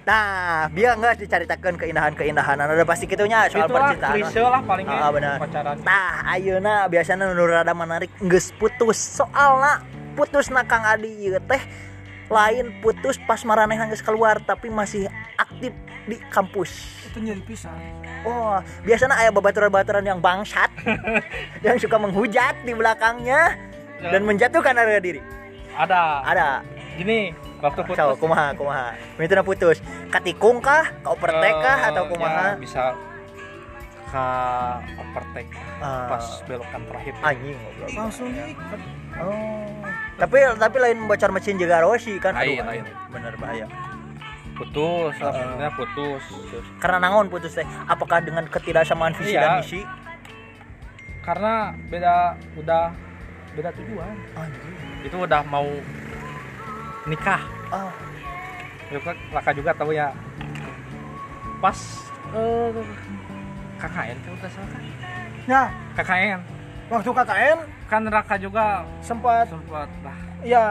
[0.04, 5.10] nah biar nggak diceritakan keindahan-keindahan ada pasti gitunya soal Itulah percintaan klise lah palingnya Ah,
[5.10, 5.36] benar.
[5.40, 5.76] pacaran.
[5.80, 8.94] Tah, ayeuna biasanya nu rada menarik geus putus.
[9.18, 9.82] Soalna
[10.12, 11.62] putus na Kang Adi ieu teh
[12.28, 15.72] lain putus pas maranehna geus keluar tapi masih aktif
[16.04, 16.70] di kampus.
[17.04, 17.72] itu nyari pisah
[18.22, 20.70] Oh, biasanya aya babaturan-babaturan yang bangsat
[21.66, 23.58] yang suka menghujat di belakangnya
[24.00, 25.18] dan menjatuhkan harga diri.
[25.72, 26.22] Ada.
[26.22, 26.48] Ada.
[26.92, 27.96] Gini, waktu putus.
[27.96, 28.92] So, kumaha, kumaha.
[29.16, 29.80] Mituna putus.
[30.08, 30.92] Katikung kah?
[31.00, 32.46] Ka overtake kah eh, atau kumaha?
[32.52, 32.84] ya, bisa
[34.12, 34.26] ke
[34.94, 36.04] overtake Ah.
[36.06, 37.14] pas belokan terakhir.
[37.24, 37.88] Anjing goblok.
[37.96, 38.80] langsung diikat
[39.12, 39.68] Oh.
[40.16, 42.32] Tapi tapi lain bocor mesin juga Rossi kan.
[42.32, 42.84] Lain, Aduh, lain.
[43.08, 43.66] Bener bahaya.
[44.52, 45.32] Putus, Ah.
[45.32, 46.22] akhirnya putus.
[46.76, 47.64] Karena nangon putus teh.
[47.84, 49.40] Apakah dengan ketidaksamaan visi Iya.
[49.42, 49.80] dan misi?
[51.20, 51.54] Karena
[51.88, 52.14] beda
[52.56, 52.92] udah
[53.52, 54.12] beda tujuan.
[54.32, 54.76] Anjing.
[55.02, 55.68] Itu udah mau
[57.04, 57.42] nikah.
[57.68, 57.90] Ah,
[58.88, 60.12] Ya, kan Raka juga tahu ya.
[61.58, 61.78] Pas
[62.32, 62.68] eh
[63.78, 64.82] KKN kan udah salah kan?
[65.42, 66.38] ya KKN
[66.86, 68.64] waktu KKN kan Raka juga
[69.02, 70.64] sempat sempat lah ya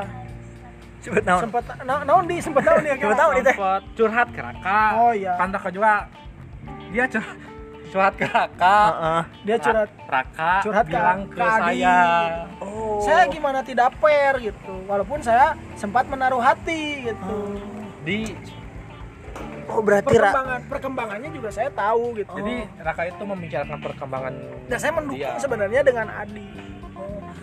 [0.98, 1.42] sebut naon?
[1.44, 3.52] sempat na naon di sempat naon ya Sempat naon di teh?
[3.52, 5.34] sempat curhat ke Raka Oh, iya.
[5.36, 6.08] kan Raka juga
[6.90, 7.36] dia cur-
[7.92, 9.22] curhat ke Raka Heeh.
[9.44, 11.60] dia curhat Raka curhat ke- bilang ke ke, Adi.
[11.60, 11.96] saya
[12.58, 13.04] Oh.
[13.04, 17.36] saya gimana tidak fair gitu walaupun saya sempat menaruh hati gitu
[18.02, 18.32] di
[19.68, 24.34] Oh, berarti Ra perkembangan perkembangannya juga saya tahu gitu jadi Raka itu membicarakan perkembangan
[24.68, 25.40] dan saya mendukung dia.
[25.40, 26.44] sebenarnya dengan Adi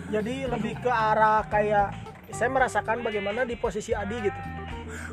[0.09, 1.89] jadi lebih ke arah kayak
[2.29, 4.39] saya merasakan bagaimana di posisi Adi gitu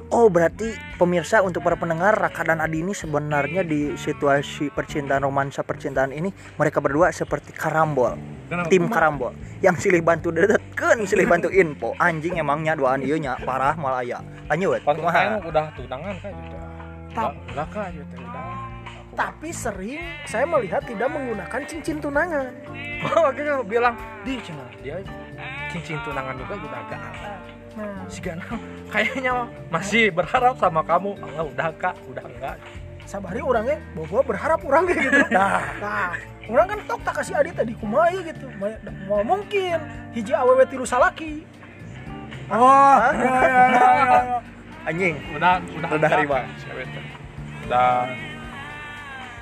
[0.07, 0.71] Oh, berarti
[1.03, 6.31] pemirsa untuk para pendengar Raka dan Adi ini sebenarnya di situasi percintaan romansa percintaan ini
[6.55, 8.15] mereka berdua seperti karambol.
[8.47, 8.71] Kenapa?
[8.71, 11.91] Tim karambol yang silih bantu dedetkeun, silih bantu info.
[11.99, 14.23] Anjing emangnya duaan ieu nya parah malah aya.
[14.47, 14.79] Lanjut.
[14.87, 15.43] pas Kumaha?
[15.43, 16.57] Udah tunangan kan gitu.
[17.17, 18.77] Udah- udah kan gitu udah
[19.17, 22.53] tapi sering saya melihat tidak menggunakan cincin tunangan
[23.17, 23.97] Oh, gitu bilang
[24.29, 25.01] di cina dia
[25.73, 27.01] cincin tunangan juga udah agak
[27.77, 28.41] nah Si Gana
[28.93, 29.33] kayaknya
[29.69, 31.13] masih berharap sama kamu.
[31.21, 32.57] Allah udah kak, udah enggak.
[33.07, 36.11] sabari orangnya bahwa berharap orang kayak gitu Nah, nah
[36.51, 38.51] orang kan tok tak kasih Adi tadi kumaha ieu gitu
[39.07, 39.79] mau mungkin
[40.11, 41.47] hiji awewe tilu salaki
[42.51, 43.87] oh ya, ya, ya,
[44.27, 44.39] ya.
[44.91, 45.15] anjing.
[45.35, 46.39] Udah udah Udah enggak, riba.
[46.63, 47.05] cewek tuh.
[47.67, 48.11] Udah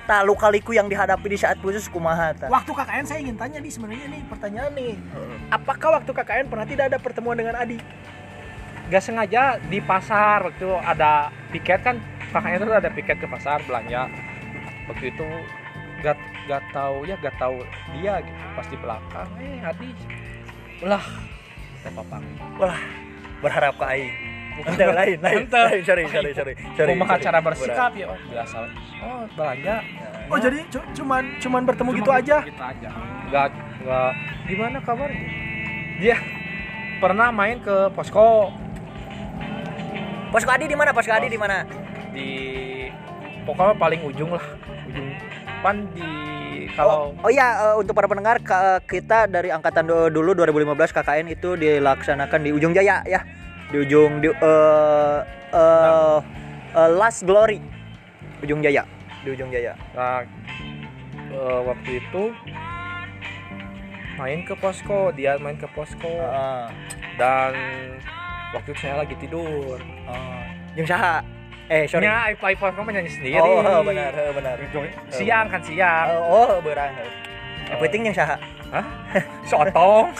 [0.05, 3.57] tak luka liku yang dihadapi di saat putus kumaha ta Waktu KKN saya ingin tanya
[3.57, 4.93] nih sebenarnya nih pertanyaan nih.
[5.49, 7.81] Apakah waktu KKN pernah tidak ada pertemuan dengan Adi?
[8.85, 11.97] Gak sengaja di pasar waktu ada piket kan
[12.31, 14.11] kakaknya itu ada piket ke pasar belanja
[14.85, 15.29] waktu itu
[16.01, 19.89] gak gak tahu ya gak tahu dia gitu pas di belakang eh Adi
[20.83, 21.05] ulah
[21.81, 22.25] saya papang
[22.55, 22.79] Wah,
[23.41, 24.15] berharap ke aing.
[24.55, 25.59] Ente lain, lain, Ente.
[25.59, 26.89] lain, sorry, sorry, sorry, sorry.
[26.89, 27.25] kumaha sorry.
[27.25, 28.57] cara bersikap ya oh, biasa
[29.01, 29.77] oh belanja
[30.25, 32.37] Oh jadi cu- cuman cuman bertemu gitu aja?
[32.41, 32.89] gitu aja
[33.29, 33.49] nggak
[33.81, 34.11] nggak
[34.47, 35.29] gimana kabarnya
[35.99, 36.17] dia
[36.97, 38.49] pernah main ke posko
[40.35, 40.91] Posko Adi di mana?
[40.91, 41.63] Posko Adi di mana?
[42.11, 42.31] di
[43.43, 44.43] pokoknya paling ujung lah
[44.87, 45.09] ujung
[45.63, 46.07] pan di
[46.75, 50.91] kalau Oh, oh iya, eh, untuk para pendengar ka- kita dari angkatan du- dulu 2015
[50.91, 53.23] KKN itu dilaksanakan di Ujung Jaya ya.
[53.69, 55.19] Di ujung di eh
[55.53, 56.19] eh,
[56.73, 57.59] eh, Last Glory.
[58.41, 58.83] Ujung Jaya,
[59.23, 59.75] di Ujung Jaya.
[59.93, 60.23] nah,
[61.29, 62.23] eh, waktu itu
[64.15, 66.65] main ke posko dia main ke posko Heeh.
[67.17, 67.53] dan
[68.55, 70.43] waktu itu saya lagi tidur Oh.
[70.75, 71.21] Jeung saha?
[71.65, 72.05] Eh, sorry.
[72.05, 74.57] nya iPhone kamu nyanyi sendiri Oh, benar, eh, benar.
[75.11, 76.93] siang kan siang Oh, oh berang.
[77.65, 78.37] Yang penting yang saha?
[78.71, 78.85] Hah?
[79.49, 80.13] Sotong.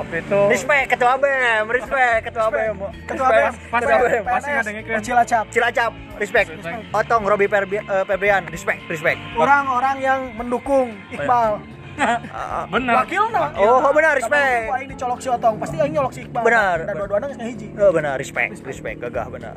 [0.00, 2.76] Waktu itu Respect ketua BEM, respect ketua BEM.
[3.04, 4.22] Ketua BEM, ketua BEM.
[4.24, 5.44] pas ingat dengan Oh, Cilacap.
[5.52, 6.48] Cilacap, respect.
[6.96, 9.20] Otong Robi eh, Febrian, respect, respect.
[9.36, 11.60] Orang-orang yang mendukung Iqbal.
[12.00, 12.64] Ah, ah.
[12.66, 12.94] bener.
[12.96, 13.40] Wakilna.
[13.60, 14.72] Oh, benar, respect.
[14.72, 16.42] Aing dicolok si Otong, pasti aing nyolok si Iqbal.
[16.42, 16.76] Benar.
[16.88, 17.66] Dan dua-duanya geus ngahiji.
[17.76, 19.56] Oh, benar, respect, respect, gagah benar.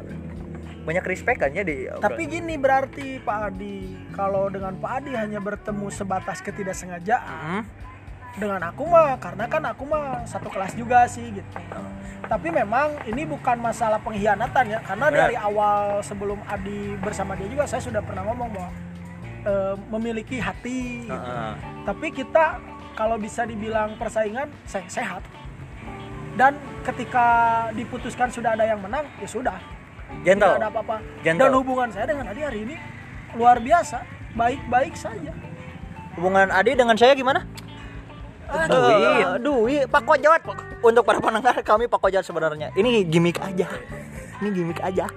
[0.83, 5.39] Banyak respect kan ya di Tapi gini berarti Pak Adi, kalau dengan Pak Adi hanya
[5.39, 7.63] bertemu sebatas ketidaksengajaan, Hmm?
[8.33, 11.53] dengan aku mah karena kan aku mah satu kelas juga sih gitu.
[12.25, 15.19] Tapi memang ini bukan masalah pengkhianatan ya, karena Benar.
[15.21, 18.69] dari awal sebelum Adi bersama dia juga saya sudah pernah ngomong bahwa
[19.43, 21.07] eh, memiliki hati.
[21.07, 21.13] gitu.
[21.13, 21.53] Heeh.
[21.83, 22.59] Tapi kita
[22.93, 25.23] kalau bisa dibilang persaingan se- sehat.
[26.33, 27.25] Dan ketika
[27.77, 29.57] diputuskan sudah ada yang menang, ya sudah.
[30.25, 30.49] Gentle.
[30.49, 30.97] Tidak ada apa-apa.
[31.21, 32.75] Dan hubungan saya dengan Adi hari ini
[33.33, 34.01] luar biasa,
[34.33, 35.33] baik-baik saja.
[36.17, 37.45] Hubungan Adi dengan saya gimana?
[38.69, 40.41] Duit, duit, Pak Kojot.
[40.83, 42.69] Untuk para pendengar kami Pak Kojot sebenarnya.
[42.73, 43.65] Ini gimmick aja.
[44.41, 45.09] Ini gimmick aja.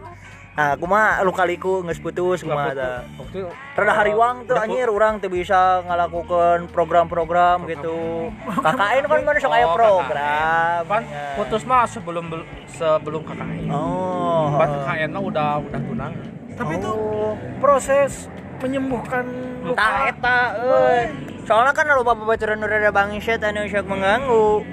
[0.57, 3.45] Nah, aku mah lu kaliku geus putus kumaha itu
[3.77, 8.33] Rada hariwang tuh Udah anjir urang teu bisa ngalakukan program-program gitu.
[8.57, 10.81] KKN kan mana sok aya Oh, program.
[10.89, 11.03] kan
[11.37, 13.69] putus mah sebelum bel- sebelum KKN.
[13.69, 14.57] Oh.
[14.57, 16.12] Pas KKN mah udah udah tunang.
[16.57, 17.37] Tapi itu Oh.
[17.61, 19.28] proses menyembuhkan
[19.61, 19.77] luka.
[19.77, 21.01] Tah eta euy.
[21.45, 24.65] Soalnya kan loba babaturan nu rada bangset anu sok mengganggu.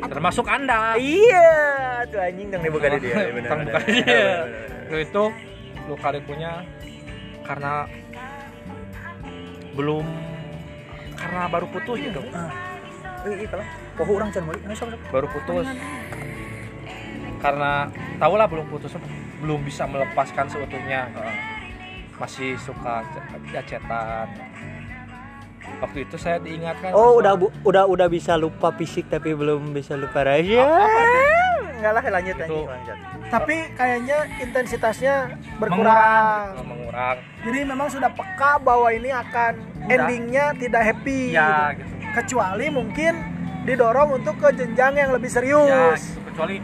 [0.00, 0.94] Termasuk Anda.
[0.94, 1.50] Iya,
[2.06, 3.16] tuh anjing tang dibuka di dia.
[3.28, 3.72] bener, Tang bener.
[3.74, 4.06] buka di dia.
[4.06, 4.68] Bener.
[4.88, 5.24] Waktu itu
[5.88, 6.52] lu kali punya
[7.42, 7.88] karena
[9.74, 10.06] belum
[11.14, 12.20] karena baru putus gitu.
[12.22, 13.68] Eh, iya lah.
[13.98, 14.88] Poho urang can sok.
[15.10, 15.66] Baru putus.
[17.38, 17.86] Karena
[18.18, 18.94] tahulah belum putus
[19.38, 21.10] belum bisa melepaskan seutuhnya.
[22.18, 24.26] Masih suka c- ya cetan.
[25.78, 29.94] Waktu itu saya diingatkan Oh, udah bu, udah udah bisa lupa fisik tapi belum bisa
[29.94, 30.66] lupa rahasia.
[31.78, 32.58] Enggak lah lanjut Itu.
[32.66, 32.96] lanjut.
[33.28, 36.42] Tapi kayaknya intensitasnya mengurang, berkurang.
[36.50, 37.16] gitu, mengurang.
[37.38, 39.94] Jadi memang sudah peka bahwa ini akan Udah.
[39.94, 41.30] endingnya tidak happy.
[41.30, 41.86] Ya gitu.
[41.86, 42.10] gitu.
[42.10, 43.12] Kecuali mungkin
[43.62, 46.02] didorong untuk ke jenjang yang lebih Ya, serius.
[46.10, 46.20] gitu.
[46.26, 46.56] kecuali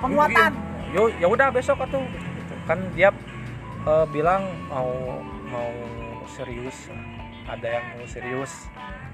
[0.00, 0.50] Penguatan.
[0.90, 2.54] yo ya udah besok atuh gitu.
[2.64, 3.10] kan dia
[3.84, 4.90] eh, bilang mau
[5.44, 5.70] mau
[6.28, 6.90] serius
[7.54, 8.52] ada yang mau serius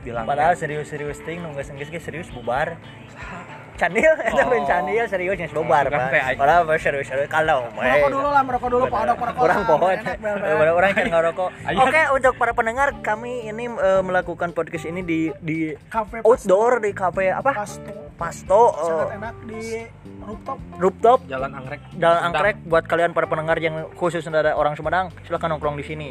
[0.01, 2.77] bilang Padahal serius-serius ting nu geus geus geus serius bubar.
[3.77, 4.49] Candil eta Oh.
[4.49, 6.37] ben candil serius geus bubar, Pak.
[6.37, 9.41] Padahal mah serius-serius kalau Merokok dulu lah, merokok dulu, Pak merokok.
[9.41, 9.97] Orang pohon.
[10.21, 10.69] Bel-bel.
[10.71, 11.49] Orang kan ngerokok.
[11.85, 16.93] Oke, untuk para pendengar kami ini eh, melakukan podcast ini di di Cafe outdoor di
[16.93, 17.57] cafe apa?
[17.57, 17.93] Pasto.
[18.17, 19.61] Pasto eh, Sangat enak di
[20.21, 20.59] rooftop.
[20.77, 22.17] rooftop jalan anggrek dan Sedang.
[22.27, 26.09] angkrek buat kalian para pendengar yang khusus dari orang Sumedang silahkan nongkrong di sini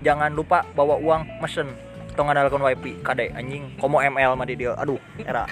[0.00, 1.68] jangan lupa bawa uang mesen.
[2.10, 3.70] Atau ngandalkan wifi kade anjing.
[3.78, 5.46] Komo ML mah di dia aduh era.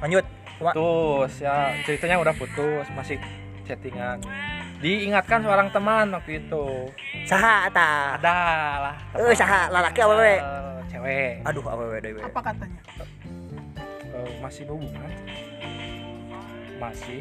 [0.00, 0.24] Lanjut
[0.56, 0.72] Kuma.
[0.72, 1.76] putus ya.
[1.84, 3.20] Ceritanya udah putus masih
[3.68, 4.18] chattingan.
[4.80, 6.88] Diingatkan seorang teman waktu itu.
[7.28, 8.36] Saha eta ada
[8.88, 8.96] lah.
[9.12, 9.68] Eh, saha?
[9.68, 11.32] Lalaki apa we Eh, cewek.
[11.44, 12.80] Aduh apa we dewe Apa katanya?
[14.10, 15.12] Eh, masih berhubungan.
[16.80, 17.20] Masih.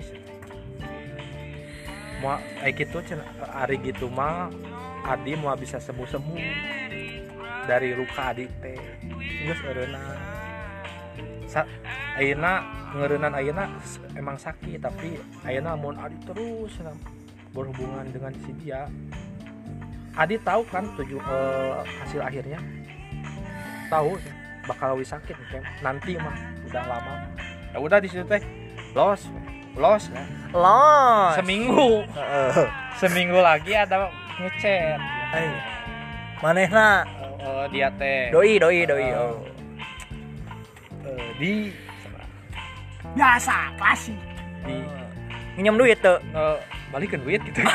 [2.23, 3.27] Mau kayak gitu cenah.
[3.51, 4.51] hari gitu mah
[5.01, 6.39] Adi mau bisa sembuh sembuh
[7.65, 8.77] dari luka Adi teh.
[9.43, 10.01] Geus eureuna.
[11.49, 11.65] Sa
[12.15, 12.61] ayeuna
[12.93, 16.77] ngeureunana ayeuna s- emang sakit tapi ayeuna mun Adi terus
[17.49, 18.85] berhubungan dengan si dia.
[20.13, 22.59] Adi tahu kan tujuh eh, hasil akhirnya?
[23.89, 24.19] Tahu
[24.67, 26.35] bakal lebih sakit kayak nanti mah
[26.69, 27.13] udah lama.
[27.73, 28.41] Ya udah di situ teh.
[28.93, 29.25] Los
[29.73, 30.09] los.
[30.11, 30.21] Ya.
[30.51, 31.33] Los.
[31.39, 32.03] seminggu.
[32.97, 34.09] Seminggu lagi ada
[34.39, 34.99] ngechat
[35.29, 35.49] Ai.
[36.39, 36.89] Manehna
[37.39, 39.05] Eh, eh, dia teh doi doi doi.
[39.05, 39.15] Eh.
[39.15, 39.39] Oh.
[41.05, 41.53] eh, di
[43.09, 44.15] biasa klasik
[44.63, 44.75] di
[45.55, 46.19] Minjem duit tuh.
[46.19, 46.57] eh,
[46.89, 47.59] balikin duit gitu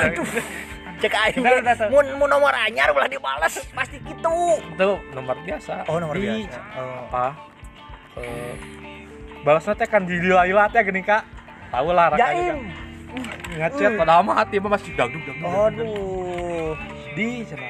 [0.95, 1.43] Cek aing.
[1.43, 1.89] Tuh.
[1.91, 4.37] Mun mun nomor anyar ulah dibales pasti gitu.
[4.63, 6.61] itu nomor biasa Oh, nomor Di- biasa.
[6.77, 7.05] Oh.
[7.05, 7.27] apa
[8.15, 8.55] eh
[9.43, 11.25] balasnya teh kan di lila teh gini kak
[11.69, 12.69] tahu lah Jaim.
[13.51, 15.47] Ngechat pada mah hati mah masih dagdug dagdug.
[15.47, 16.73] Aduh.
[17.15, 17.69] di cina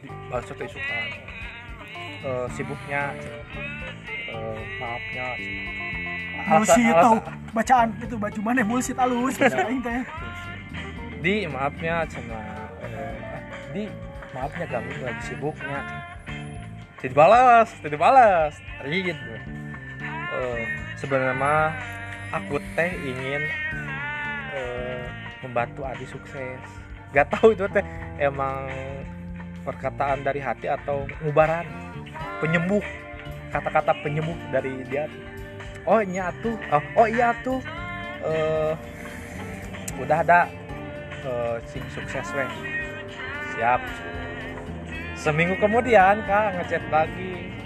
[0.00, 0.98] di balasnya teh suka
[2.20, 3.02] eh, sibuknya.
[4.30, 5.26] Eh, maafnya.
[6.40, 7.16] Bullshit Alasan- tau
[7.50, 10.02] bacaan itu baju mana bullshit alus bahasa aing teh.
[11.20, 12.40] di maafnya cina
[12.80, 13.16] eh,
[13.70, 13.82] di
[14.32, 15.80] maafnya ganggu lagi sibuknya
[16.96, 18.54] tidak balas tidak balas
[18.84, 19.16] read
[20.30, 20.62] Eh,
[20.96, 21.74] sebenarnya mah
[22.30, 23.42] aku teh ingin
[24.54, 25.04] eh,
[25.42, 26.60] membantu Adi sukses.
[27.10, 27.82] Gak tahu itu teh
[28.22, 28.70] emang
[29.66, 31.66] perkataan dari hati atau ngubaran?
[32.38, 32.82] Penyembuh.
[33.50, 35.10] Kata-kata penyembuh dari dia.
[35.88, 37.58] Oh iya tuh oh, oh iya tuh
[38.22, 38.72] eh
[39.98, 40.46] udah ada.
[41.20, 42.48] Eh, sing sukses weh.
[43.56, 43.82] Siap.
[45.18, 47.59] Seminggu kemudian kak ngechat lagi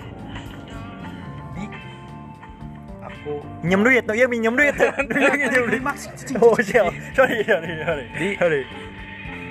[3.64, 4.76] Minjem duit tuh, iya minjem duit.
[5.12, 5.82] Minjem duit.
[6.44, 6.92] Oh, siap.
[7.16, 8.05] Sorry, sorry, sorry.
[8.20, 8.62] di Sorry.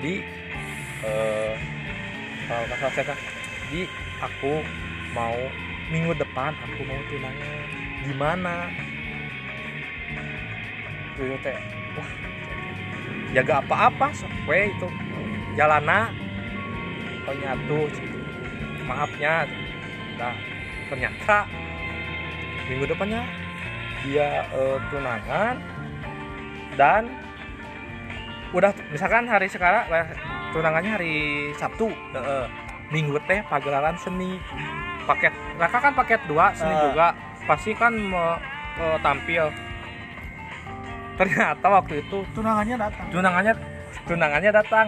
[0.04, 0.14] di
[1.04, 1.52] eh
[2.44, 3.18] kalau nggak salah saya kan,
[3.72, 3.88] di
[4.20, 4.60] aku
[5.16, 5.36] mau
[5.88, 7.56] minggu depan aku mau tunangan
[8.04, 8.56] di mana
[11.14, 11.56] itu teh
[11.96, 12.10] wah
[13.36, 14.08] jaga apa-apa
[14.48, 14.88] we itu
[15.54, 16.10] jalana
[17.28, 17.80] oh nyatu
[18.84, 19.48] maafnya
[20.18, 20.34] nah
[20.88, 21.48] ternyata
[22.68, 23.22] minggu depannya
[24.04, 25.56] dia eh, tunangan
[26.76, 27.02] dan
[28.52, 29.88] udah misalkan hari sekarang
[30.52, 31.14] tunangannya hari
[31.54, 32.46] Sabtu Heeh.
[32.88, 34.38] minggu teh pagelaran seni
[35.04, 36.82] paket Raka kan paket dua seni Ah.
[36.84, 37.06] juga
[37.44, 38.38] pasti kan mau
[38.76, 39.50] eh, tampil
[41.14, 43.06] ternyata waktu itu Tunangannya datang.
[43.08, 43.54] tunangannya
[44.04, 44.86] tunangannya datang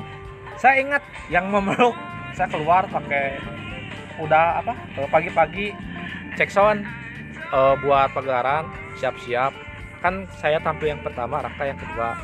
[0.57, 1.95] saya ingat yang memeluk
[2.33, 3.39] saya keluar pakai
[4.19, 5.67] udah apa eh, pagi-pagi
[6.35, 6.83] cek sound
[7.47, 8.67] eh, buat pagelaran
[8.99, 9.53] siap-siap.
[10.01, 12.17] Kan saya tampil yang pertama Raka yang kedua.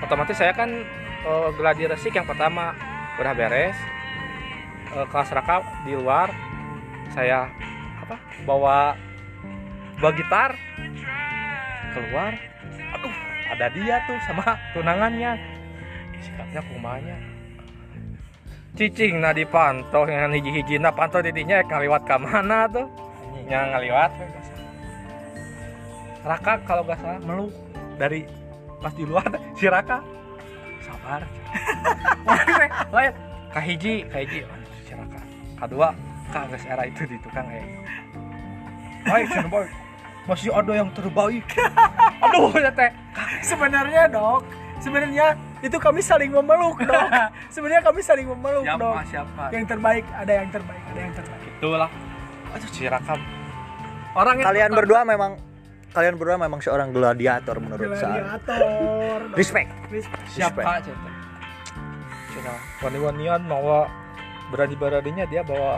[0.00, 0.70] Otomatis saya kan
[1.26, 2.76] eh, gladi resik yang pertama.
[3.20, 3.76] Udah beres.
[4.92, 6.32] Eh, kelas Raka di luar.
[7.12, 7.48] Saya
[8.00, 8.16] apa
[8.48, 8.96] bawa
[10.00, 10.56] bawa gitar.
[11.92, 12.32] Keluar.
[12.96, 13.14] Aduh
[13.52, 15.36] ada dia tuh sama tunangannya.
[16.24, 17.16] Sikapnya kumanya.
[18.72, 20.80] Cicing na dipantau yang hiji-hiji.
[20.80, 22.88] Na pantau didinya ngaliwat ke mana tuh?
[23.44, 24.10] Yang ngaliwat
[26.22, 27.50] Raka kalau gak salah meluk
[27.98, 28.26] dari
[28.78, 29.26] pas di luar
[29.58, 29.98] si Raka.
[30.82, 31.22] Sabar.
[32.94, 33.12] Lain.
[33.52, 35.20] Kahiji kahiji oh, si Raka.
[35.62, 35.88] Kedua
[36.32, 37.66] kak geus era itu di tukang eh.
[39.04, 39.70] Baik cenah baik
[40.22, 41.46] masih ada yang terbaik.
[42.24, 42.90] Aduh ya teh.
[43.42, 44.46] Sebenarnya dok,
[44.78, 47.08] sebenarnya itu kami saling memeluk dok.
[47.50, 48.78] sebenarnya kami saling memeluk dok.
[48.78, 49.02] siapa?
[49.10, 51.50] Siapa Yang terbaik ada yang terbaik ada yang terbaik.
[51.58, 51.90] itulah.
[52.54, 53.14] Aduh si Raka.
[54.12, 55.32] Orang yang Kalian berdua memang
[55.92, 58.40] kalian berdua memang seorang gladiator menurut saya.
[58.40, 59.20] Gladiator.
[59.36, 59.70] Respect.
[59.92, 60.24] Respect.
[60.32, 61.10] siapa cita
[62.32, 63.86] cina wani-wanian bawa
[64.48, 65.76] berani-beraninya dia bawa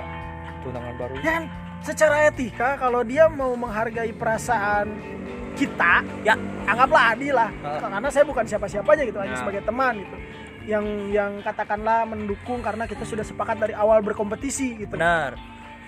[0.62, 1.42] tunangan baru Dan
[1.82, 4.86] secara etika kalau dia mau menghargai perasaan
[5.54, 6.34] kita, ya
[6.66, 7.50] anggaplah adil lah.
[7.62, 7.78] Ah.
[7.78, 9.40] Karena saya bukan siapa-siapanya gitu, hanya Ya.
[9.42, 10.16] sebagai teman gitu.
[10.66, 14.98] Yang yang katakanlah mendukung karena kita sudah sepakat dari awal berkompetisi gitu.
[14.98, 15.38] Benar.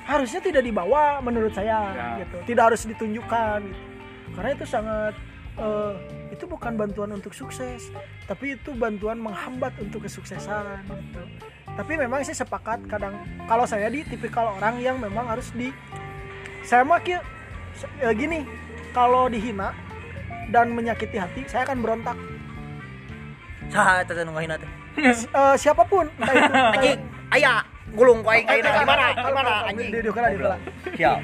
[0.07, 2.09] Harusnya tidak dibawa menurut saya Ya.
[2.23, 2.47] gitu.
[2.47, 3.96] Tidak harus ditunjukkan gitu.
[4.37, 5.15] Karena itu sangat
[5.57, 5.93] eh,
[6.31, 7.89] itu bukan bantuan untuk sukses,
[8.25, 11.23] tapi itu bantuan menghambat untuk kesuksesan gitu.
[11.67, 15.73] Tapi memang saya sepakat kadang kalau saya di tipikal orang yang memang harus di
[16.61, 17.25] saya mah kia-
[17.73, 18.45] se- eh, gini,
[18.91, 19.73] kalau dihina
[20.49, 22.17] dan menyakiti hati, saya akan berontak.
[23.67, 24.71] Saha eta teh nu ngahina teh?
[25.13, 27.01] Si- eh, siapa pun, entah itu entah Anjing,
[27.31, 27.55] aya
[27.97, 29.07] gulung ku aing gimana?
[29.17, 29.91] Gimana anjing?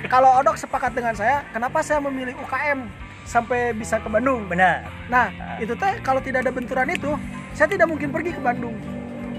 [0.09, 2.89] Kalau Odok sepakat dengan saya, kenapa saya memilih UKM
[3.29, 4.49] sampai bisa ke Bandung?
[4.49, 4.89] Benar.
[5.13, 5.29] Nah,
[5.61, 7.13] itu teh kalau tidak ada benturan itu,
[7.53, 8.75] saya tidak mungkin pergi ke Bandung.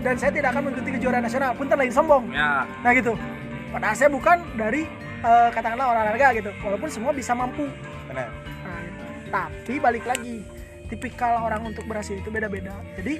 [0.05, 2.23] Dan saya tidak akan mengikuti kejuaraan nasional, pun lain sombong.
[2.29, 3.15] ya Nah gitu.
[3.71, 4.85] Padahal saya bukan dari
[5.23, 7.65] eh, katakanlah olahraga gitu, walaupun semua bisa mampu.
[8.07, 8.29] Benar.
[8.61, 8.81] Nah.
[9.33, 10.45] Tapi balik lagi,
[10.93, 13.17] tipikal orang untuk berhasil itu beda-beda jadi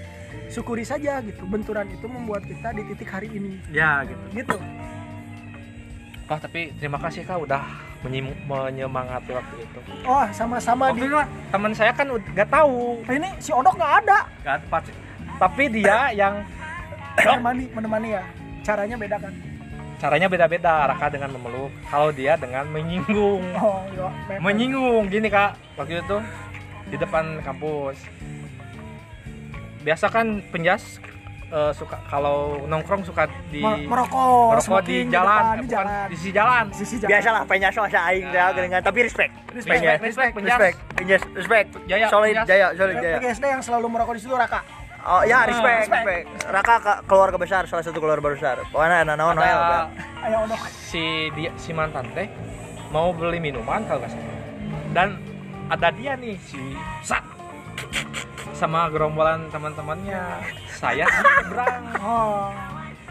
[0.53, 1.41] syukuri saja gitu.
[1.49, 3.57] Benturan itu membuat kita di titik hari ini.
[3.73, 4.21] Ya gitu.
[4.37, 4.57] Gitu.
[6.29, 7.61] Oh tapi terima kasih kak udah
[8.05, 9.79] menyemangati waktu itu.
[10.05, 11.09] Oh sama-sama di
[11.49, 13.01] teman saya kan nggak tahu.
[13.03, 14.19] Nah, ini si Odok nggak ada.
[14.69, 14.93] Pasti
[15.41, 16.45] tapi dia yang
[17.17, 18.23] menemani menemani ya.
[18.63, 19.33] Caranya beda kan?
[19.99, 23.43] Caranya beda-beda Raka dengan memeluk kalau dia dengan menyinggung.
[23.59, 25.59] Oh iya menyinggung gini kak.
[25.75, 26.17] Waktu itu
[26.87, 27.97] di depan kampus
[29.83, 30.97] biasa kan penjas
[31.45, 35.61] eh, suka kalau nongkrong suka di Mer- merokok merokok di smoking jalan, depan, eh, di
[35.61, 36.05] bukan jalan.
[36.09, 36.63] di sisi jalan.
[36.65, 37.09] Di sisi jalan.
[37.11, 38.45] Biasalah penyas masa aing Ya.
[38.49, 39.33] teh dengan tapi respect.
[39.51, 39.99] Respect Penyas.
[40.01, 40.49] respect penjas.
[40.51, 41.67] Respect penyas respect.
[41.85, 42.47] Jaya, solid penyas.
[42.47, 43.17] jaya solid jaya.
[43.19, 44.61] PGSD yang selalu merokok di situ Raka?
[45.03, 45.99] Oh ya respect respect.
[45.99, 46.25] respect.
[46.47, 48.55] Raka ke- keluarga besar salah satu keluarga besar.
[48.71, 49.43] Pokoknya ada naon oke.
[50.23, 52.31] ayo Odok si dia si mantan teh
[52.89, 54.31] mau beli minuman kalau nggak salah.
[54.89, 55.07] Dan
[55.67, 56.57] ada dia nih si
[57.03, 57.19] Sat
[58.63, 60.23] sama gerombolan teman-temannya.
[60.71, 61.83] Saya di seberang.
[61.99, 62.47] Oh.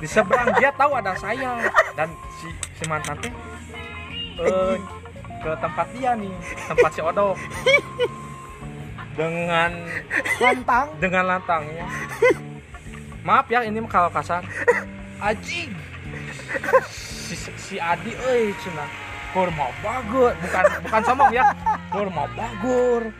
[0.00, 1.60] Di seberang dia tahu ada saya.
[1.92, 2.08] Dan
[2.40, 2.48] si
[2.80, 3.32] si mantan teh
[4.40, 4.76] eh,
[5.44, 6.32] ke tempat dia nih
[6.72, 7.36] tempat si Odok
[9.12, 9.70] dengan
[10.40, 10.86] lantang.
[10.96, 11.86] dengan lantangnya.
[13.28, 14.40] Maaf ya ini kalau kasar.
[15.20, 15.68] Aji.
[16.88, 18.88] Si, si Adi euy cenah
[19.32, 21.44] kur mau bagus bukan bukan sombong ya.
[21.92, 23.12] Kur mau bagus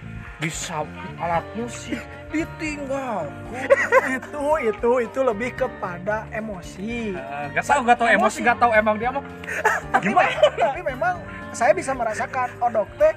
[0.43, 0.83] bisa
[1.23, 2.03] alat musik
[2.33, 3.29] ditinggal.
[4.17, 7.13] Itu itu itu lebih kepada emosi.
[7.13, 8.39] Eh, gak tau gak tau emosi.
[8.41, 9.23] gak tau emang dia mau
[9.95, 10.33] tapi, gimana?
[10.73, 11.15] tapi memang
[11.53, 13.13] saya bisa merasakan odok teh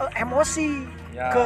[0.00, 0.70] eh, emosi.
[1.12, 1.28] Ya.
[1.28, 1.42] Ke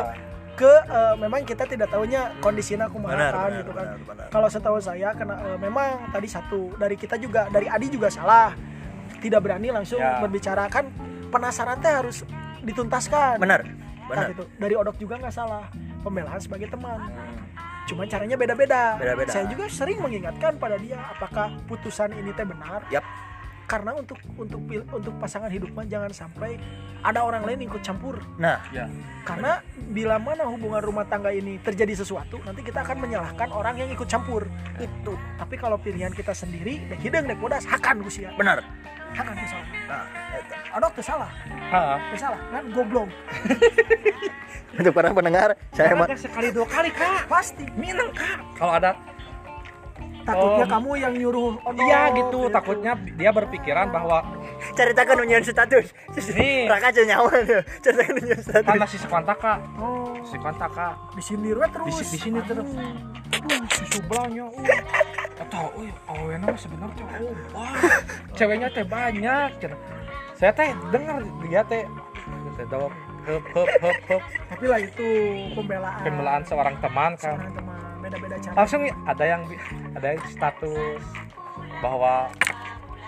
[0.54, 3.98] ke eh, memang kita tidak tahunya kondisinya kumaha kan gitu kan.
[3.98, 4.26] benar benar.
[4.30, 8.54] Kalau setahu saya kena eh, memang tadi satu dari kita juga dari Adi juga salah.
[9.18, 10.20] Tidak berani langsung Ya.
[10.20, 10.68] berbicara.
[10.68, 10.92] Kan
[11.32, 12.22] penasaran teh harus
[12.60, 13.40] dituntaskan.
[13.40, 13.60] Benar
[14.08, 14.44] benar gitu.
[14.60, 15.64] dari Odok juga nggak salah
[16.04, 17.00] pembelaan sebagai teman.
[17.84, 18.96] Cuma caranya beda-beda.
[18.96, 19.28] Beda-beda.
[19.28, 22.84] saya juga sering mengingatkan pada dia apakah putusan ini teh benar?
[22.88, 23.04] Yap.
[23.64, 26.60] karena untuk untuk pil- untuk pasangan hidup mah jangan sampai
[27.00, 28.20] ada orang lain ikut campur.
[28.36, 28.60] Nah.
[28.68, 28.92] Ya.
[29.24, 33.88] Karena bila mana hubungan rumah tangga ini terjadi sesuatu nanti kita akan menyalahkan orang yang
[33.88, 34.44] ikut campur.
[34.76, 35.16] Itu.
[35.40, 38.36] Tapi kalau pilihan kita sendiri dek hidung dek bodas hakan Gus ya.
[38.36, 38.60] Benar
[39.14, 39.68] hakan Gus salah.
[39.86, 40.04] Nah
[40.34, 40.56] eta.
[40.74, 41.30] Odok tuh salah
[42.10, 42.40] tuh salah.
[42.50, 43.08] Kan goblok.
[44.78, 47.30] Untuk para pendengar saya mah gak sekali dua kali kak.
[47.30, 47.64] Pasti.
[47.78, 48.38] Minang kak.
[48.58, 48.90] Kalau ada
[50.24, 50.70] takutnya Oh.
[50.72, 52.40] kamu yang nyuruh Odok iya gitu.
[52.48, 54.24] Takutnya dia berpikiran bahwa
[54.72, 55.92] ceritakan unyian status.
[56.32, 56.64] Nih.
[56.66, 57.62] Raka aja nyawa tuh.
[57.84, 58.66] Ceritakan unyian status.
[58.66, 60.16] Kan masih sekontak kak oh.
[60.24, 61.92] Sekontak kak disindir we terus.
[61.92, 62.68] Di si- di sini terus.
[62.72, 64.66] uh, si sublanya uh
[65.34, 67.74] atau uh awena mah sebenarnya oh wah.
[68.32, 69.50] Ceweknya teh banyak
[70.34, 71.84] saya teh dengar dia teh.
[72.54, 72.92] Saya jawab
[73.26, 75.06] hup hup hup hup tapi lah itu
[75.52, 76.00] pembelaan.
[76.00, 77.36] Pembelaan seorang teman kan.
[77.36, 78.54] Seorang teman beda-beda cara.
[78.60, 79.42] Langsung ada yang
[79.96, 81.02] ada yang status
[81.80, 82.28] bahwa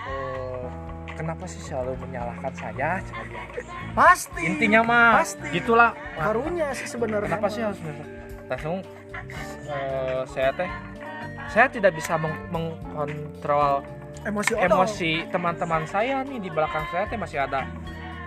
[0.09, 0.65] eh,
[1.13, 3.01] kenapa sih selalu menyalahkan saya?
[3.93, 4.41] Pasti.
[4.45, 5.47] Intinya mah Pasti.
[5.53, 5.93] gitulah.
[6.17, 7.29] Karunya sih sebenarnya.
[7.29, 7.79] Kenapa sih harus
[8.47, 8.81] langsung
[9.67, 10.69] eh, saya teh
[11.47, 13.79] saya tidak bisa meng- mengkontrol
[14.27, 17.63] emosi emosi teman-teman saya nih di belakang saya teh masih ada.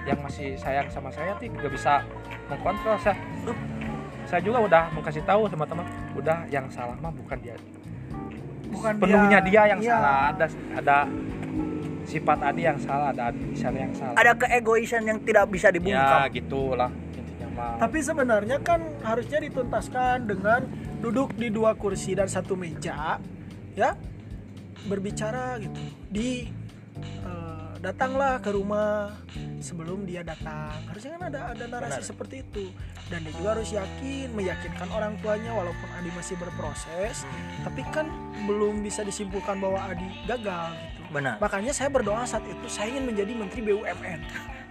[0.09, 2.01] Yang masih sayang sama saya tuh gak bisa
[2.49, 3.13] mengkontrol saya.
[3.45, 3.59] "Up,
[4.31, 5.83] saya juga udah mau kasih tahu sama teman
[6.15, 7.59] udah yang salah mah bukan dia.
[8.71, 9.99] Bukan penuhnya dia, yang Iya.
[9.99, 10.47] salah ada
[10.79, 10.97] ada
[12.07, 14.15] sifat Adi yang salah ada sana yang salah.
[14.15, 17.75] Ada keegoisan yang tidak bisa ya dibungkam gitulah intinya mah.
[17.83, 20.63] Tapi sebenarnya kan harusnya dituntaskan dengan
[21.03, 23.19] duduk di dua kursi dan satu meja
[23.75, 23.99] ya.
[24.81, 26.47] Berbicara gitu di
[27.03, 27.40] eh,
[27.81, 29.17] datanglah ke rumah.
[29.61, 32.09] Sebelum dia datang harusnya kan ada ada narasi Benar.
[32.09, 32.65] seperti itu.
[33.09, 37.27] Dan dia juga harus yakin meyakinkan orang tuanya walaupun Adi masih berproses
[37.67, 38.07] tapi kan
[38.49, 41.01] belum bisa disimpulkan bahwa Adi gagal gitu.
[41.13, 41.37] Benar.
[41.43, 44.21] Makanya saya berdoa saat itu saya ingin menjadi menteri BUMN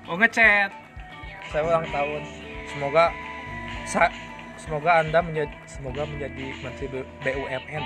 [0.09, 0.71] oh ngechat.
[1.49, 2.21] Saya ulang tahun.
[2.69, 3.09] Semoga
[3.89, 4.13] sa-
[4.57, 6.87] semoga anda menjadi semoga menjadi menteri
[7.25, 7.83] BUMN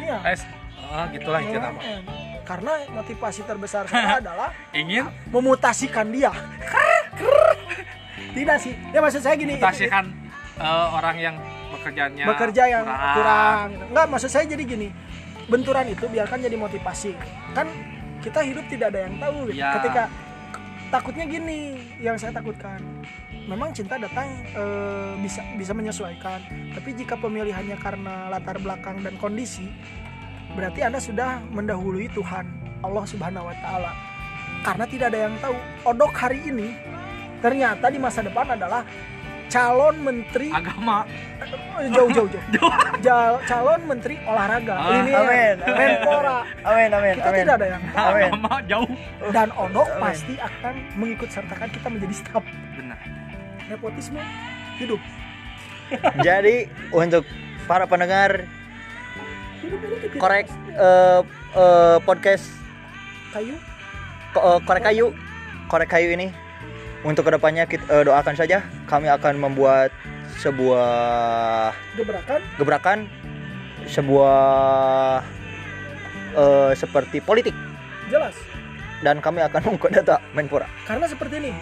[0.00, 0.16] iya.
[0.24, 0.40] Eh
[0.90, 2.29] ah gitulah mah BUMN.
[2.44, 6.32] Karena motivasi terbesar saya adalah ingin memutasikan dia.
[8.30, 8.74] Tidak sih.
[8.94, 10.10] Ya maksud saya gini mutasikan
[10.58, 11.36] eh, orang yang
[11.70, 14.88] bekerjanya bekerja yang kurang, Enggak, maksud saya jadi gini
[15.50, 17.12] benturan itu biarkan jadi motivasi.
[17.56, 17.66] Kan
[18.20, 19.50] kita hidup tidak ada yang tahu.
[19.50, 19.58] Gitu.
[19.58, 19.70] Ya.
[19.80, 20.02] ketika
[20.90, 22.82] takutnya gini yang saya takutkan
[23.46, 26.38] memang cinta datang eh, bisa bisa menyesuaikan.
[26.76, 29.66] Tapi jika pemilihannya karena latar belakang dan kondisi
[30.54, 32.46] berarti anda sudah mendahului Tuhan
[32.80, 33.92] Allah Subhanahu Wa Taala.
[34.60, 35.56] Karena tidak ada yang tahu
[35.88, 36.76] odok hari ini
[37.40, 38.84] ternyata di masa depan adalah
[39.50, 41.02] calon menteri agama.
[41.90, 42.44] Jauh jauh jauh.
[43.06, 44.76] Ja- calon menteri olahraga.
[44.76, 45.76] Ah, ini amin, amin.
[45.80, 46.38] menpora.
[46.62, 47.40] Amin amin kita amin.
[47.42, 48.06] tidak ada yang tahu.
[48.12, 48.30] Amin.
[48.30, 48.90] agama jauh.
[49.32, 49.98] Dan Ono Amin.
[49.98, 52.44] pasti akan mengikut sertakan kita menjadi staf
[52.76, 53.00] benar.
[53.66, 54.20] Nepotisme
[54.76, 55.00] hidup.
[56.22, 57.24] Jadi untuk
[57.66, 58.46] para pendengar
[60.16, 61.20] korek eh,
[61.54, 62.46] eh, podcast
[63.30, 63.54] kayu?
[64.32, 65.06] Ko- eh, korek kayu.
[65.70, 66.28] Korek kayu ini.
[67.00, 69.92] Untuk ke depannya kita eh, doakan saja kami akan membuat
[70.40, 72.40] sebuah gebrakan?
[72.56, 72.98] Gebrakan.
[73.88, 74.40] Sebuah
[76.36, 77.56] eh, seperti politik.
[78.12, 78.36] Jelas.
[79.00, 80.68] Dan kami akan mengkut data Menpora.
[80.84, 81.52] Karena seperti ini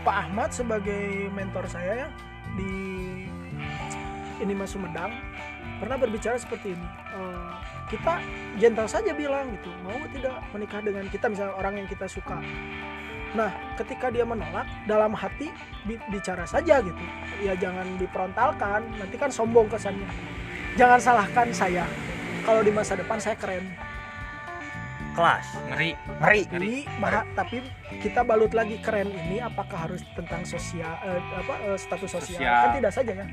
[0.00, 2.08] Pak Ahmad sebagai mentor saya ya
[2.56, 2.72] di
[4.40, 5.12] ini Mas Sumedang
[5.80, 7.52] pernah berbicara seperti ini Eh,
[7.90, 8.22] kita
[8.62, 12.38] gentle saja bilang gitu mau tidak menikah dengan kita misalnya orang yang kita suka?
[13.34, 15.50] Nah ketika dia menolak dalam hati
[15.82, 17.02] bi- bicara saja gitu
[17.42, 20.06] ya jangan diprontalkan nanti kan sombong kesannya.
[20.78, 21.82] Jangan salahkan saya.
[22.46, 23.66] Kalau di masa depan saya keren
[25.14, 25.46] kelas.
[25.70, 25.90] Ngeri.
[26.20, 26.40] Ngeri.
[26.50, 27.62] Ini bah- tapi
[28.00, 32.38] kita balut lagi keren ini apakah harus tentang sosial eh, apa eh, status sosial?
[32.38, 32.62] Sosial.
[32.62, 33.28] kan tidak saja kan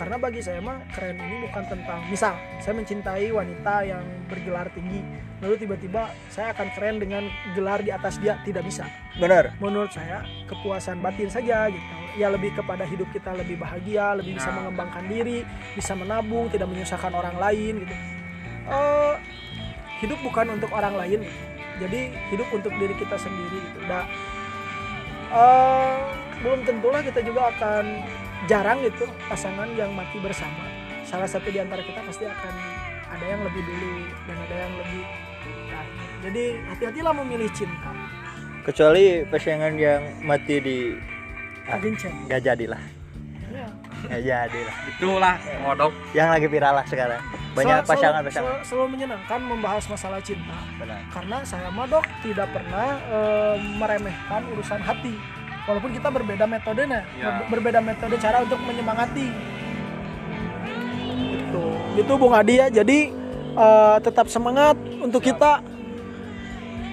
[0.00, 5.04] karena bagi saya mah keren ini bukan tentang misal saya mencintai wanita yang bergelar tinggi
[5.44, 8.88] lalu tiba-tiba saya akan keren dengan gelar di atas dia tidak bisa.
[9.16, 9.56] Benar.
[9.60, 11.84] Menurut saya kepuasan batin saja gitu.
[12.16, 15.44] Ya lebih kepada hidup kita lebih bahagia lebih bisa mengembangkan diri
[15.76, 17.94] bisa menabung tidak menyusahkan orang lain gitu.
[18.70, 19.14] Eh,
[20.00, 21.20] hidup bukan untuk orang lain
[21.80, 23.80] jadi hidup untuk diri kita sendiri gitu.
[23.88, 24.04] Nah,
[25.32, 25.96] eh,
[26.44, 27.84] belum tentulah kita juga akan
[28.48, 30.68] jarang gitu pasangan yang mati bersama.
[31.08, 32.54] Salah satu di antara kita pasti akan
[33.10, 33.92] ada yang lebih dulu
[34.28, 35.02] dan ada yang lebih
[35.40, 36.08] terakhir.
[36.20, 37.90] jadi hati-hatilah memilih cinta.
[38.60, 40.78] Kecuali pasangan yang mati di
[41.64, 42.82] ah, nggak jadilah.
[43.50, 43.66] Ya.
[44.04, 44.76] nggak jadilah.
[44.94, 49.84] Itulah ngodok yang lagi viral lah sekarang banyak pasangan selalu, pasangan selalu- selalu menyenangkan membahas
[49.86, 50.56] masalah cinta.
[50.76, 51.00] Benar.
[51.08, 55.14] Karena saya mah dok tidak pernah eh, meremehkan urusan hati.
[55.60, 57.42] Walaupun kita berbeda metodenya Ya.
[57.42, 59.28] ber- berbeda metode cara untuk menyemangati.
[61.40, 61.62] Itu
[61.96, 62.66] itu Bung Adi ya.
[62.68, 62.98] Jadi
[63.52, 65.60] eh, tetap semangat untuk kita.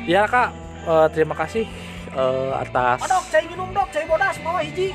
[0.04, 0.52] Ya kak.
[0.84, 1.68] Eh, terima kasih
[2.10, 3.88] eh, atas oh, dok cai minum dok.
[3.90, 4.92] Cai bodas bawa hiji.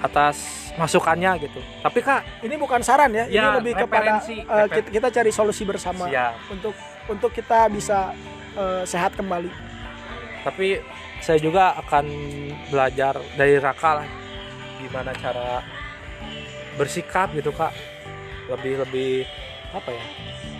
[0.00, 1.60] atas masukannya gitu.
[1.60, 5.30] Tapi kak ini bukan saran ya, ini Ya, lebih kepada referensi, refer- kita, kita cari
[5.30, 6.40] solusi bersama siap.
[6.48, 6.72] untuk
[7.06, 8.16] untuk kita bisa
[8.56, 9.52] eh, sehat kembali.
[10.40, 10.80] Tapi
[11.20, 12.04] saya juga akan
[12.66, 14.08] belajar dari Raka lah
[14.80, 15.60] gimana cara
[16.74, 17.76] bersikap gitu kak.
[18.48, 19.12] Lebih lebih
[19.70, 20.02] apa ya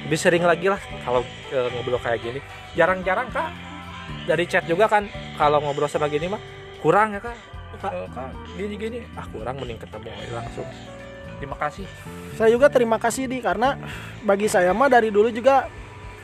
[0.06, 2.40] lebih sering lagi lah kalau eh, ngobrol kayak gini.
[2.76, 3.50] Jarang-jarang kak.
[4.20, 6.42] Dari chat juga kan kalau ngobrol sama gini mah
[6.80, 7.36] kurang ya kak
[7.78, 7.92] kak.
[8.58, 8.98] Gini gini.
[9.14, 10.68] Ah kurang mending ketemu aja langsung.
[11.38, 11.86] Terima kasih.
[12.36, 13.78] Saya juga terima kasih di karena
[14.26, 15.70] bagi saya mah dari dulu juga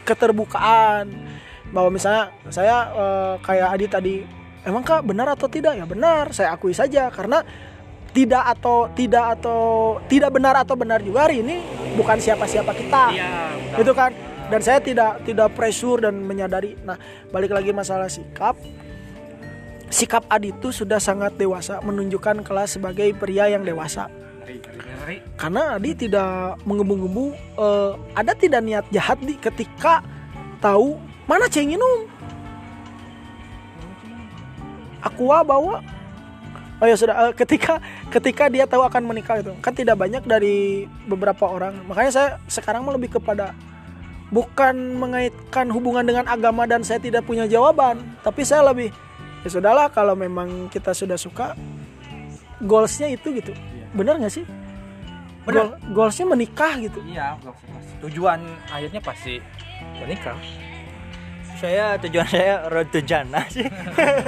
[0.03, 1.07] keterbukaan.
[1.71, 4.15] Bahwa misalnya saya eh, kayak Adi tadi
[4.67, 5.79] emang kak benar atau tidak?
[5.79, 6.35] Ya benar.
[6.35, 7.43] Saya akui saja karena
[8.17, 9.61] tidak atau tidak atau
[10.09, 11.61] tidak benar atau benar juga hari ini
[12.01, 13.05] bukan siapa-siapa kita.
[13.13, 13.47] Iya
[13.77, 14.13] itu kan?
[14.47, 16.79] Dan saya tidak tidak pressure dan menyadari.
[16.87, 16.97] Nah
[17.35, 18.57] balik lagi masalah sikap
[19.91, 24.11] sikap Adi itu sudah sangat dewasa menunjukkan kelas sebagai pria yang dewasa.
[25.39, 30.03] Karena Adi tidak menggebu-gebu eh, ada tidak niat jahat di ketika
[30.59, 30.99] tahu
[31.31, 32.11] mana cenginum
[35.03, 35.79] aqua bawa.
[36.77, 37.79] Oh ya sudah eh, ketika
[38.11, 41.87] ketika dia tahu akan menikah itu kan tidak banyak dari beberapa orang.
[41.87, 43.55] Makanya saya sekarang mah lebih kepada
[44.31, 48.91] bukan mengaitkan hubungan dengan agama dan saya tidak punya jawaban tapi saya lebih
[49.47, 51.55] ya sudahlah kalau memang kita sudah suka
[52.59, 53.55] goalsnya itu gitu.
[53.95, 54.45] Benar nggak sih?
[55.47, 56.99] Goal, goalsnya menikah gitu.
[57.07, 57.39] Iya
[58.03, 59.39] tujuan akhirnya pasti
[60.03, 60.35] menikah.
[61.57, 63.71] Saya tujuan saya road to jannah sih.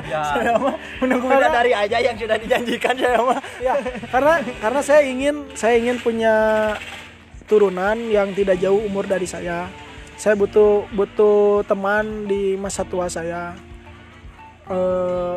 [0.09, 0.23] Ya.
[0.25, 3.43] Saya mah menunggu dari aja yang sudah dijanjikan saya mah.
[3.59, 3.75] Ya
[4.15, 6.35] karena karena saya ingin saya ingin punya
[7.51, 9.67] turunan yang tidak jauh umur dari saya.
[10.15, 13.59] Saya butuh butuh teman di masa tua saya
[14.69, 15.37] eh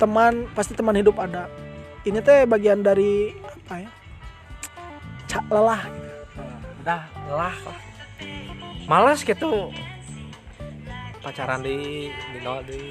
[0.00, 1.46] teman pasti teman hidup ada.
[2.02, 3.90] Ini teh bagian dari apa ya?
[5.30, 5.82] Ca- lelah
[6.82, 7.56] udah lah.
[8.90, 9.70] Malas gitu.
[11.22, 12.82] Pacaran di di di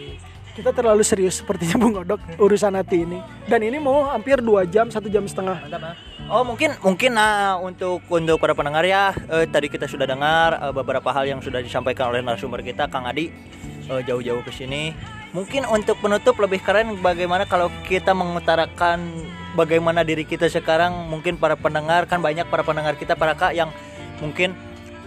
[0.51, 3.19] kita terlalu serius sepertinya Bung Odok urusan hati ini.
[3.47, 5.63] Dan ini mau hampir dua jam satu jam setengah.
[6.31, 10.71] Oh mungkin mungkin nah untuk untuk para pendengar ya eh, tadi kita sudah dengar eh,
[10.71, 13.31] beberapa hal yang sudah disampaikan oleh narasumber kita Kang Adi.
[13.91, 14.95] Eh, jauh-jauh ke sini
[15.31, 18.99] mungkin untuk penutup lebih keren bagaimana kalau kita mengutarakan
[19.55, 21.07] bagaimana diri kita sekarang.
[21.07, 23.71] Mungkin para pendengar kan banyak para pendengar kita para kak yang
[24.19, 24.55] mungkin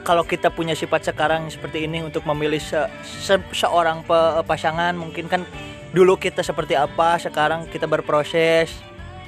[0.05, 5.33] kalau kita punya sifat sekarang seperti ini untuk memilih se- se- seorang pe- pasangan mungkin
[5.33, 5.49] kan
[5.97, 8.73] dulu kita seperti apa sekarang kita berproses.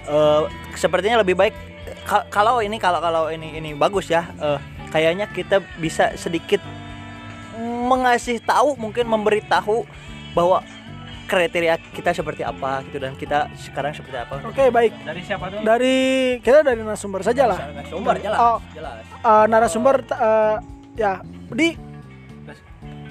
[0.04, 0.42] Eh,
[0.76, 1.54] sepertinya lebih baik
[2.04, 4.28] ka- kalau ini kalau kalau ini ini bagus ya.
[4.36, 4.58] Eh,
[4.92, 6.60] kayaknya kita bisa sedikit
[7.60, 9.88] mengasih tahu mungkin memberitahu
[10.36, 10.60] bahwa
[11.26, 14.92] kriteria kita seperti apa gitu dan kita sekarang seperti apa Oke, baik.
[15.02, 15.60] Dari siapa tuh?
[15.60, 15.96] Dari
[16.38, 17.58] kita dari narasumber saja lah.
[17.84, 18.58] sumber jelas Oh.
[18.70, 20.56] jelas Eh, narasumber eh,
[20.94, 21.12] ya,
[21.48, 21.68] di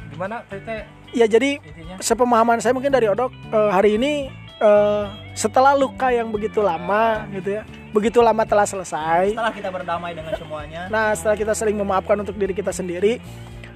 [0.08, 1.96] Gimana Tete ya jadi intinya?
[2.00, 7.60] sepemahaman saya mungkin dari Odok eh, hari ini eh, setelah luka yang begitu lama gitu
[7.60, 9.36] ya, begitu lama telah selesai.
[9.36, 13.20] setelah kita berdamai dengan semuanya Nah, setelah kita saling memaafkan untuk diri kita sendiri,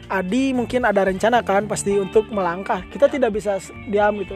[0.10, 2.81] Adi mungkin ada rencana kan pasti untuk melangkah.
[2.84, 3.56] Kita tidak bisa
[3.86, 4.36] diam gitu.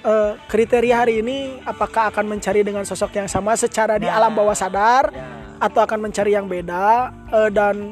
[0.00, 4.16] Eh, kriteria hari ini apakah akan mencari dengan sosok yang sama secara di Nah.
[4.16, 5.26] alam bawah sadar ya
[5.56, 7.90] atau akan mencari yang beda eh, dan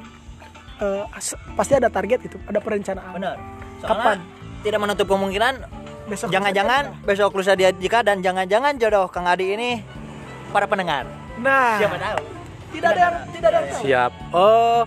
[0.79, 3.11] eh, s- pasti ada target itu, ada perencanaan.
[3.12, 3.37] benar
[3.81, 4.23] Kapan?
[4.23, 5.55] Soalnya tidak menutup kemungkinan
[6.05, 9.71] Besok jangan-jangan besok lusa dia jika dan jangan-jangan jodoh Kang Adi ini
[10.51, 12.19] para pendengar Nah, siapa tahu
[12.71, 13.83] tidak ada yang tidak ada yang tahu.
[13.83, 14.11] Siap.
[14.31, 14.81] Oh,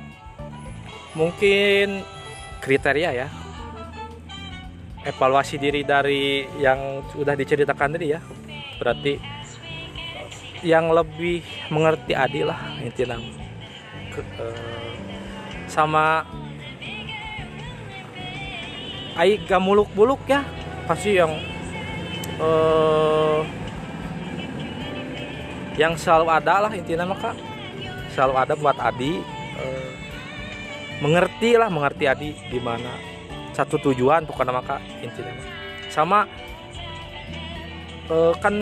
[1.18, 2.06] mungkin
[2.62, 3.28] kriteria ya.
[5.02, 8.22] Evaluasi diri dari yang sudah diceritakan tadi ya.
[8.78, 9.18] Berarti
[10.62, 11.42] yang lebih
[11.74, 13.18] mengerti Adi lah intinya.
[14.18, 14.94] Eh,
[15.66, 16.22] sama
[19.18, 20.46] Ai gak muluk-muluk ya.
[20.86, 21.34] Pasti yang
[22.38, 23.42] eh
[25.78, 27.38] yang selalu ada lah intinya mah kak
[28.18, 29.22] selalu ada buat Adi
[29.62, 29.97] eh,
[31.04, 32.94] mengerti lah mengerti Adi gimana.
[33.54, 35.34] Satu tujuan pokoknya maka intinya
[35.90, 36.30] sama
[38.10, 38.54] eh, kan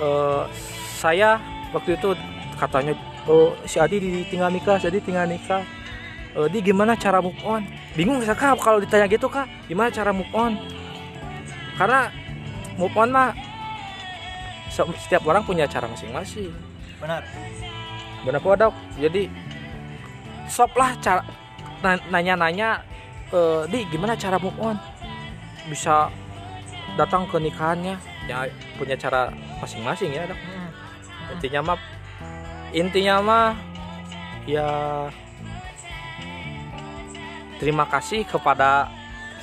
[0.00, 0.42] eh,
[0.96, 1.36] saya
[1.72, 2.16] waktu itu
[2.56, 2.96] katanya
[3.28, 5.62] oh si Adi ditinggal nikah si Adi tinggal nikah.
[6.36, 7.64] Eh, di gimana cara move on?
[7.96, 10.56] Bingung saya kak kalau ditanya gitu kak gimana cara move on?
[11.76, 12.12] Karena
[12.76, 13.32] move on mah
[14.68, 16.52] se- setiap orang punya cara masing-masing.
[17.00, 17.24] Benar.
[18.24, 18.74] Benar kok dok?
[18.98, 19.30] Jadi
[20.48, 21.22] sop lah cara
[21.84, 22.82] nanya-nanya
[23.30, 24.76] eh, di gimana cara move on
[25.68, 26.10] bisa
[26.96, 27.94] datang ke nikahannya
[28.26, 29.30] ya punya cara
[29.62, 31.36] masing-masing ya dok Hmm.
[31.36, 31.78] intinya mah
[32.72, 33.48] intinya mah
[34.48, 34.68] ya
[37.60, 38.88] terima kasih kepada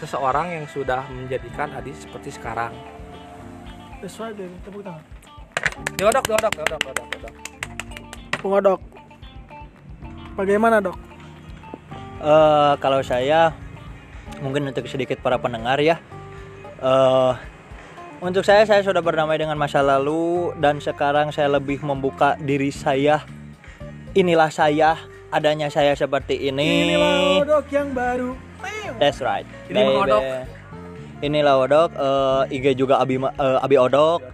[0.02, 2.74] seseorang yang sudah menjadikan Adi seperti sekarang
[4.06, 5.02] Sesuai dengan tepuk tangan.
[5.98, 7.34] Diodok, diodok, diodok, diodok, diodok.
[8.38, 8.80] Bung Odok.
[10.38, 10.98] Bagaimana, Dok?
[12.26, 13.54] Eh, kalau saya
[14.42, 16.02] mungkin untuk sedikit para pendengar ya
[16.82, 17.34] eh
[18.18, 23.22] untuk saya saya sudah berdamai dengan masa lalu dan sekarang saya lebih membuka diri saya
[24.18, 24.98] inilah saya
[25.30, 28.34] adanya saya seperti ini Inilah Odok yang baru.
[28.98, 29.86] that's right Ini.
[29.86, 30.22] Odok.
[31.22, 34.26] inilah Odok eh, IG juga Abi eh, Abi Odok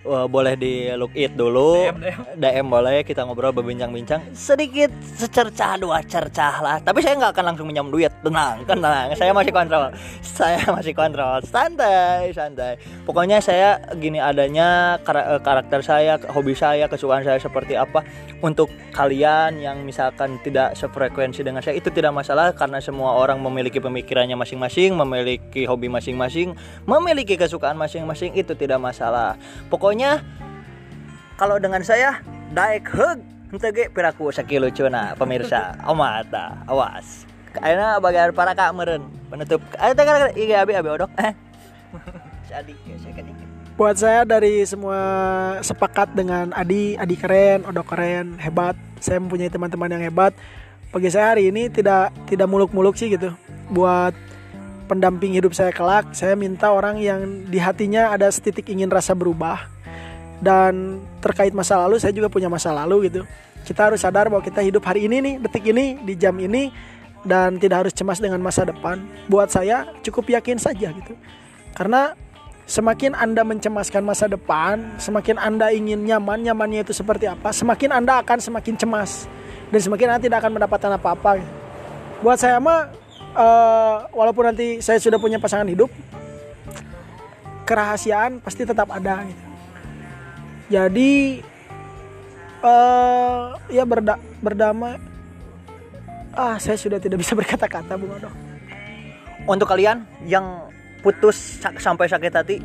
[0.00, 1.76] Eh, boleh di look it dulu.
[1.76, 2.00] DM,
[2.40, 4.32] DM boleh kita ngobrol berbincang-bincang.
[4.32, 6.76] Sedikit secercah dua cercah lah.
[6.80, 8.08] Tapi saya nggak akan langsung minjam duit.
[8.24, 9.12] Tenang tenang.
[9.12, 9.92] Saya masih kontrol.
[10.24, 11.44] Saya masih kontrol.
[11.44, 12.80] Santai santai.
[13.04, 18.00] Pokoknya saya gini adanya kara- eh, karakter saya hobi saya kesukaan saya seperti apa.
[18.40, 22.56] Untuk kalian yang misalkan tidak sefrekuensi dengan saya itu tidak masalah.
[22.56, 26.56] Karena semua orang memiliki pemikirannya masing-masing memiliki hobi masing-masing
[26.88, 29.36] memiliki kesukaan masing-masing itu tidak masalah.
[29.68, 29.89] Pokoknya
[31.40, 32.22] kalau dengan saya
[32.54, 33.18] daek hug
[33.50, 37.26] henteu ge piraku sakilo cuna pemirsa omata awas
[37.58, 41.34] Ayeuna bagian para kak meren penutup ayo tengah iya abi abi odok eh
[42.50, 43.26] jadi saya kan
[43.80, 45.00] Buat saya dari semua
[45.64, 48.76] sepakat dengan Adi, Adi keren, Odok keren, hebat.
[49.00, 50.36] Saya mempunyai teman-teman yang hebat.
[50.92, 53.32] Bagi saya hari ini tidak tidak muluk-muluk sih gitu.
[53.72, 54.12] Buat
[54.84, 59.64] pendamping hidup saya kelak, saya minta orang yang di hatinya ada setitik ingin rasa berubah.
[60.40, 63.22] Dan terkait masa lalu, saya juga punya masa lalu gitu.
[63.64, 66.72] Kita harus sadar bahwa kita hidup hari ini nih, detik ini, di jam ini,
[67.20, 69.04] dan tidak harus cemas dengan masa depan.
[69.28, 71.12] Buat saya cukup yakin saja gitu.
[71.76, 72.16] Karena
[72.64, 78.24] semakin Anda mencemaskan masa depan, semakin Anda ingin nyaman, nyamannya itu seperti apa, semakin Anda
[78.24, 79.28] akan semakin cemas
[79.68, 81.30] dan semakin Anda tidak akan mendapatkan apa-apa.
[81.42, 81.52] gitu.
[82.20, 82.88] Buat saya mah
[83.36, 85.92] eh, walaupun nanti saya sudah punya pasangan hidup,
[87.68, 89.49] kerahasiaan pasti tetap ada gitu.
[90.70, 91.42] Jadi
[92.62, 94.96] eh ya berda berdamai.
[96.30, 98.34] Ah saya sudah tidak bisa berkata-kata Bung Odok.
[99.50, 100.70] untuk kalian yang
[101.02, 102.56] putus sampai sakit hati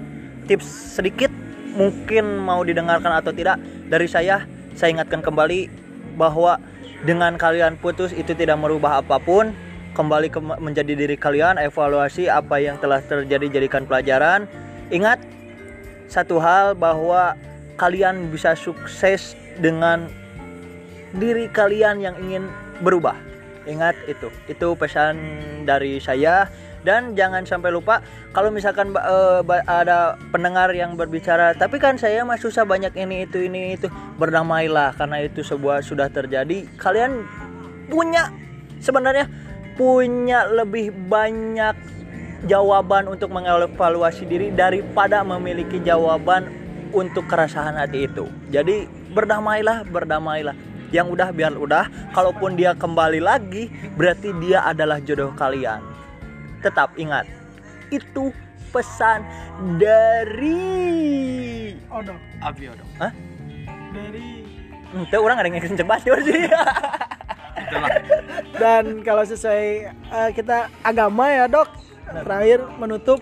[0.46, 1.32] tips sedikit
[1.74, 3.58] mungkin mau didengarkan atau tidak
[3.90, 4.46] dari saya
[4.76, 5.72] saya ingatkan kembali
[6.20, 6.60] bahwa
[7.08, 9.56] dengan kalian putus itu tidak merubah apa pun.
[9.96, 14.44] Kembali ke menjadi diri kalian evaluasi apa yang telah terjadi jadikan pelajaran.
[14.92, 15.24] Ingat
[16.12, 17.40] satu hal bahwa
[17.76, 20.08] kalian bisa sukses dengan
[21.16, 22.48] diri kalian yang ingin
[22.84, 23.16] berubah.
[23.66, 24.30] Ingat itu.
[24.52, 25.18] Itu pesan
[25.64, 26.48] dari saya
[26.86, 32.38] dan jangan sampai lupa kalau misalkan ba- ada pendengar yang berbicara tapi kan saya mah
[32.38, 33.90] susah banyak ini itu ini itu
[34.22, 37.26] berdamailah karena itu sebuah sudah terjadi kalian
[37.90, 38.30] punya
[38.78, 39.26] sebenarnya
[39.74, 41.74] punya lebih banyak
[42.46, 46.65] jawaban untuk mengevaluasi diri daripada memiliki jawaban
[46.96, 48.32] untuk keresahan hati itu.
[48.50, 50.56] Jadi berdamailah, berdamailah.
[50.96, 51.86] Yang udah biar udah,
[52.16, 53.68] kalaupun dia kembali lagi,
[54.00, 55.84] berarti dia adalah jodoh kalian.
[56.64, 57.28] Tetap ingat,
[57.92, 58.32] itu
[58.72, 59.28] pesan
[59.76, 60.64] dari
[61.92, 62.92] Odok Abi odong.
[63.00, 63.12] Hah?
[63.96, 64.44] dari
[64.96, 66.44] Ente orang ada yang kenceng banget sih.
[67.66, 67.90] Itulah.
[68.62, 71.72] dan kalau sesuai eh, kita agama ya dok
[72.06, 73.20] terakhir menutup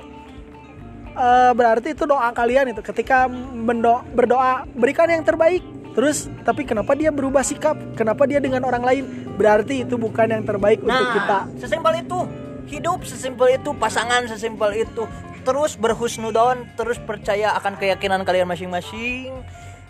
[1.14, 5.62] eh, berarti itu doa kalian itu ketika mendo- berdoa berikan yang terbaik
[5.94, 9.04] terus tapi kenapa dia berubah sikap kenapa dia dengan orang lain
[9.38, 12.20] berarti itu bukan yang terbaik untuk kita Nah, sesimpel itu.
[12.64, 15.04] Hidup sesimpel itu, pasangan sesimpel itu.
[15.44, 19.30] Terus berhusnudon, terus percaya akan keyakinan kalian masing-masing.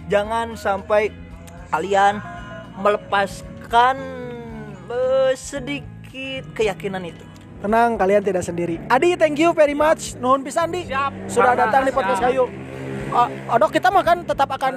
[0.10, 1.14] Jangan sampai
[1.70, 2.20] kalian
[2.76, 3.96] melepaskan
[4.90, 7.24] eh, sedikit keyakinan itu.
[7.64, 8.76] Tenang kalian tidak sendiri.
[8.92, 10.20] Adi thank you very much.
[10.20, 10.84] Nuhun pisan di.
[10.84, 11.32] Siap.
[11.32, 12.30] sudah Karena datang di podcast siap.
[12.30, 12.46] kayu
[13.54, 14.74] dok kita makan tetap akan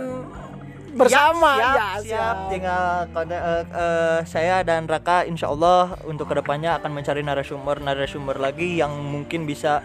[0.97, 1.51] bersama.
[1.61, 6.77] Siap, ya siap, tinggal kode- eh, eh, saya dan Raka insya Allah untuk ke depannya
[6.81, 9.85] akan mencari narasumber narasumber lagi yang mungkin bisa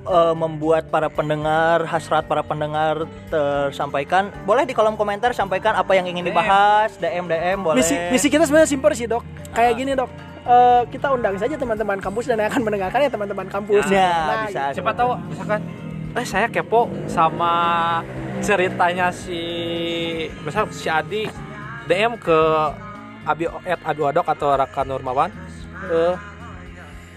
[0.00, 4.32] eh, membuat para pendengar hasrat para pendengar tersampaikan.
[4.48, 8.46] Boleh di kolom komentar sampaikan apa yang ingin dibahas DM DM boleh misi misi kita
[8.48, 9.22] sebenarnya simpel sih dok.
[9.54, 13.46] Kayak gini dok Eh, kita undang saja teman-teman kampus dan yang akan mendengarkan ya teman-teman
[13.46, 13.86] kampus.
[13.86, 14.62] Ya, Nah, bisa.
[14.74, 15.60] Siapa tahu misalkan
[16.10, 17.54] eh saya kepo sama
[18.42, 19.38] ceritanya si
[20.42, 21.30] misal si Adi
[21.86, 22.38] DM ke
[23.22, 25.30] Abi at Abi Odok atau Raka Nurmawan
[25.86, 26.14] eh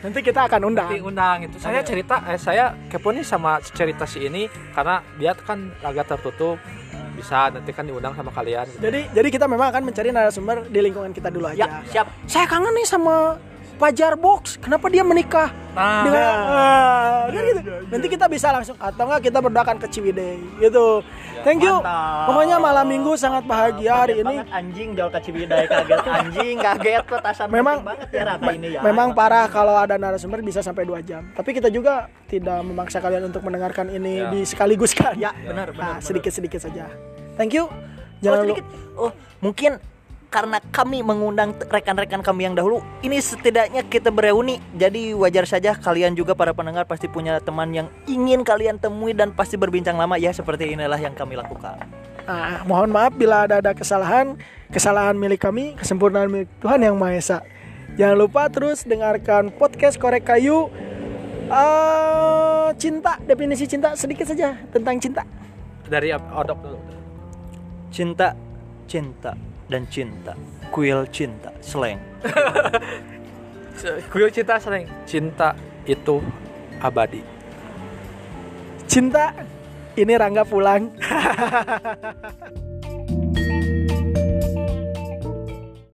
[0.05, 0.93] nanti kita akan undang.
[0.93, 4.45] nanti undang itu saya cerita eh saya kepo nih sama cerita si ini
[4.77, 6.61] karena dia kan agak tertutup
[7.23, 11.09] bisa nanti kan diundang sama kalian jadi jadi kita memang akan mencari narasumber di lingkungan
[11.09, 13.39] kita dulu ya aja siap saya kangen nih sama
[13.73, 17.61] Pajar Box kenapa dia menikah nah dengan Ah, kan gitu.
[17.89, 21.01] nanti kita bisa langsung atau enggak kita berdoakan ke Ciwidey gitu
[21.41, 22.29] thank you Mantap.
[22.29, 27.03] pokoknya malam minggu sangat bahagia hari Kaget ini anjing jauh ke Ciwidey kaget anjing kaget
[27.03, 31.01] petasan Memang- banget ya Raka ini ya Memang parah kalau ada narasumber bisa sampai dua
[31.01, 31.25] jam.
[31.33, 34.29] Tapi kita juga tidak memaksa kalian untuk mendengarkan ini Ya.
[34.29, 35.17] di sekaligus kan.
[35.17, 36.05] ya benar benar Nah, benar.
[36.05, 36.85] sedikit-sedikit saja.
[37.35, 37.65] Thank you.
[37.65, 37.73] oh,
[38.21, 38.65] Jangan sedikit.
[38.93, 39.11] Oh,
[39.41, 39.81] mungkin
[40.33, 44.57] karena kami mengundang rekan-rekan kami yang dahulu, ini setidaknya kita bereuni.
[44.73, 49.29] Jadi wajar saja kalian juga para pendengar pasti punya teman yang ingin kalian temui dan
[49.29, 51.85] pasti berbincang lama ya seperti inilah yang kami lakukan.
[52.25, 54.33] Nah, mohon maaf bila ada ada kesalahan,
[54.73, 57.37] kesalahan milik kami, kesempurnaan milik Tuhan yang Maha Esa.
[57.93, 60.65] Jangan lupa terus dengarkan podcast Korek Kayu.
[61.45, 65.21] Eh, cinta, definisi cinta sedikit saja tentang cinta.
[65.85, 66.92] dari Odok dulu
[67.93, 68.33] Cinta,
[68.89, 69.37] cinta
[69.69, 70.33] dan cinta.
[70.73, 72.01] Kuil cinta, slang.
[74.09, 75.53] Kuil cinta sering cinta
[75.85, 76.17] itu
[76.81, 77.21] abadi
[78.89, 79.29] Cinta,
[79.93, 80.89] ini Rangga pulang.